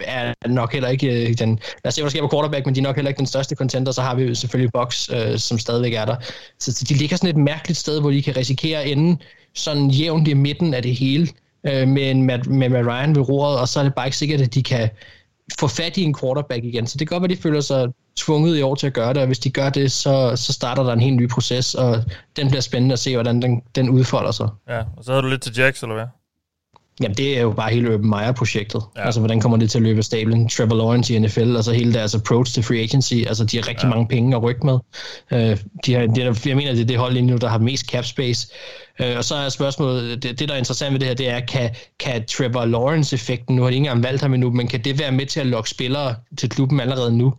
[0.04, 1.58] er nok heller ikke øh, den...
[1.84, 3.26] Lad os se, hvad der sker på quarterback, men de er nok heller ikke den
[3.26, 3.92] største contender.
[3.92, 6.16] Så har vi jo selvfølgelig Box, øh, som stadigvæk er der.
[6.58, 9.18] Så, så de ligger sådan et mærkeligt sted, hvor de kan risikere at ende
[9.54, 11.28] sådan jævnt i midten af det hele
[11.66, 14.40] øh, med, med, med, med Ryan ved roret, og så er det bare ikke sikkert,
[14.40, 14.90] at de kan
[15.60, 16.86] få fat i en quarterback igen.
[16.86, 19.20] Så det kan godt være, de føler sig tvunget i år til at gøre det,
[19.20, 22.04] og hvis de gør det, så, så starter der en helt ny proces, og
[22.36, 24.48] den bliver spændende at se, hvordan den, den udfolder sig.
[24.68, 26.06] Ja, og så har du lidt til Jax, eller hvad?
[27.00, 28.82] Jamen, det er jo bare hele Urban Meyer-projektet.
[28.96, 29.04] Ja.
[29.04, 30.48] Altså, hvordan kommer det til at løbe af stablen?
[30.48, 33.14] Trevor Lawrence i NFL, altså hele deres approach til free agency.
[33.14, 33.88] Altså, de har rigtig ja.
[33.88, 34.78] mange penge at rykke med.
[35.30, 37.86] Uh, de har, de jeg mener, det er det hold lige nu, der har mest
[37.86, 38.48] cap space.
[39.00, 41.40] Uh, og så er spørgsmålet, det, det, der er interessant ved det her, det er,
[41.40, 44.98] kan, kan Trevor Lawrence-effekten, nu har de ikke engang valgt ham endnu, men kan det
[44.98, 47.34] være med til at lokke spillere til klubben allerede nu?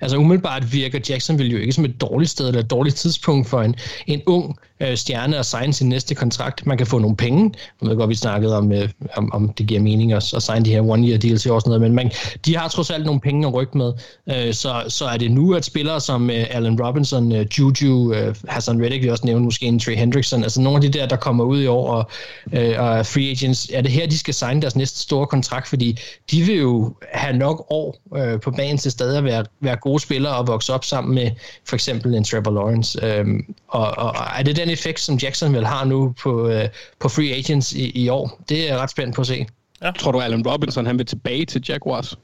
[0.00, 3.62] Altså umiddelbart virker Jacksonville jo ikke som et dårligt sted eller et dårligt tidspunkt for
[3.62, 3.74] en,
[4.06, 6.66] en ung øh, stjerne og signe sin næste kontrakt.
[6.66, 7.52] Man kan få nogle penge.
[7.82, 10.64] Jeg ved godt, vi snakkede om, øh, om, om det giver mening at, at signe
[10.64, 12.10] de her one-year deals og sådan noget, men man,
[12.46, 13.92] de har trods alt nogle penge at rykke med.
[14.28, 18.34] Øh, så, så er det nu, at spillere som øh, Allen Robinson, øh, Juju, øh,
[18.48, 21.16] Hassan Reddick, vi også nævne måske en Trey Hendrickson, altså nogle af de der, der
[21.16, 22.10] kommer ud i år og,
[22.52, 25.98] øh, og free agents, er det her, de skal signe deres næste store kontrakt, fordi
[26.30, 30.00] de vil jo have nok år øh, på banen til stadig at være, være gode
[30.00, 31.30] spillere og vokse op sammen med
[31.64, 33.06] for eksempel en Trevor Lawrence.
[33.06, 36.68] Øhm, og, og er det den effekt, som Jacksonville har nu på, øh,
[37.00, 38.40] på free agents i, i år?
[38.48, 39.46] Det er ret spændt på at se.
[39.82, 39.90] Ja.
[39.90, 42.14] Tror du, Allen Robinson han vil tilbage til Jaguars?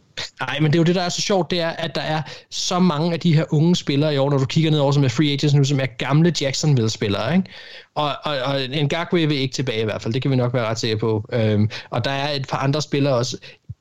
[0.41, 2.23] Nej, men det er jo det, der er så sjovt, det er, at der er
[2.51, 5.05] så mange af de her unge spillere i år, når du kigger ned over, som
[5.05, 7.49] er free agents nu, som er gamle Jacksonville-spillere, ikke?
[7.95, 10.55] Og, og, og en Gagwe vil ikke tilbage i hvert fald, det kan vi nok
[10.55, 11.29] være ret sikre på.
[11.33, 13.37] Øhm, og der er et par andre spillere også.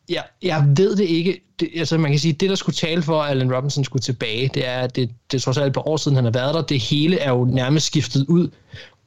[0.09, 1.41] Ja, jeg ved det ikke.
[1.59, 4.49] Det, altså man kan sige, det der skulle tale for, at Allen Robinson skulle tilbage,
[4.53, 6.53] det er, at det, det er trods alt et par år siden, han har været
[6.55, 6.61] der.
[6.61, 8.49] Det hele er jo nærmest skiftet ud.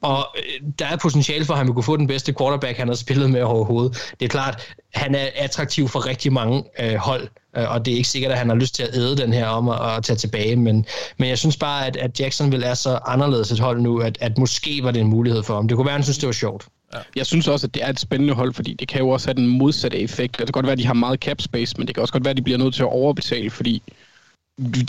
[0.01, 2.89] Og øh, der er potentiale for, at han vil kunne få den bedste quarterback, han
[2.89, 4.12] har spillet med overhovedet.
[4.20, 7.97] Det er klart, han er attraktiv for rigtig mange øh, hold, øh, og det er
[7.97, 10.16] ikke sikkert, at han har lyst til at æde den her om at, at tage
[10.16, 10.86] tilbage, men,
[11.18, 14.39] men jeg synes bare, at, at Jacksonville er så anderledes et hold nu, at, at
[14.39, 15.68] måske var det en mulighed for ham.
[15.68, 16.66] Det kunne være, at han synes, det var sjovt.
[16.94, 16.98] Ja.
[17.16, 19.34] Jeg synes også, at det er et spændende hold, fordi det kan jo også have
[19.34, 20.38] den modsatte effekt.
[20.38, 22.24] Det kan godt være, at de har meget cap space, men det kan også godt
[22.24, 23.82] være, at de bliver nødt til at overbetale, fordi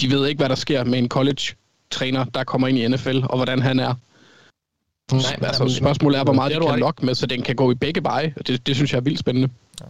[0.02, 3.36] de ved ikke, hvad der sker med en college-træner, der kommer ind i NFL, og
[3.36, 3.94] hvordan han er.
[5.12, 7.56] Nej, altså, jamen, spørgsmålet er, hvor meget det de kan nok med, så den kan
[7.56, 8.34] gå i begge veje.
[8.48, 9.50] Det, det synes jeg er vildt spændende.
[9.82, 9.86] Ja,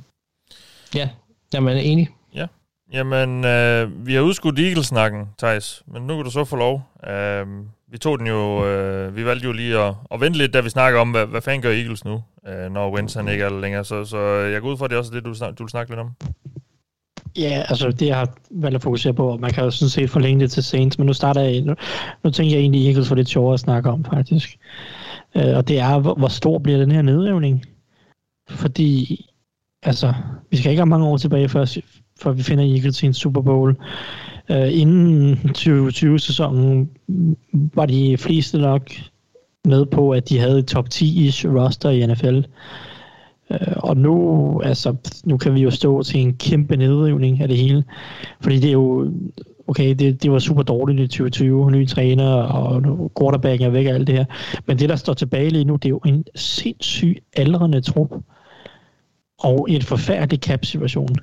[0.99, 1.09] ja
[1.53, 2.09] jamen er enig.
[2.33, 2.47] Ja.
[2.93, 6.89] Jamen, øh, vi har udskudt Eagles-snakken, Thijs, men nu kan du så få lov.
[7.07, 7.47] Øh,
[7.91, 10.69] vi tog den jo, øh, vi valgte jo lige at, at vente lidt, da vi
[10.69, 13.59] snakker om, hvad, hvad fanden gør Eagles nu, øh, når Wentz han ikke er der
[13.59, 13.85] længere.
[13.85, 15.91] Så, så jeg går ud fra, at det er også det, du, du vil snakke
[15.91, 16.11] lidt om.
[17.37, 20.09] Ja, altså det jeg har valgt at fokusere på, og man kan jo sådan set
[20.09, 21.75] forlænge det til Saints, men nu starter jeg, nu,
[22.23, 24.57] nu tænker jeg egentlig Eagles for lidt sjovere at snakke om faktisk.
[25.35, 27.65] Øh, og det er, hvor, hvor stor bliver den her nedrivning?
[28.49, 29.25] Fordi,
[29.83, 30.13] altså,
[30.51, 31.77] vi skal ikke have mange år tilbage, før,
[32.21, 33.75] før vi finder Eagles i en Super Bowl.
[34.51, 36.89] Øh, inden 2020-sæsonen
[37.49, 38.91] var de fleste nok
[39.65, 42.41] med på, at de havde et top 10-ish roster i NFL.
[43.51, 44.95] Øh, og nu, altså,
[45.25, 47.83] nu kan vi jo stå til en kæmpe nedrivning af det hele.
[48.41, 49.13] Fordi det er jo
[49.67, 53.93] okay, det, det var super dårligt i 2020, nye træner, og quarterback er væk og
[53.93, 54.25] alt det her.
[54.65, 58.11] Men det, der står tilbage lige nu, det er jo en sindssyg aldrende trup,
[59.39, 61.15] og en forfærdelig cap-situation.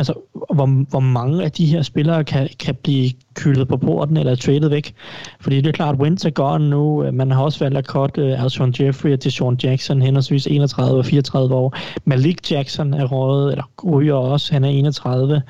[0.00, 0.14] Altså,
[0.54, 4.68] hvor, hvor mange af de her spillere kan, kan blive kyldet på porten eller traded
[4.68, 4.94] væk.
[5.40, 7.12] Fordi det er klart, Winter Wentz er gone nu.
[7.12, 11.06] Man har også valgt at cut uh, Alshon Jeffrey til Sean Jackson, henholdsvis 31 og
[11.06, 11.76] 34 år.
[12.04, 15.42] Malik Jackson er røget, eller ryger også, han er 31.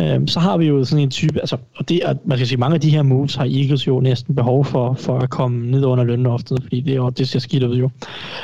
[0.00, 2.58] Øhm, så har vi jo sådan en type, altså, og det er, man skal sige,
[2.58, 5.84] mange af de her moves har Eagles jo næsten behov for, for at komme ned
[5.84, 7.90] under lønloftet, fordi det, er, det ser skidt ud jo.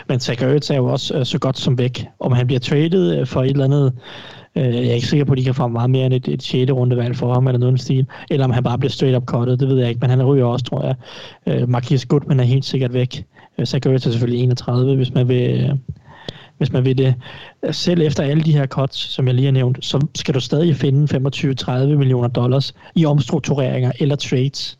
[0.08, 2.06] Men Zach Ertz er jo også øh, så godt som væk.
[2.20, 3.92] Om han bliver traded øh, for et eller andet,
[4.56, 6.42] Øh, jeg er ikke sikker på, at de kan få meget mere end et, et
[6.42, 6.72] 6.
[6.72, 9.68] rundevalg for ham, eller noget stil, eller om han bare bliver straight up cuttet, det
[9.68, 10.94] ved jeg ikke, men han ryger også, tror jeg.
[11.46, 13.24] Øh, Marquis Goodman er helt sikkert væk.
[13.58, 15.60] Øh, så gør jeg til selvfølgelig 31, hvis man vil...
[15.60, 15.70] Øh,
[16.58, 17.14] hvis man vil det.
[17.70, 20.76] Selv efter alle de her cuts, som jeg lige har nævnt, så skal du stadig
[20.76, 21.16] finde
[21.60, 24.78] 25-30 millioner dollars i omstruktureringer eller trades.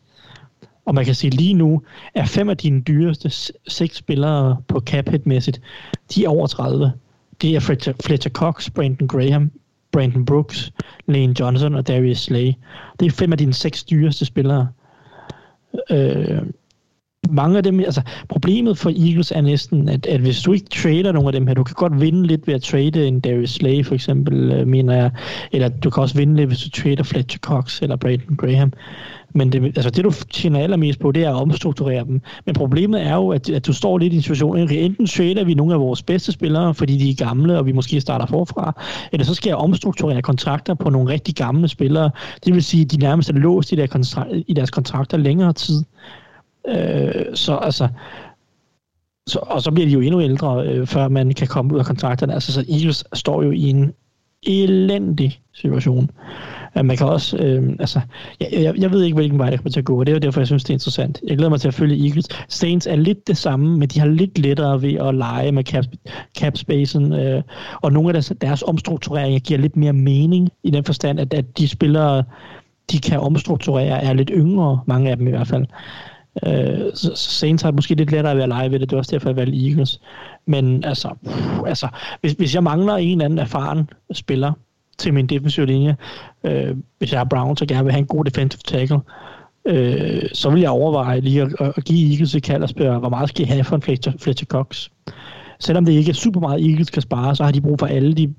[0.85, 1.81] Og man kan sige, lige nu
[2.15, 3.29] er fem af dine dyreste
[3.67, 5.61] seks spillere på cap mæssigt
[6.15, 6.91] de er over 30.
[7.41, 9.51] Det er Fletcher, Fletcher Cox, Brandon Graham,
[9.95, 10.71] Brandon Brooks,
[11.05, 12.53] Lane Johnson og Darius Slay.
[12.99, 14.67] Det er fem af dine seks dyreste spillere.
[15.91, 16.41] Øh,
[17.29, 21.11] mange af dem, altså problemet for Eagles er næsten, at, at hvis du ikke trader
[21.11, 23.85] nogle af dem her, du kan godt vinde lidt ved at trade en Darius Slay
[23.85, 25.11] for eksempel, øh, mener jeg,
[25.51, 28.73] eller du kan også vinde lidt, hvis du trader Fletcher Cox eller Brandon Graham.
[29.37, 32.21] Men det, altså det, du tjener allermest på, det er at omstrukturere dem.
[32.45, 35.43] Men problemet er jo, at, at du står lidt i en situation, at enten trader
[35.43, 38.81] vi nogle af vores bedste spillere, fordi de er gamle, og vi måske starter forfra,
[39.11, 42.09] eller så skal jeg omstrukturere kontrakter på nogle rigtig gamle spillere.
[42.45, 45.83] Det vil sige, at de nærmest er låst i, der i deres kontrakter længere tid.
[46.67, 47.87] Øh, så altså,
[49.27, 51.85] så, og så bliver de jo endnu ældre, øh, før man kan komme ud af
[51.85, 52.33] kontrakterne.
[52.33, 53.93] Altså, så Eagles står jo i en
[54.43, 56.11] elendig situation.
[56.77, 57.99] Øh, man kan også, øh, altså,
[58.39, 60.15] jeg, jeg, jeg ved ikke, hvilken vej det kommer til at gå, og det er
[60.15, 61.21] jo derfor, jeg synes, det er interessant.
[61.27, 62.27] Jeg glæder mig til at følge Eagles.
[62.49, 65.85] Saints er lidt det samme, men de har lidt lettere ved at lege med cap,
[66.37, 67.43] cap spacen, øh,
[67.81, 71.57] og nogle af deres, deres omstruktureringer giver lidt mere mening i den forstand, at, at
[71.57, 72.23] de spillere,
[72.91, 75.65] de kan omstrukturere, er lidt yngre, mange af dem i hvert fald.
[76.43, 78.89] Øh, så, Saints har måske lidt lettere ved at lege ved det.
[78.89, 80.01] Det er også derfor, jeg valgte Eagles.
[80.45, 81.87] Men altså, pff, altså
[82.21, 84.53] hvis, hvis jeg mangler en eller anden erfaren spiller
[84.97, 85.95] til min defensive linje,
[86.43, 88.99] øh, hvis jeg har Brown, så gerne vil have en god defensive tackle,
[89.65, 93.09] øh, så vil jeg overveje lige at, at give Eagles et kald og spørge, hvor
[93.09, 94.89] meget skal jeg have for en Fletcher, Fletcher Cox?
[95.59, 98.13] Selvom det ikke er super meget Eagles kan spare, så har de brug for alle
[98.13, 98.33] de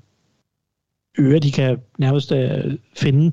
[1.19, 3.31] øre, de kan nærmest øh, finde,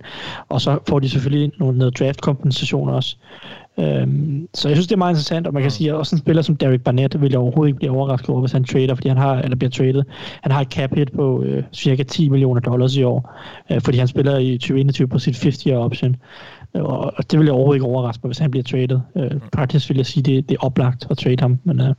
[0.48, 3.16] og så får de selvfølgelig nogle, noget draft-kompensation også.
[3.78, 6.20] Øhm, så jeg synes, det er meget interessant, og man kan sige, at også en
[6.20, 9.08] spiller som Derek Barnett vil jeg overhovedet ikke blive overrasket over, hvis han trader, fordi
[9.08, 10.02] han har, eller bliver traded.
[10.42, 13.34] Han har et cap hit på øh, cirka 10 millioner dollars i år,
[13.72, 16.16] øh, fordi han spiller i 2021 på sit 50-year option.
[16.74, 19.00] Og, og det vil jeg overhovedet ikke overraske mig, hvis han bliver traded.
[19.16, 21.94] Øh, faktisk vil jeg sige, det, det er oplagt at trade ham, men øh,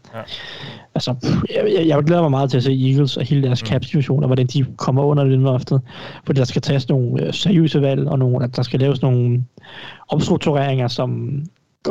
[0.96, 1.16] altså,
[1.56, 3.68] jeg, jeg, jeg glæder mig meget til at se Eagles og hele deres Mm.
[3.68, 5.82] cap-situation, og hvordan de kommer under lønloftet.
[6.26, 9.44] Fordi der skal tages nogle øh, seriøse valg, og nogle, at der skal laves nogle
[10.10, 11.40] omstruktureringer, som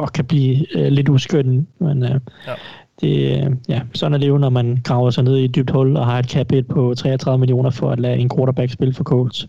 [0.01, 1.67] godt kan blive øh, lidt uskønne.
[1.79, 2.55] Men øh, Ja.
[3.01, 5.71] det, øh, ja, sådan er det jo, når man graver sig ned i et dybt
[5.71, 8.95] hul og har et cap hit på 33 millioner for at lade en quarterback spille
[8.95, 9.47] for Colts.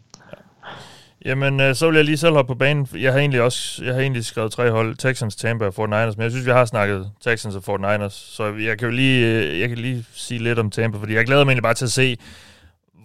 [1.26, 2.88] Jamen, øh, så vil jeg lige selv hoppe på banen.
[3.00, 6.22] Jeg har egentlig også jeg har egentlig skrevet tre hold, Texans, Tampa og 49ers, men
[6.24, 9.70] jeg synes, vi har snakket Texans og 49ers, så jeg kan jo lige, øh, jeg
[9.70, 12.18] kan lige sige lidt om Tampa, fordi jeg glæder mig egentlig bare til at se,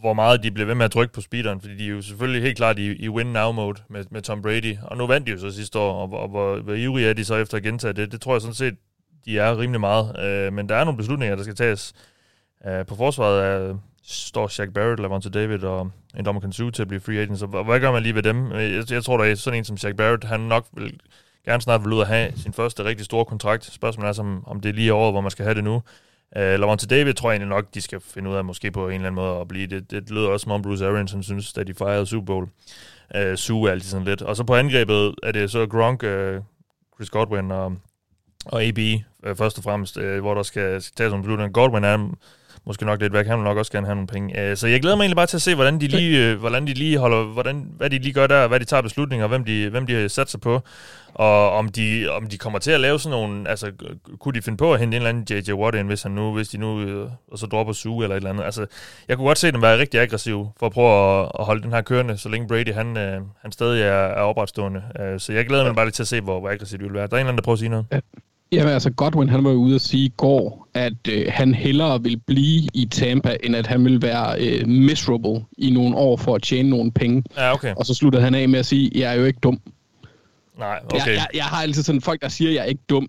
[0.00, 2.42] hvor meget de bliver ved med at trykke på speederen, fordi de er jo selvfølgelig
[2.42, 5.50] helt klart i, i win-now-mode med, med Tom Brady, og nu vandt de jo så
[5.50, 8.20] sidste år, og, og hvor, hvor ivrige er de så efter at gentage det, det
[8.20, 8.74] tror jeg sådan set,
[9.24, 11.92] de er rimelig meget, øh, men der er nogle beslutninger, der skal tages.
[12.66, 16.88] Øh, på forsvaret er, står Shaq Barrett, Lavonte David og en dommer Kansu til at
[16.88, 18.52] blive free agent, så hvad hvad gør man lige ved dem?
[18.52, 21.00] Øh, jeg, jeg tror, der er sådan en som Shaq Barrett, han nok vil
[21.44, 23.64] gerne snart vil ud og have sin første rigtig store kontrakt.
[23.64, 25.82] Spørgsmålet er, som, om det er lige året, hvor man skal have det nu.
[26.36, 28.94] Uh, Lavonte David tror jeg egentlig nok, de skal finde ud af måske på en
[28.94, 29.66] eller anden måde at blive.
[29.66, 32.48] Det, det lød også som om Bruce Arians, han synes, da de fejrede Super Bowl.
[33.16, 34.22] Øh, uh, suge altid sådan lidt.
[34.22, 36.42] Og så på angrebet er det så Gronk, uh,
[36.94, 37.76] Chris Godwin og,
[38.46, 41.52] og AB uh, først og fremmest, uh, hvor der skal, skal tages nogle beslutninger.
[41.52, 42.10] Godwin er
[42.70, 43.26] måske nok lidt væk.
[43.26, 44.50] Han vil nok også gerne have nogle penge.
[44.50, 46.66] Uh, så jeg glæder mig egentlig bare til at se, hvordan de lige, uh, hvordan
[46.66, 49.68] de lige holder, hvordan, hvad de lige gør der, hvad de tager beslutninger, hvem de,
[49.68, 50.60] hvem de satser på,
[51.14, 53.72] og om de, om de kommer til at lave sådan nogle, altså
[54.20, 55.52] kunne de finde på at hente en eller anden J.J.
[55.52, 58.20] Watt ind, hvis han nu, hvis de nu, øh, og så dropper Sue eller et
[58.20, 58.44] eller andet.
[58.44, 58.66] Altså,
[59.08, 61.72] jeg kunne godt se dem være rigtig aggressive for at prøve at, at holde den
[61.72, 64.82] her kørende, så længe Brady, han, øh, han stadig er, er opretstående.
[65.00, 66.94] Uh, så jeg glæder mig bare lidt til at se, hvor, hvor aggressivt de vil
[66.94, 67.06] være.
[67.06, 67.86] Der er en eller anden, der prøver at sige noget.
[68.52, 72.02] Jamen altså, Godwin han var jo ude at sige i går, at øh, han hellere
[72.02, 76.34] vil blive i Tampa, end at han vil være øh, miserable i nogle år for
[76.34, 77.24] at tjene nogle penge.
[77.36, 77.74] Ja, okay.
[77.76, 79.60] Og så sluttede han af med at sige, jeg er jo ikke dum.
[80.58, 80.96] Nej, Okay.
[80.98, 83.08] Jeg, jeg, jeg har altid sådan, folk der siger, jeg er ikke dum,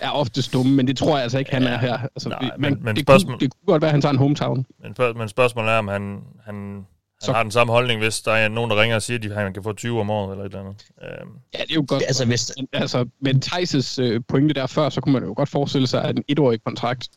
[0.00, 1.98] er oftest dumme, men det tror jeg altså ikke, han er her.
[1.98, 4.12] Altså, Nej, det, men- men det, spørgsmål- kunne, det kunne godt være, at han tager
[4.12, 4.66] en hometown.
[4.82, 6.86] Men, men spørgsmålet er, om han, han,
[7.20, 9.42] han Så- har den samme holdning, hvis der er nogen, der ringer og siger, at
[9.42, 10.84] han kan få 20 om året eller et eller andet.
[11.02, 12.02] Øhm, Ja, det er jo godt.
[12.06, 15.48] Altså, hvis, Men, altså, med Thijs' øh, pointe der før, så kunne man jo godt
[15.48, 17.08] forestille sig, at en etårig kontrakt,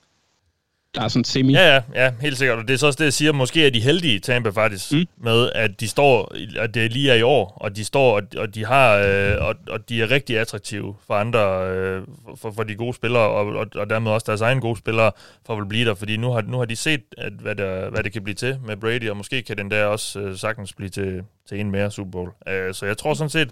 [0.95, 1.53] der er sådan semi...
[1.53, 2.57] Ja, ja, ja, helt sikkert.
[2.57, 3.31] Og det er så også det, jeg siger.
[3.31, 5.05] Måske er de heldige, Tampa faktisk, mm.
[5.17, 8.55] Med at de står, at det lige er i år, og de står, og, og
[8.55, 12.01] de har, øh, og, og de er rigtig attraktive for andre, øh,
[12.35, 15.11] for, for de gode spillere, og, og, og dermed også deres egne gode spillere,
[15.45, 15.95] for at vil blive der.
[15.95, 18.57] Fordi nu har, nu har de set, at, hvad, der, hvad det kan blive til
[18.65, 21.91] med Brady, og måske kan den der også øh, sagtens blive til, til en mere
[21.91, 22.31] Super Bowl.
[22.47, 23.49] Øh, så jeg tror sådan set,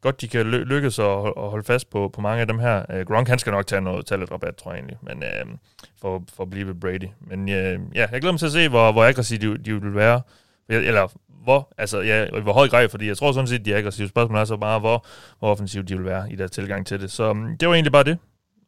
[0.00, 2.82] godt de kan ly- lykkes at, at holde fast på, på mange af dem her.
[2.90, 5.56] Øh, Gronk, han skal nok tage, noget, tage lidt rabat, tror jeg egentlig, men, øh,
[6.02, 7.08] for, for at blive ved Brady.
[7.20, 9.94] Men øh, ja, jeg glæder mig til at se, hvor, hvor aggressive de, de vil
[9.94, 10.20] være.
[10.68, 11.08] Eller
[11.44, 14.08] hvor, altså, ja, i hvor høj grad, fordi jeg tror sådan set, de er aggressive.
[14.08, 15.04] Spørgsmålet er så bare, hvor,
[15.38, 17.10] hvor offensiv de vil være i deres tilgang til det.
[17.10, 18.18] Så mm, det var egentlig bare det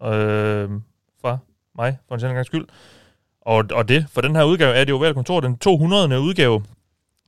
[0.02, 0.70] øh,
[1.20, 1.38] fra
[1.76, 2.66] mig, for en sjældent gang skyld.
[3.40, 6.20] Og, og det, for den her udgave er det jo vel kontor, den 200.
[6.20, 6.64] udgave.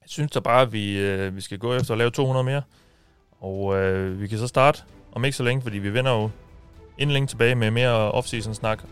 [0.01, 2.63] Jeg synes da bare, at vi, øh, vi skal gå efter at lave 200 mere.
[3.41, 6.31] Og øh, vi kan så starte om ikke så længe, fordi vi vender jo
[6.99, 8.83] inden længe tilbage med mere off-season snak.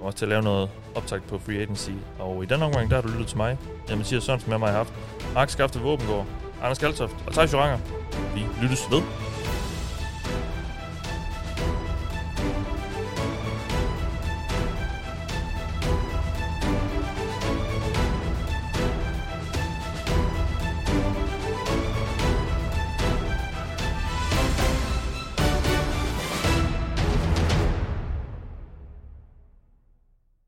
[0.00, 1.90] Og også til at lave noget optag på Free Agency.
[2.18, 3.58] Og i den omgang, der har du lyttet til mig.
[3.88, 4.92] Jeg Mathias Sørensen med mig har haft.
[5.34, 6.26] Mark Skafte Våbengård,
[6.62, 7.78] Anders Kaltoft og Thijs Joranger.
[8.34, 9.02] Vi lyttes ved.